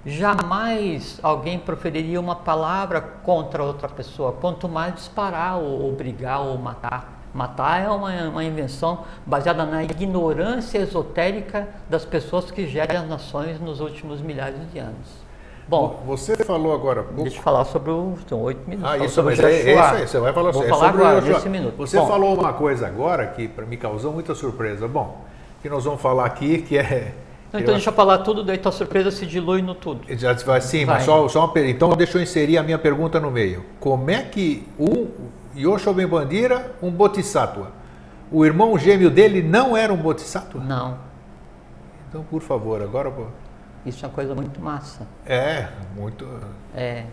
jamais 0.05 1.21
alguém 1.23 1.59
proferiria 1.59 2.21
uma 2.21 2.37
palavra 2.37 3.01
contra 3.01 3.63
outra 3.63 3.89
pessoa, 3.89 4.33
quanto 4.33 4.69
mais 4.69 4.95
disparar 4.95 5.59
ou, 5.59 5.83
ou 5.83 5.93
brigar 5.93 6.41
ou 6.41 6.59
matar. 6.59 7.22
Matar 7.35 7.83
é 7.83 7.89
uma, 7.89 8.11
uma 8.29 8.45
invenção 8.45 9.05
baseada 9.25 9.65
na 9.65 9.83
ignorância 9.83 10.79
esotérica 10.79 11.69
das 11.89 12.05
pessoas 12.05 12.51
que 12.51 12.67
gerem 12.67 12.97
as 12.97 13.09
nações 13.09 13.59
nos 13.59 13.81
últimos 13.81 14.21
milhares 14.21 14.61
de 14.71 14.79
anos. 14.79 15.23
Bom, 15.67 16.03
você 16.05 16.37
falou 16.37 16.75
agora. 16.75 17.07
Deixa 17.17 17.39
eu 17.39 17.43
falar 17.43 17.65
sobre 17.65 17.91
o. 17.91 18.15
São 18.29 18.43
oito 18.43 18.69
minutos. 18.69 18.93
Ah, 18.93 18.99
isso, 18.99 19.23
mas 19.23 19.39
é, 19.39 19.51
é, 19.51 19.73
isso 19.73 19.81
aí, 19.81 20.07
você 20.09 20.19
vai 20.19 20.33
falar, 20.33 20.51
Vou 20.51 20.65
é 20.65 20.69
falar 20.69 20.89
agora, 20.89 21.21
nesse 21.21 21.49
minuto. 21.49 21.77
Você 21.79 21.97
Bom, 21.97 22.07
falou 22.07 22.39
uma 22.39 22.53
coisa 22.53 22.87
agora 22.87 23.27
que 23.29 23.51
me 23.67 23.77
causou 23.77 24.13
muita 24.13 24.35
surpresa. 24.35 24.87
Bom, 24.87 25.25
que 25.63 25.71
nós 25.71 25.85
vamos 25.85 26.03
falar 26.03 26.27
aqui, 26.27 26.59
que 26.61 26.77
é. 26.77 27.15
Então, 27.49 27.61
então 27.61 27.75
deixa 27.75 27.91
eu 27.91 27.95
falar 27.95 28.19
tudo, 28.19 28.43
daí 28.43 28.59
tua 28.59 28.73
surpresa 28.73 29.11
se 29.11 29.27
dilui 29.27 29.63
no 29.63 29.75
tudo. 29.75 30.01
Já 30.17 30.33
vai, 30.35 30.61
sim, 30.61 30.85
vai. 30.85 30.97
mas 30.97 31.05
só, 31.05 31.29
só 31.29 31.45
uma 31.45 31.61
Então 31.61 31.91
deixa 31.91 32.19
eu 32.19 32.23
inserir 32.23 32.59
a 32.59 32.63
minha 32.63 32.79
pergunta 32.79 33.21
no 33.21 33.31
meio. 33.31 33.65
Como 33.79 34.11
é 34.11 34.23
que 34.23 34.67
o 34.79 35.09
Yosho 35.57 35.93
Ben 35.93 36.07
Bandira, 36.07 36.75
um 36.83 36.91
bodhisattva. 36.91 37.73
O 38.31 38.45
irmão 38.45 38.79
gêmeo 38.79 39.11
dele 39.11 39.43
não 39.43 39.77
era 39.77 39.93
um 39.93 39.97
bodhisattva? 39.97 40.63
Não. 40.63 40.99
Então, 42.09 42.23
por 42.25 42.41
favor, 42.43 42.83
agora... 42.83 43.13
Isso 43.85 44.05
é 44.05 44.09
uma 44.09 44.15
coisa 44.15 44.35
muito 44.35 44.61
massa. 44.61 45.07
É, 45.27 45.69
muito... 45.97 46.27
É, 46.75 47.05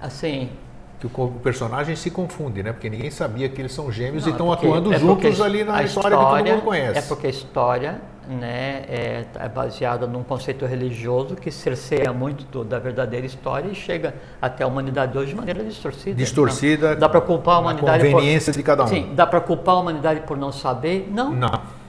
assim... 0.00 0.50
Que 0.98 1.06
o 1.06 1.28
personagem 1.42 1.96
se 1.96 2.10
confunde, 2.10 2.62
né? 2.62 2.72
Porque 2.72 2.90
ninguém 2.90 3.10
sabia 3.10 3.48
que 3.48 3.58
eles 3.58 3.72
são 3.72 3.90
gêmeos 3.90 4.24
não, 4.24 4.28
e 4.28 4.32
estão 4.32 4.50
é 4.50 4.52
atuando 4.52 4.92
é 4.92 4.98
juntos 4.98 5.40
ali 5.40 5.64
na 5.64 5.82
história, 5.82 6.14
história, 6.14 6.42
que 6.42 6.44
todo 6.44 6.56
mundo 6.56 6.64
conhece. 6.66 6.98
É 6.98 7.02
porque 7.02 7.26
a 7.26 7.30
história 7.30 8.02
né, 8.30 8.84
é, 8.88 9.24
é 9.38 9.48
baseada 9.48 10.06
num 10.06 10.22
conceito 10.22 10.64
religioso 10.64 11.34
que 11.34 11.50
cerceia 11.50 12.12
muito 12.12 12.44
do, 12.44 12.64
da 12.64 12.78
verdadeira 12.78 13.26
história 13.26 13.68
e 13.68 13.74
chega 13.74 14.14
até 14.40 14.62
a 14.62 14.66
humanidade 14.66 15.16
hoje 15.18 15.30
de 15.30 15.36
maneira 15.36 15.64
distorcida. 15.64 16.16
Distorcida. 16.16 16.94
dá 16.94 17.08
para 17.08 17.20
culpar 17.20 17.56
a 17.56 17.58
humanidade 17.58 18.10
conveniência 18.10 18.52
por, 18.52 18.58
de 18.58 18.62
cada 18.62 18.84
um. 18.84 18.86
Sim, 18.86 19.12
dá 19.14 19.26
para 19.26 19.40
culpar 19.40 19.74
a 19.74 19.78
humanidade 19.78 20.20
por 20.20 20.36
não 20.36 20.52
saber? 20.52 21.08
Não. 21.12 21.32
Não. 21.32 21.80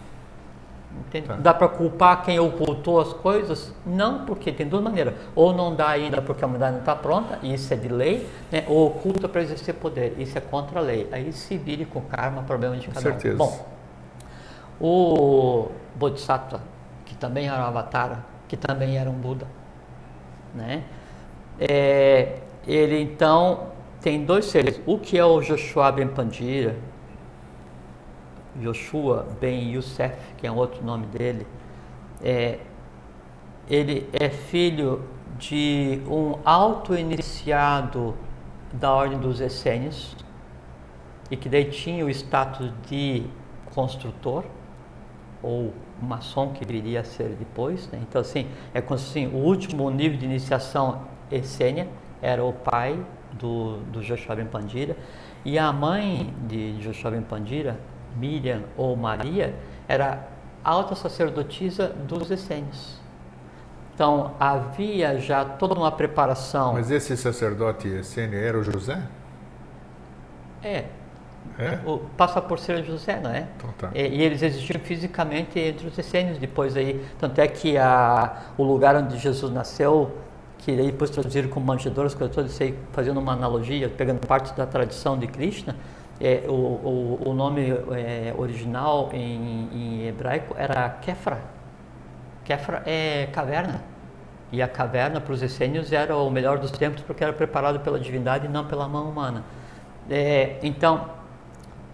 Tá. 1.20 1.36
Dá 1.36 1.54
para 1.54 1.68
culpar 1.68 2.24
quem 2.24 2.39
ocultou 2.39 3.02
as 3.02 3.12
coisas? 3.12 3.74
Não, 3.86 4.26
porque 4.26 4.50
tem 4.52 4.66
duas 4.66 4.82
maneiras. 4.82 5.14
Ou 5.36 5.54
não 5.54 5.76
dá 5.76 5.89
ainda 5.89 6.22
porque 6.22 6.42
a 6.44 6.48
humanidade 6.48 6.74
não 6.74 6.80
está 6.80 6.96
pronta, 6.96 7.38
e 7.44 7.54
isso 7.54 7.74
é 7.74 7.76
de 7.76 7.89
lei, 7.89 8.30
né? 8.50 8.64
ou 8.68 8.88
oculta 8.88 9.28
para 9.28 9.42
exercer 9.42 9.74
poder, 9.74 10.16
isso 10.18 10.38
é 10.38 10.42
contra 10.42 10.80
a 10.80 10.82
lei. 10.82 11.10
Aí 11.12 11.34
se 11.34 11.58
vire 11.58 11.84
com 11.84 12.00
karma, 12.02 12.44
problema 12.44 12.78
de 12.78 12.88
cada 12.88 13.12
com 13.12 13.20
certeza. 13.20 13.36
um. 13.36 13.38
Bom, 13.38 13.66
o 14.80 15.72
Bodhisattva, 15.96 16.62
que 17.06 17.16
também 17.16 17.48
era 17.48 17.62
um 17.62 17.66
avatar, 17.66 18.26
que 18.48 18.58
também 18.58 18.98
era 18.98 19.10
um 19.10 19.14
Buda. 19.14 19.48
Né? 20.54 20.84
É, 21.60 22.39
ele 22.68 23.02
então 23.02 23.68
tem 24.02 24.26
dois 24.26 24.46
seres. 24.46 24.82
O 24.86 24.98
que 24.98 25.18
é 25.18 25.26
o 25.26 25.42
Joshua 25.42 25.92
Ben 25.92 26.08
Pandira, 26.08 26.76
Joshua 28.56 29.28
Ben 29.39 29.72
Youssef, 29.72 30.16
que 30.38 30.46
é 30.46 30.52
outro 30.52 30.84
nome 30.84 31.06
dele, 31.08 31.48
é, 32.24 32.60
ele 33.70 34.10
é 34.12 34.30
filho 34.30 35.04
de 35.38 36.02
um 36.08 36.36
auto-iniciado 36.44 38.16
da 38.74 38.92
ordem 38.92 39.20
dos 39.20 39.39
essênios 39.39 40.16
e 41.30 41.38
que 41.38 41.48
daí 41.48 41.66
tinha 41.66 42.06
o 42.06 42.10
status 42.10 42.72
de 42.88 43.24
construtor 43.74 44.44
ou 45.44 45.74
maçom 46.02 46.52
que 46.52 46.66
viria 46.66 47.02
a 47.02 47.04
ser 47.04 47.30
depois. 47.30 47.88
Né? 47.89 48.00
Então, 48.02 48.22
assim, 48.22 48.48
é 48.74 48.82
como 48.82 48.96
assim, 48.96 49.28
o 49.28 49.38
último 49.38 49.89
nível 49.89 50.18
de 50.18 50.26
iniciação 50.26 51.02
essênia 51.32 51.88
era 52.22 52.44
o 52.44 52.54
pai 52.54 53.00
do, 53.34 53.78
do 53.92 54.02
Joshua 54.02 54.36
Ben 54.36 54.46
Pandira 54.46 54.96
e 55.44 55.58
a 55.58 55.72
mãe 55.72 56.34
de 56.48 56.78
Joshua 56.78 57.12
Ben 57.12 57.22
Pandira, 57.22 57.80
Miriam 58.16 58.64
ou 58.78 58.96
Maria, 58.96 59.56
era 59.88 60.28
alta 60.64 60.96
sacerdotisa 60.96 61.88
dos 61.88 62.30
essênios. 62.30 63.00
Então, 63.94 64.34
havia 64.39 65.20
já 65.20 65.44
toda 65.44 65.74
uma 65.74 65.92
preparação. 65.92 66.74
Mas 66.74 66.89
esse 66.89 67.16
sacerdote 67.18 67.88
essênio 67.88 68.39
era 68.39 68.58
o 68.58 68.64
José? 68.64 69.02
É, 70.64 70.86
é? 71.60 71.80
O, 71.86 72.00
passa 72.18 72.42
por 72.42 72.60
ser 72.60 72.84
José, 72.84 73.20
não 73.22 73.30
é? 73.30 73.48
Então, 73.58 73.70
tá. 73.78 73.89
e, 73.94 74.02
e, 74.02 74.22
eles 74.22 74.42
existiram 74.42 74.80
fisicamente 74.80 75.60
entre 75.60 75.88
os 75.88 75.98
essênios 75.98 76.38
depois 76.38 76.76
aí. 76.76 77.04
Tanto 77.20 77.39
é 77.39 77.48
que 77.48 77.78
a, 77.78 78.54
o 78.58 78.64
lugar 78.64 78.96
onde 78.96 79.18
Jesus 79.18 79.52
nasceu, 79.52 80.12
que 80.58 80.76
depois 80.76 81.10
traduziram 81.10 81.50
como 81.50 81.66
manjedouros, 81.66 82.16
que 82.16 82.22
eu 82.22 82.28
estou 82.28 82.46
fazendo 82.92 83.20
uma 83.20 83.34
analogia, 83.34 83.89
pegando 83.89 84.26
parte 84.26 84.56
da 84.56 84.66
tradição 84.66 85.18
de 85.18 85.28
Krishna, 85.28 85.76
é, 86.20 86.44
o, 86.48 86.52
o, 86.52 87.30
o 87.30 87.34
nome 87.34 87.70
é, 87.70 88.34
original 88.38 89.10
em, 89.12 89.70
em, 89.74 90.08
hebraico 90.08 90.56
era 90.58 90.89
Kefra. 91.02 91.42
Kefra 92.44 92.84
é 92.86 93.28
caverna. 93.32 93.84
E 94.52 94.62
a 94.62 94.68
caverna 94.68 95.22
para 95.22 95.34
os 95.34 95.42
essênios 95.42 95.92
era 95.94 96.16
o 96.16 96.30
melhor 96.30 96.58
dos 96.60 96.72
tempos 96.72 97.02
porque 97.02 97.24
era 97.24 97.34
preparado 97.34 97.80
pela 97.80 98.00
divindade 98.00 98.46
e 98.46 98.50
não 98.50 98.66
pela 98.66 98.88
mão 98.88 99.10
humana. 99.10 99.44
É, 100.10 100.58
então, 100.62 101.21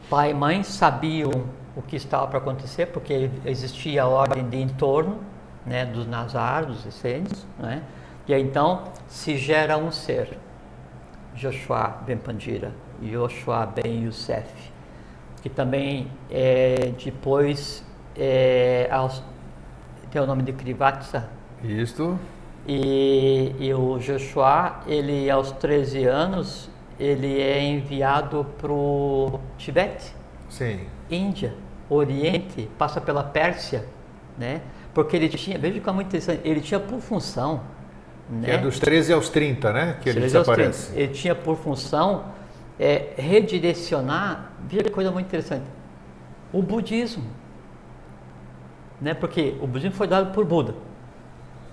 Pai 0.09 0.31
e 0.31 0.33
mãe 0.33 0.63
sabiam 0.63 1.31
o 1.75 1.81
que 1.81 1.95
estava 1.95 2.25
para 2.27 2.37
acontecer, 2.37 2.87
porque 2.87 3.29
existia 3.45 4.03
a 4.03 4.07
ordem 4.07 4.47
de 4.47 4.57
entorno, 4.57 5.19
né, 5.65 5.85
dos 5.85 6.07
Nazar, 6.07 6.65
dos 6.65 6.85
essênios, 6.85 7.45
né? 7.59 7.83
E 8.27 8.33
aí, 8.33 8.41
então 8.41 8.83
se 9.07 9.37
gera 9.37 9.77
um 9.77 9.91
ser, 9.91 10.37
Joshua 11.35 11.97
Ben 12.05 12.17
Pandira, 12.17 12.71
Joshua 13.01 13.65
Ben 13.65 14.05
Youssef, 14.05 14.49
que 15.41 15.49
também 15.49 16.09
é, 16.31 16.93
depois 17.03 17.85
é, 18.15 18.89
aos, 18.91 19.21
tem 20.09 20.21
o 20.21 20.25
nome 20.25 20.43
de 20.43 20.53
Krivatsa. 20.53 21.29
Isto. 21.63 22.17
E, 22.67 23.55
e 23.59 23.73
o 23.73 23.97
Joshua, 23.99 24.81
ele 24.87 25.29
aos 25.29 25.51
13 25.51 26.05
anos, 26.05 26.69
ele 26.99 27.39
é 27.41 27.63
enviado 27.63 28.45
para 28.57 28.71
o 28.71 29.39
Tibete, 29.57 30.13
Sim. 30.49 30.81
Índia, 31.09 31.53
Oriente, 31.89 32.69
passa 32.77 32.99
pela 32.99 33.23
Pérsia, 33.23 33.85
né? 34.37 34.61
Porque 34.93 35.15
ele 35.15 35.29
tinha, 35.29 35.57
veja 35.57 35.79
como 35.79 35.91
é 35.91 35.93
muito 35.95 36.07
interessante, 36.07 36.41
ele 36.43 36.61
tinha 36.61 36.79
por 36.79 36.99
função, 36.99 37.61
Que 38.27 38.47
né? 38.47 38.55
é 38.55 38.57
dos 38.57 38.79
13 38.79 39.13
aos 39.13 39.29
30, 39.29 39.71
né? 39.73 39.97
Que 40.01 40.09
ele 40.09 40.19
13 40.21 40.37
aos 40.37 40.47
30. 40.47 40.61
desaparece. 40.69 40.99
Ele 40.99 41.13
tinha 41.13 41.35
por 41.35 41.55
função 41.57 42.25
é, 42.79 43.13
redirecionar, 43.17 44.51
veja 44.67 44.83
que 44.83 44.89
coisa 44.89 45.11
muito 45.11 45.27
interessante, 45.27 45.65
o 46.51 46.61
budismo. 46.61 47.25
Né? 48.99 49.13
Porque 49.13 49.55
o 49.61 49.67
budismo 49.67 49.95
foi 49.95 50.07
dado 50.07 50.33
por 50.33 50.43
Buda. 50.45 50.73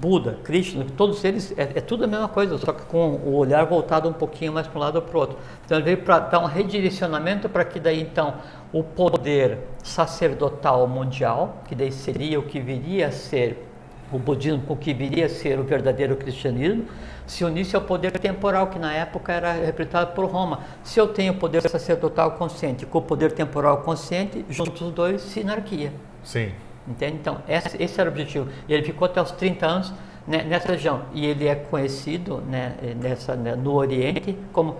Buda, 0.04 0.36
Krishna, 0.44 0.84
todos 0.98 1.24
eles, 1.24 1.54
é, 1.56 1.62
é 1.62 1.80
tudo 1.80 2.04
a 2.04 2.06
mesma 2.06 2.28
coisa, 2.28 2.58
só 2.58 2.74
que 2.74 2.82
com 2.82 3.12
o 3.24 3.36
olhar 3.36 3.64
voltado 3.64 4.06
um 4.06 4.12
pouquinho 4.12 4.52
mais 4.52 4.66
para 4.66 4.78
um 4.78 4.82
lado 4.82 4.96
ou 4.96 5.02
para 5.02 5.16
o 5.16 5.20
outro. 5.20 5.38
Então 5.64 5.78
ele 5.78 5.84
veio 5.86 5.96
para 6.02 6.18
dar 6.18 6.40
um 6.40 6.44
redirecionamento 6.44 7.48
para 7.48 7.64
que 7.64 7.80
daí 7.80 8.02
então 8.02 8.34
o 8.70 8.82
poder 8.82 9.60
sacerdotal 9.82 10.86
mundial, 10.86 11.62
que 11.66 11.74
daí 11.74 11.90
seria 11.90 12.38
o 12.38 12.42
que 12.42 12.60
viria 12.60 13.06
a 13.06 13.10
ser 13.10 13.66
o 14.12 14.18
budismo, 14.18 14.62
o 14.68 14.76
que 14.76 14.92
viria 14.92 15.24
a 15.24 15.28
ser 15.30 15.58
o 15.58 15.64
verdadeiro 15.64 16.14
cristianismo, 16.16 16.84
se 17.26 17.42
unisse 17.42 17.74
ao 17.74 17.80
poder 17.80 18.10
temporal, 18.18 18.66
que 18.66 18.78
na 18.78 18.92
época 18.92 19.32
era 19.32 19.52
representado 19.52 20.12
por 20.12 20.26
Roma. 20.26 20.60
Se 20.82 21.00
eu 21.00 21.08
tenho 21.08 21.32
o 21.32 21.36
poder 21.36 21.66
sacerdotal 21.66 22.32
consciente 22.32 22.84
com 22.84 22.98
o 22.98 23.02
poder 23.02 23.32
temporal 23.32 23.78
consciente, 23.78 24.44
juntos 24.50 24.82
os 24.82 24.92
dois, 24.92 25.22
sinarquia. 25.22 25.94
Sim. 26.22 26.52
Entende? 26.86 27.16
Então, 27.20 27.38
esse, 27.48 27.82
esse 27.82 28.00
era 28.00 28.10
o 28.10 28.12
objetivo. 28.12 28.48
E 28.68 28.74
ele 28.74 28.82
ficou 28.82 29.06
até 29.06 29.20
os 29.20 29.32
30 29.32 29.66
anos 29.66 29.94
né, 30.26 30.42
nessa 30.44 30.68
região. 30.68 31.02
E 31.12 31.24
ele 31.24 31.46
é 31.46 31.54
conhecido 31.54 32.38
né, 32.42 32.76
nessa, 33.00 33.34
né, 33.34 33.54
no 33.54 33.72
Oriente 33.74 34.36
como 34.52 34.76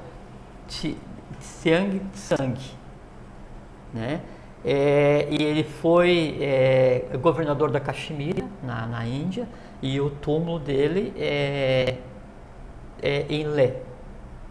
Xiang 1.41 2.01
Tsang. 2.13 2.61
Né? 3.93 4.21
É, 4.65 5.29
e 5.31 5.43
ele 5.43 5.63
foi 5.63 6.39
é, 6.41 7.05
governador 7.21 7.71
da 7.71 7.81
Caxemira, 7.81 8.45
na, 8.63 8.87
na 8.87 9.07
Índia, 9.07 9.47
e 9.83 10.01
o 10.01 10.09
túmulo 10.09 10.59
dele 10.59 11.13
é, 11.19 11.97
é 13.03 13.27
em 13.29 13.47
Lé. 13.47 13.77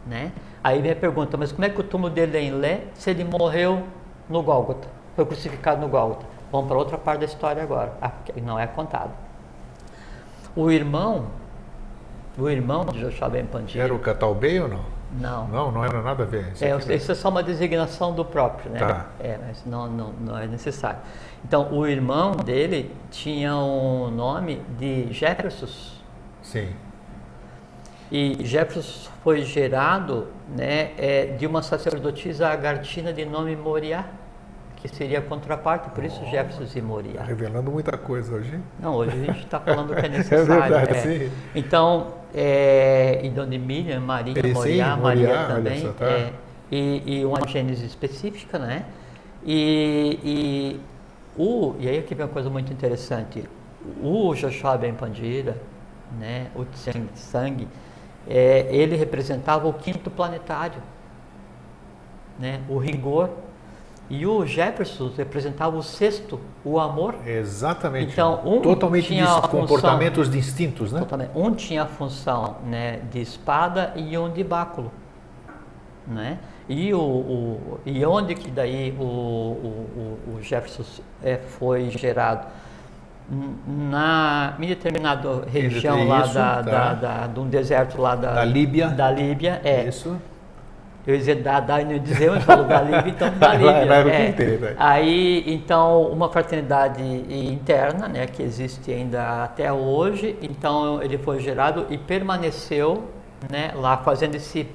Né? 0.06 0.32
Aí 0.64 0.82
vem 0.82 0.92
a 0.92 0.96
pergunta, 0.96 1.36
mas 1.36 1.52
como 1.52 1.66
é 1.66 1.70
que 1.70 1.80
o 1.80 1.84
túmulo 1.84 2.14
dele 2.14 2.38
é 2.38 2.42
em 2.42 2.52
Lé 2.52 2.82
se 2.94 3.10
ele 3.10 3.24
morreu 3.24 3.84
no 4.30 4.42
Gólgota? 4.44 4.88
Foi 5.16 5.26
crucificado 5.26 5.82
no 5.82 5.88
Gólgota. 5.88 6.33
Vamos 6.54 6.68
para 6.68 6.78
outra 6.78 7.00
parte 7.00 7.22
da 7.22 7.26
história 7.26 7.64
agora, 7.64 7.94
a 8.00 8.10
que 8.10 8.40
não 8.40 8.60
é 8.60 8.68
contado. 8.68 9.10
O 10.56 10.70
irmão, 10.70 11.26
o 12.38 12.48
irmão 12.48 12.86
de 12.86 13.00
Joshua 13.00 13.28
Ben 13.28 13.44
Pandira, 13.44 13.86
Era 13.86 13.92
o 13.92 13.98
Catalbei 13.98 14.60
ou 14.62 14.68
não? 14.68 14.86
não, 15.20 15.48
Não, 15.48 15.72
não 15.72 15.84
era 15.84 16.00
nada 16.04 16.22
a 16.22 16.26
ver. 16.28 16.52
Isso 16.54 16.64
é, 16.64 16.96
isso 16.96 17.12
é 17.12 17.16
só 17.16 17.30
uma 17.30 17.42
designação 17.42 18.14
do 18.14 18.24
próprio, 18.24 18.70
né? 18.70 18.78
Tá. 18.78 19.08
É, 19.20 19.40
mas 19.48 19.66
não, 19.66 19.90
não, 19.90 20.14
não 20.14 20.38
é 20.38 20.46
necessário. 20.46 21.00
Então, 21.44 21.74
o 21.74 21.88
irmão 21.88 22.34
dele 22.36 22.96
tinha 23.10 23.56
o 23.56 24.12
nome 24.12 24.62
de 24.78 25.12
Jefferson. 25.12 25.96
Sim. 26.44 26.70
E 28.12 28.46
Jefferson 28.46 29.10
foi 29.24 29.42
gerado 29.42 30.28
né, 30.48 30.92
é, 31.00 31.26
de 31.36 31.48
uma 31.48 31.64
sacerdotisa 31.64 32.48
agartina 32.48 33.12
de 33.12 33.26
nome 33.26 33.56
Moriá, 33.56 34.06
que 34.84 34.90
seria 34.94 35.20
a 35.20 35.22
contraparte, 35.22 35.90
por 35.92 36.04
isso 36.04 36.20
Jefferson 36.26 36.78
e 36.78 36.82
Moriá. 36.82 37.22
Tá 37.22 37.24
Revelando 37.24 37.72
muita 37.72 37.98
coisa 37.98 38.36
hoje. 38.36 38.60
Não, 38.78 38.96
hoje 38.96 39.12
a 39.12 39.26
gente 39.26 39.46
está 39.46 39.58
falando 39.58 39.92
o 39.92 39.96
que 39.96 40.06
é 40.06 40.10
necessário. 40.10 40.46
verdade, 40.46 40.98
é. 40.98 41.02
sim. 41.02 41.32
Então, 41.56 42.16
é, 42.36 43.22
e 43.24 43.30
Dona 43.30 43.56
Emília, 43.56 43.98
Maria, 44.02 44.34
Sim, 44.42 44.52
Moriá, 44.52 44.98
Moriá, 44.98 45.30
Maria 45.30 45.56
também, 45.56 45.82
só, 45.82 45.94
tá. 45.94 46.06
é, 46.06 46.34
e, 46.70 47.20
e 47.20 47.26
uma 47.26 47.48
gênese 47.48 47.86
específica, 47.86 48.60
né? 48.60 48.84
E, 49.46 50.20
e, 50.22 50.82
o, 51.42 51.76
e 51.80 51.88
aí 51.88 52.00
aqui 52.00 52.14
vem 52.14 52.26
uma 52.26 52.32
coisa 52.34 52.50
muito 52.50 52.74
interessante. 52.74 53.48
O 54.02 54.36
Joshua 54.36 54.78
Ben 54.78 54.94
Pandira, 54.94 55.56
né, 56.20 56.48
o 56.56 56.66
Tsang 56.66 57.08
Sang, 57.16 57.68
é, 58.28 58.68
ele 58.70 58.98
representava 58.98 59.66
o 59.66 59.74
quinto 59.74 60.12
planetário, 60.12 60.82
né, 62.38 62.60
o 62.68 62.78
rigor. 62.78 63.30
E 64.10 64.28
o 64.28 64.46
Jefferson 64.46 65.10
representava 65.18 65.76
o 65.78 65.82
sexto, 65.82 66.40
o 66.64 66.80
amor. 66.80 67.16
Exatamente. 67.26 68.12
Então, 68.12 68.42
um 68.46 68.60
Totalmente 68.62 69.08
tinha 69.08 69.24
dis- 69.26 69.32
a 69.34 69.42
função- 69.42 69.60
comportamentos 69.62 70.30
distintos, 70.30 70.92
né? 70.92 71.00
Totalmente. 71.00 71.32
Um 71.34 71.52
tinha 71.54 71.84
a 71.84 71.86
função 71.88 72.58
né, 72.66 73.00
de 73.12 73.22
espada 73.22 73.94
e 73.96 74.18
um 74.18 74.30
de 74.32 74.44
báculo. 74.44 74.92
Né? 76.06 76.38
E, 76.68 76.94
o, 76.94 77.00
o- 77.00 77.80
e 77.86 78.06
onde 78.06 78.36
que 78.36 78.52
daí 78.52 78.94
o, 79.00 79.04
o, 79.04 80.18
o- 80.38 80.42
Jefferson 80.44 80.84
é, 81.24 81.38
foi 81.38 81.90
gerado? 81.90 82.46
Na, 83.66 84.54
em 84.60 84.68
determinada 84.68 85.46
região 85.48 86.06
lá 86.08 86.26
Isso, 86.26 86.34
da, 86.34 86.56
tá. 86.56 86.62
da, 86.62 86.94
da- 86.94 87.28
de 87.28 87.40
um 87.40 87.48
deserto 87.48 88.00
lá 88.02 88.16
da, 88.16 88.34
Da 88.34 88.46
Líbia. 88.46 88.90
Da 88.90 89.10
Líbia, 89.10 89.62
é. 89.64 89.86
Isso. 89.86 90.18
Eu 91.06 91.14
ia 91.14 91.20
dizer 91.20 91.36
da 91.44 91.82
e 91.82 91.86
não 91.86 91.92
ia 91.92 92.00
dizer, 92.00 92.32
mas 92.32 92.44
falou 92.46 92.66
da 92.66 92.82
Líbia, 92.82 93.10
então 93.10 93.30
da 93.38 93.54
o 93.54 94.10
é. 94.10 94.30
inteiro, 94.30 94.66
é. 94.68 94.76
Aí, 94.78 95.44
então, 95.48 96.04
uma 96.08 96.30
fraternidade 96.30 97.02
interna, 97.04 98.08
né, 98.08 98.26
que 98.26 98.42
existe 98.42 98.90
ainda 98.90 99.44
até 99.44 99.72
hoje, 99.72 100.38
então 100.42 101.04
ele 101.04 101.18
foi 101.18 101.42
gerado 101.42 101.88
e 101.90 101.98
permaneceu, 101.98 103.10
né, 103.52 103.74
lá 103.76 103.98
fazendo 103.98 104.36
esse 104.36 104.66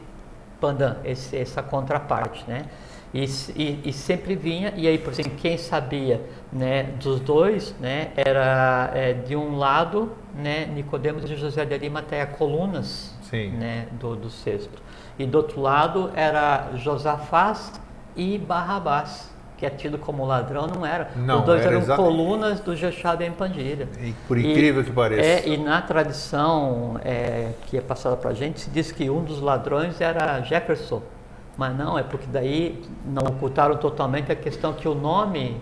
pandan, 0.61 0.97
esse, 1.03 1.35
essa 1.35 1.63
contraparte, 1.63 2.45
né, 2.47 2.67
e, 3.15 3.25
e, 3.57 3.81
e 3.87 3.93
sempre 3.93 4.37
vinha, 4.37 4.75
e 4.77 4.87
aí, 4.87 4.99
por 4.99 5.15
exemplo, 5.15 5.33
quem 5.39 5.57
sabia, 5.57 6.21
né, 6.53 6.91
dos 7.03 7.21
dois, 7.21 7.75
né, 7.81 8.11
era 8.15 8.91
é, 8.95 9.15
de 9.15 9.35
um 9.35 9.57
lado, 9.57 10.13
né, 10.35 10.67
Nicodemos 10.67 11.25
e 11.31 11.37
José 11.37 11.65
de 11.65 11.73
Arimateia, 11.73 12.27
colunas, 12.27 13.17
Sim. 13.23 13.53
né, 13.53 13.87
do, 13.93 14.15
do 14.15 14.29
sexto. 14.29 14.88
E 15.19 15.27
do 15.27 15.39
outro 15.39 15.61
lado 15.61 16.11
era 16.15 16.69
Josafás 16.77 17.73
e 18.17 18.39
Barrabás, 18.39 19.31
que 19.57 19.67
é 19.67 19.71
tido 19.71 19.99
como 19.99 20.25
ladrão, 20.25 20.69
não 20.69 20.87
era. 20.87 21.11
Não, 21.17 21.41
Os 21.41 21.45
dois 21.45 21.61
era 21.63 21.71
eram 21.71 21.81
exata- 21.81 22.01
colunas 22.03 22.61
do 22.61 22.77
Joshua 22.77 23.17
Ben 23.17 23.33
Pandira. 23.33 23.89
E 24.01 24.13
por 24.29 24.39
incrível 24.39 24.85
que 24.85 24.93
pareça. 24.93 25.49
É, 25.49 25.49
e 25.49 25.57
na 25.57 25.83
tradição 25.83 27.01
é, 27.05 27.51
que 27.67 27.77
é 27.77 27.81
passada 27.81 28.17
para 28.17 28.31
a 28.31 28.35
gente, 28.35 28.61
se 28.61 28.71
diz 28.71 28.93
que 28.93 29.11
um 29.11 29.25
dos 29.25 29.41
ladrões 29.41 30.01
era 30.01 30.41
Jefferson. 30.43 31.03
Mas 31.57 31.77
não, 31.77 31.99
é 31.99 32.05
porque 32.05 32.27
daí 32.31 32.81
não 33.05 33.27
ocultaram 33.33 33.77
totalmente 33.77 34.31
a 34.31 34.37
questão 34.37 34.73
que 34.73 34.87
o 34.87 34.95
nome 34.95 35.61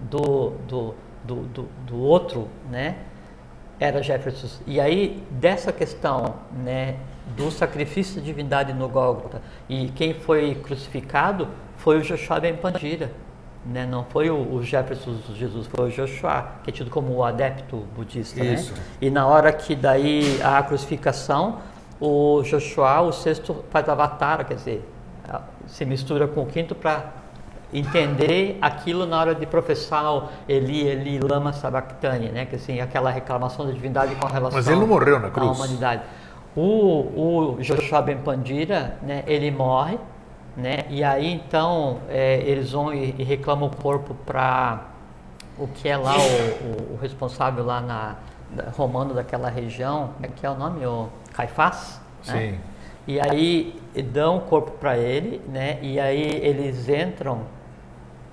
do, 0.00 0.50
do, 0.66 0.94
do, 1.22 1.34
do, 1.42 1.68
do 1.86 1.96
outro, 2.00 2.48
né, 2.68 2.96
era 3.78 4.02
Jefferson. 4.02 4.48
E 4.66 4.80
aí, 4.80 5.22
dessa 5.30 5.72
questão, 5.72 6.34
né, 6.52 6.96
do 7.34 7.50
sacrifício 7.50 8.20
de 8.20 8.26
divindade 8.26 8.72
no 8.72 8.88
Gólgota, 8.88 9.42
e 9.68 9.88
quem 9.88 10.14
foi 10.14 10.54
crucificado 10.54 11.48
foi 11.76 11.98
o 11.98 12.02
Joshua 12.02 12.40
Ben 12.40 12.56
Pandira, 12.56 13.10
né, 13.64 13.84
não 13.84 14.04
foi 14.04 14.30
o, 14.30 14.54
o 14.54 14.62
Jefferson 14.62 15.16
Jesus, 15.34 15.66
foi 15.66 15.88
o 15.88 15.90
Joshua, 15.90 16.46
que 16.62 16.70
é 16.70 16.72
tido 16.72 16.90
como 16.90 17.12
o 17.12 17.24
adepto 17.24 17.78
budista, 17.96 18.42
Isso. 18.44 18.72
né? 18.72 18.80
E 19.00 19.10
na 19.10 19.26
hora 19.26 19.52
que 19.52 19.74
daí 19.74 20.40
a 20.42 20.62
crucificação, 20.62 21.58
o 22.00 22.42
Joshua, 22.42 23.00
o 23.00 23.12
sexto, 23.12 23.64
faz 23.70 23.88
avatara, 23.88 24.44
quer 24.44 24.54
dizer, 24.54 24.88
se 25.66 25.84
mistura 25.84 26.28
com 26.28 26.42
o 26.42 26.46
quinto 26.46 26.74
para 26.74 27.12
entender 27.72 28.58
aquilo 28.60 29.06
na 29.06 29.18
hora 29.18 29.34
de 29.34 29.44
professar 29.46 30.14
o 30.14 30.28
Eli, 30.48 30.86
Eli, 30.86 31.18
Lama 31.18 31.52
Sabachthani, 31.52 32.28
né? 32.28 32.46
Que 32.46 32.56
assim, 32.56 32.80
aquela 32.80 33.10
reclamação 33.10 33.66
da 33.66 33.72
divindade 33.72 34.14
com 34.14 34.26
relação 34.26 34.56
Mas 34.56 34.68
ele 34.68 34.80
não 34.80 34.86
morreu 34.86 35.18
na 35.18 35.28
à 35.28 35.30
cruz. 35.30 35.56
humanidade. 35.56 36.02
O, 36.56 37.52
o 37.56 37.56
Joshua 37.60 38.00
Ben 38.02 38.16
Pandira, 38.18 38.96
né? 39.02 39.22
Ele 39.26 39.50
morre, 39.50 39.98
né? 40.56 40.84
E 40.88 41.04
aí 41.04 41.32
então 41.34 41.98
é, 42.08 42.38
eles 42.38 42.72
vão 42.72 42.94
e, 42.94 43.14
e 43.18 43.22
reclamam 43.24 43.68
o 43.68 43.76
corpo 43.76 44.14
para 44.26 44.84
o 45.58 45.66
que 45.68 45.88
é 45.88 45.96
lá 45.96 46.14
o, 46.16 46.92
o- 46.92 46.94
o 46.94 46.98
responsável 47.00 47.64
lá 47.64 47.80
na 47.80 48.16
romano 48.76 49.12
daquela 49.12 49.48
região, 49.50 50.10
como 50.14 50.26
é 50.26 50.28
que 50.28 50.46
é 50.46 50.50
o 50.50 50.54
nome? 50.54 50.86
O 50.86 51.08
Caifás? 51.34 52.00
né? 52.26 52.52
Sim. 52.52 52.60
E 53.08 53.20
aí 53.20 53.80
dão 54.12 54.38
o 54.38 54.40
corpo 54.40 54.72
para 54.72 54.96
ele, 54.96 55.40
né? 55.48 55.78
E 55.82 56.00
aí 56.00 56.22
eles 56.42 56.88
entram 56.88 57.40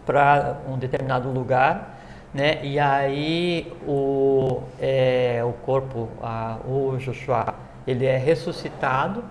para 0.05 0.57
um 0.67 0.77
determinado 0.77 1.29
lugar, 1.29 1.97
né? 2.33 2.59
E 2.63 2.79
aí 2.79 3.71
o, 3.87 4.61
é, 4.79 5.41
o 5.45 5.53
corpo, 5.65 6.09
a, 6.21 6.57
o 6.67 6.97
Joshua, 6.97 7.53
ele 7.87 8.05
é 8.05 8.17
ressuscitado, 8.17 9.23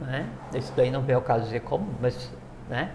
né? 0.00 0.26
Isso 0.54 0.72
daí 0.76 0.90
não 0.90 1.02
vem 1.02 1.14
ao 1.14 1.22
caso 1.22 1.44
dizer 1.44 1.60
como, 1.60 1.86
mas, 2.00 2.30
né? 2.68 2.90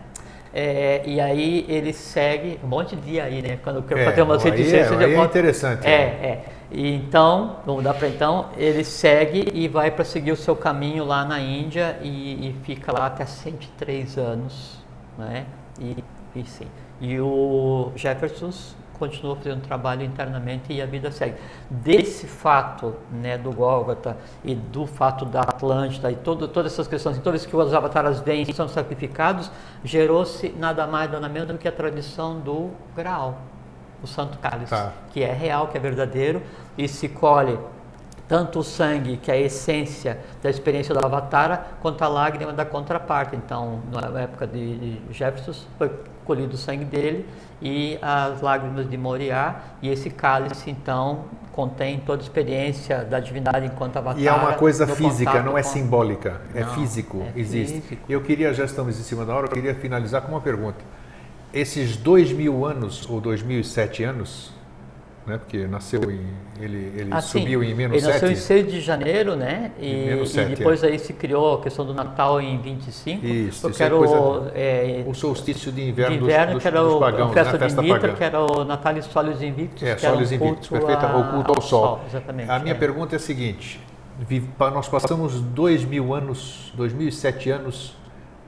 É, 0.53 1.01
e 1.05 1.21
aí 1.21 1.65
ele 1.69 1.93
segue 1.93 2.59
um 2.61 2.67
monte 2.67 2.95
de 2.95 3.01
dia 3.03 3.23
aí, 3.23 3.41
né? 3.41 3.57
Quando 3.63 3.77
eu 3.77 3.84
quero 3.84 4.01
É, 4.01 4.05
fazer 4.05 4.21
umas 4.21 4.43
aí 4.43 4.51
reticências, 4.51 4.99
é- 4.99 5.05
aí 5.05 5.13
é 5.13 5.15
boto- 5.15 5.29
interessante, 5.29 5.88
É, 5.88 5.88
né? 5.88 6.27
é. 6.27 6.45
E 6.69 6.93
então, 6.95 7.57
vamos 7.65 7.84
dar 7.84 7.93
para 7.93 8.07
então, 8.09 8.49
ele 8.57 8.84
segue 8.84 9.47
e 9.53 9.67
vai 9.67 9.91
para 9.91 10.03
seguir 10.05 10.32
o 10.32 10.36
seu 10.36 10.55
caminho 10.55 11.05
lá 11.05 11.23
na 11.25 11.39
Índia 11.39 11.97
e, 12.01 12.49
e 12.49 12.53
fica 12.63 12.91
lá 12.91 13.05
até 13.07 13.25
103 13.25 14.17
anos, 14.17 14.77
né? 15.17 15.45
E, 15.79 16.03
e 16.36 16.43
sim. 16.45 16.67
E 16.99 17.19
o 17.19 17.91
Jefferson 17.95 18.51
continua 19.01 19.35
fazendo 19.35 19.61
trabalho 19.63 20.03
internamente 20.03 20.71
e 20.71 20.79
a 20.79 20.85
vida 20.85 21.09
segue. 21.09 21.35
Desse 21.67 22.27
fato, 22.27 22.95
né, 23.11 23.35
do 23.35 23.51
Gólgota 23.51 24.15
e 24.43 24.53
do 24.53 24.85
fato 24.85 25.25
da 25.25 25.41
Atlântida 25.41 26.11
e 26.11 26.15
todo, 26.15 26.47
todas 26.47 26.71
essas 26.73 26.87
questões, 26.87 27.17
todas 27.17 27.43
que 27.43 27.55
os 27.55 27.73
avataras 27.73 28.19
vêm 28.19 28.43
e 28.43 28.53
são 28.53 28.67
sacrificados, 28.67 29.49
gerou-se 29.83 30.49
nada 30.49 30.85
mais 30.85 31.11
nada 31.11 31.27
menos 31.27 31.47
do 31.47 31.57
que 31.57 31.67
a 31.67 31.71
tradição 31.71 32.39
do 32.39 32.69
Graal, 32.95 33.39
o 34.03 34.07
Santo 34.07 34.37
Cálice 34.37 34.69
Tá. 34.69 34.91
que 35.11 35.23
é 35.23 35.33
real, 35.33 35.67
que 35.69 35.77
é 35.77 35.79
verdadeiro, 35.79 36.43
e 36.77 36.87
se 36.87 37.09
colhe 37.09 37.57
tanto 38.32 38.59
o 38.59 38.63
sangue, 38.63 39.17
que 39.17 39.29
é 39.29 39.34
a 39.34 39.38
essência 39.41 40.17
da 40.41 40.49
experiência 40.49 40.95
do 40.95 41.05
Avatara, 41.05 41.65
quanto 41.82 42.01
a 42.01 42.07
lágrima 42.07 42.53
da 42.53 42.63
contraparte. 42.63 43.36
Então, 43.36 43.82
na 43.91 44.21
época 44.21 44.47
de 44.47 45.01
Jefferson, 45.11 45.51
foi 45.77 45.91
colhido 46.23 46.53
o 46.53 46.57
sangue 46.57 46.86
dele 46.86 47.27
e 47.61 47.99
as 48.01 48.39
lágrimas 48.39 48.89
de 48.89 48.97
Moriá, 48.97 49.55
e 49.82 49.89
esse 49.89 50.09
cálice, 50.09 50.69
então, 50.71 51.25
contém 51.51 51.99
toda 51.99 52.21
a 52.21 52.23
experiência 52.23 53.03
da 53.03 53.19
divindade 53.19 53.65
enquanto 53.65 53.97
Avatara. 53.97 54.23
E 54.23 54.29
é 54.29 54.32
uma 54.32 54.53
coisa 54.53 54.88
física, 54.88 55.43
não 55.43 55.57
é 55.57 55.61
com- 55.61 55.67
simbólica, 55.67 56.39
é 56.55 56.61
Não, 56.61 56.73
físico, 56.75 57.25
é 57.36 57.38
existe. 57.38 57.82
físico. 57.82 58.03
Eu 58.09 58.21
queria, 58.21 58.53
já 58.53 58.63
estamos 58.63 58.97
em 58.97 59.03
cima 59.03 59.25
da 59.25 59.36
hora, 59.36 59.47
eu 59.47 59.51
queria 59.51 59.75
finalizar 59.75 60.21
com 60.21 60.32
uma 60.32 60.39
pergunta. 60.39 60.79
Esses 61.53 61.97
dois 61.97 62.32
mil 62.32 62.65
anos, 62.65 63.05
ou 63.09 63.19
dois 63.19 63.43
mil 63.43 63.59
e 63.59 63.63
sete 63.65 64.05
anos, 64.05 64.53
né, 65.26 65.38
porque 65.38 65.67
nasceu 65.67 66.01
em, 66.11 66.22
ele, 66.59 66.93
ele 66.97 67.09
Ah, 67.13 67.22
sim. 67.22 67.39
subiu 67.39 67.63
em 67.63 67.76
menos 67.76 67.95
Ele 67.97 68.11
nasceu 68.11 68.32
em 68.32 68.36
7, 68.36 68.45
6 68.65 68.72
de 68.72 68.82
janeiro, 68.82 69.36
né? 69.36 69.72
E, 69.80 69.86
Em 69.88 70.05
menos 70.07 70.30
e 70.32 70.34
sete, 70.34 70.55
depois 70.55 70.84
aí 70.84 70.97
se 70.97 71.13
criou 71.13 71.55
a 71.59 71.61
questão 71.61 71.86
do 71.86 71.93
Natal 71.93 72.41
em 72.41 72.59
25. 72.59 73.24
Isso, 73.26 73.69
isso 73.69 73.84
é 73.84 73.86
era 73.86 73.95
o, 73.95 74.47
é, 74.55 75.03
o 75.05 75.13
solstício 75.13 75.72
de 75.72 75.82
de 75.84 75.89
inverno, 75.89 76.17
dos- 76.17 76.28
inverno, 76.28 76.53
dos, 76.53 76.61
que 76.63 76.67
era 76.67 76.82
dos 76.82 76.93
o, 76.93 76.99
pagãos, 76.99 77.32
a 77.32 77.34
festa 77.34 77.57
né, 77.59 77.67
de 77.67 77.76
Mitra, 77.82 77.99
pagã. 77.99 78.13
que 78.15 78.24
era 78.24 78.39
o 78.41 78.63
Natalis 78.65 79.05
Solis 79.05 79.41
Invictus, 79.41 79.84
É, 79.84 79.93
um 79.95 79.97
Solis 79.99 80.32
Invictus, 80.32 80.67
culto 80.69 80.86
perfeito, 80.88 81.05
a- 81.05 81.17
o 81.17 81.32
culto 81.32 81.53
ao 81.55 81.61
sol. 81.61 82.01
exatamente. 82.07 82.49
A 82.49 82.57
minha 82.59 82.74
é. 82.74 82.78
pergunta 82.78 83.15
é 83.15 83.17
a 83.17 83.19
seguinte: 83.19 83.80
nós 84.59 84.88
passamos 84.89 85.39
dois 85.39 85.84
mil 85.86 86.13
anos, 86.15 86.72
2007 86.76 87.49
anos, 87.51 87.95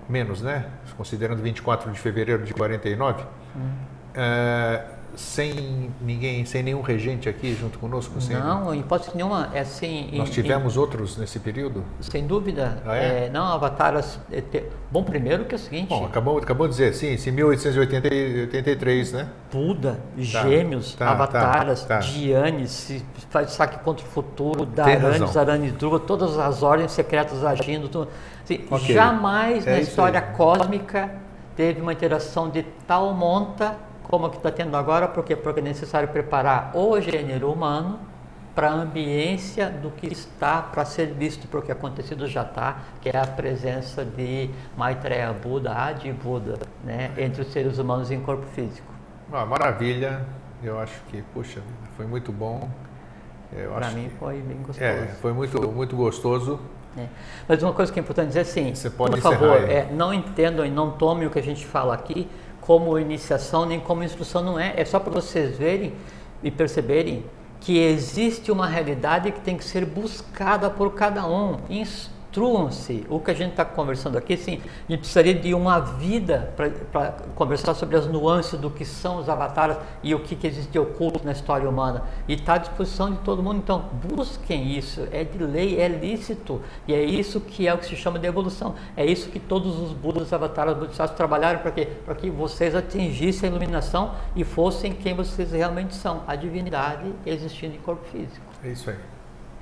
menos, 0.09 0.41
né? 0.41 0.65
Considerando 0.97 1.41
24 1.41 1.91
de 1.91 1.99
fevereiro 1.99 2.43
de 2.43 2.53
49, 2.53 3.24
Hum. 3.55 3.59
eh, 4.15 4.82
sem 5.16 5.91
ninguém, 6.01 6.45
sem 6.45 6.64
nenhum 6.64 6.82
regente 6.82 7.28
aqui 7.30 7.53
junto 7.55 7.78
conosco? 7.80 8.20
Sem, 8.22 8.36
Não, 8.38 8.74
em 8.74 8.80
hipótese 8.80 9.11
nenhuma, 9.16 9.49
é 9.53 9.59
assim... 9.61 10.09
em- 10.11 10.18
Nós 10.18 10.30
tivemos 10.30 10.78
outros 10.78 11.18
nesse 11.18 11.39
período? 11.39 11.84
em- 11.99 12.03
sem 12.03 12.26
dúvida. 12.28 12.82
Ah, 12.86 12.95
é? 12.97 13.26
é, 13.26 13.30
não, 13.30 13.45
Avataras... 13.45 14.20
é, 14.32 14.41
te- 14.41 14.64
bom, 14.91 15.03
primeiro 15.03 15.45
que 15.45 15.55
é 15.55 15.57
o 15.57 15.59
seguinte... 15.59 15.89
Bom, 15.89 16.05
acabou, 16.05 16.38
acabou 16.38 16.68
de 16.68 16.72
dizer, 16.74 16.93
sim, 16.93 17.07
em 17.30 17.32
1883, 17.32 19.11
né? 19.14 19.30
Buda, 19.51 19.99
Gêmeos, 20.18 20.95
tá, 20.95 21.11
Avataras, 21.11 21.82
tá, 21.86 21.95
tá. 21.95 21.99
Dianes, 21.99 23.03
faz 23.30 23.51
saque 23.51 23.80
contra 23.84 24.05
o 24.05 24.09
futuro, 24.09 24.66
Daranes, 24.66 25.20
razão. 25.22 25.41
Aranes, 25.41 25.74
Druva, 25.74 25.99
todas 25.99 26.38
as 26.38 26.64
ordens 26.64 26.91
secretas 26.91 27.43
agindo. 27.43 27.88
Tudo. 27.88 28.09
Assim, 28.43 28.66
Ok. 28.70 28.93
Jamais 28.93 29.66
É 29.68 29.72
na 29.72 29.80
história 29.80 30.20
aí. 30.20 30.36
cósmica 30.36 31.11
teve 31.55 31.80
uma 31.82 31.93
interação 31.93 32.49
de 32.49 32.64
tal 32.88 33.14
monta 33.14 33.76
como 34.03 34.25
a 34.25 34.29
que 34.29 34.37
está 34.37 34.51
tendo 34.51 34.75
agora, 34.77 35.07
por 35.07 35.23
quê? 35.23 35.35
Porque 35.35 35.59
é 35.59 35.63
necessário 35.63 36.07
preparar 36.09 36.71
o 36.75 36.99
gênero 36.99 37.51
humano 37.51 37.99
para 38.55 38.69
a 38.69 38.73
ambiência 38.73 39.69
do 39.69 39.89
que 39.89 40.05
está 40.13 40.61
para 40.61 40.85
ser 40.85 41.07
visto, 41.07 41.47
porque 41.47 41.71
acontecido 41.71 42.27
já 42.27 42.43
está, 42.43 42.77
que 43.01 43.09
é 43.09 43.17
a 43.17 43.25
presença 43.25 44.05
de 44.05 44.49
Maitreya 44.77 45.33
Buda, 45.33 45.71
Adi 45.73 46.11
Buda, 46.11 46.59
né, 46.83 47.11
entre 47.17 47.41
os 47.41 47.47
seres 47.51 47.79
humanos 47.79 48.11
em 48.11 48.19
corpo 48.19 48.45
físico. 48.53 48.93
Ah, 49.31 49.45
maravilha, 49.45 50.21
eu 50.63 50.79
acho 50.79 51.01
que, 51.09 51.23
puxa, 51.33 51.61
foi 51.97 52.05
muito 52.05 52.31
bom. 52.31 52.69
Para 53.75 53.89
mim 53.91 54.09
que- 54.09 54.15
foi 54.17 54.39
bem 54.41 54.57
gostoso. 54.57 54.83
É, 54.83 55.07
foi 55.21 55.33
muito, 55.33 55.71
muito 55.71 55.95
gostoso. 55.95 56.59
né? 56.95 57.07
Mas 57.47 57.61
uma 57.63 57.73
coisa 57.73 57.91
que 57.91 57.99
é 57.99 58.01
importante 58.01 58.27
dizer 58.27 58.41
assim, 58.41 58.73
Você 58.73 58.89
pode 58.89 59.13
por 59.13 59.21
favor, 59.21 59.57
é, 59.69 59.87
não 59.91 60.13
entendam 60.13 60.63
e 60.65 60.69
não 60.69 60.91
tomem 60.91 61.25
o 61.27 61.29
que 61.31 61.39
a 61.39 61.43
gente 61.43 61.65
fala 61.65 61.93
aqui 61.93 62.27
como 62.66 62.97
iniciação 62.97 63.66
nem 63.66 63.80
como 63.80 64.03
instrução, 64.03 64.41
não 64.41 64.59
é. 64.59 64.74
É 64.78 64.86
só 64.86 64.99
para 64.99 65.11
vocês 65.11 65.57
verem 65.57 65.93
e 66.41 66.49
perceberem 66.49 67.26
que 67.59 67.78
existe 67.78 68.51
uma 68.51 68.68
realidade 68.68 69.32
que 69.32 69.39
tem 69.39 69.57
que 69.57 69.64
ser 69.64 69.86
buscada 69.86 70.70
por 70.70 70.93
cada 70.93 71.26
um. 71.26 71.57
Instruam-se. 72.34 73.05
O 73.09 73.19
que 73.19 73.29
a 73.29 73.34
gente 73.36 73.51
está 73.51 73.63
conversando 73.63 74.17
aqui, 74.17 74.36
sim, 74.36 74.59
a 74.89 74.91
gente 74.91 75.01
precisaria 75.01 75.36
de 75.36 75.53
uma 75.53 75.79
vida 75.79 76.51
para 76.57 77.11
conversar 77.36 77.75
sobre 77.75 77.95
as 77.95 78.07
nuances 78.07 78.59
do 78.59 78.71
que 78.71 78.84
são 78.84 79.17
os 79.17 79.29
avatares 79.29 79.77
e 80.01 80.15
o 80.15 80.19
que, 80.19 80.36
que 80.36 80.47
existe 80.47 80.71
de 80.71 80.79
oculto 80.79 81.23
na 81.23 81.31
história 81.31 81.69
humana. 81.69 82.03
E 82.27 82.34
está 82.34 82.55
à 82.55 82.57
disposição 82.57 83.11
de 83.11 83.17
todo 83.19 83.43
mundo. 83.43 83.57
Então, 83.57 83.86
busquem 84.03 84.75
isso. 84.75 85.07
É 85.11 85.23
de 85.23 85.38
lei, 85.38 85.79
é 85.79 85.88
lícito. 85.88 86.59
E 86.88 86.93
é 86.95 87.03
isso 87.03 87.39
que 87.39 87.67
é 87.67 87.73
o 87.73 87.77
que 87.77 87.86
se 87.86 87.95
chama 87.95 88.17
de 88.17 88.25
evolução. 88.25 88.73
É 88.97 89.05
isso 89.05 89.29
que 89.29 89.39
todos 89.39 89.79
os 89.79 89.93
Budas, 89.93 90.34
avatares, 90.34 90.73
Bodhisattvas 90.73 91.15
trabalharam 91.15 91.59
para 91.59 91.69
quê? 91.69 91.88
Para 92.03 92.15
que 92.15 92.31
vocês 92.31 92.73
atingissem 92.73 93.47
a 93.47 93.51
iluminação 93.51 94.15
e 94.36 94.43
fossem 94.43 94.91
quem 94.91 95.13
vocês 95.13 95.51
realmente 95.51 95.93
são, 95.93 96.23
a 96.25 96.36
divindade 96.36 97.13
existindo 97.27 97.75
em 97.75 97.79
corpo 97.79 98.03
físico. 98.05 98.43
É 98.63 98.69
isso 98.69 98.89
aí. 98.89 99.12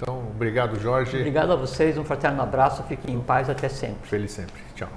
Então, 0.02 0.20
obrigado, 0.34 0.80
Jorge. 0.80 1.18
Obrigado 1.18 1.52
a 1.52 1.56
vocês, 1.56 1.96
um 1.96 2.04
fraterno 2.04 2.42
abraço, 2.42 2.82
fiquem 2.84 3.14
em 3.14 3.22
paz 3.22 3.50
até 3.50 3.70
sempre. 3.70 4.10
Feliz 4.10 4.32
sempre. 4.32 4.60
Tchau. 4.74 4.90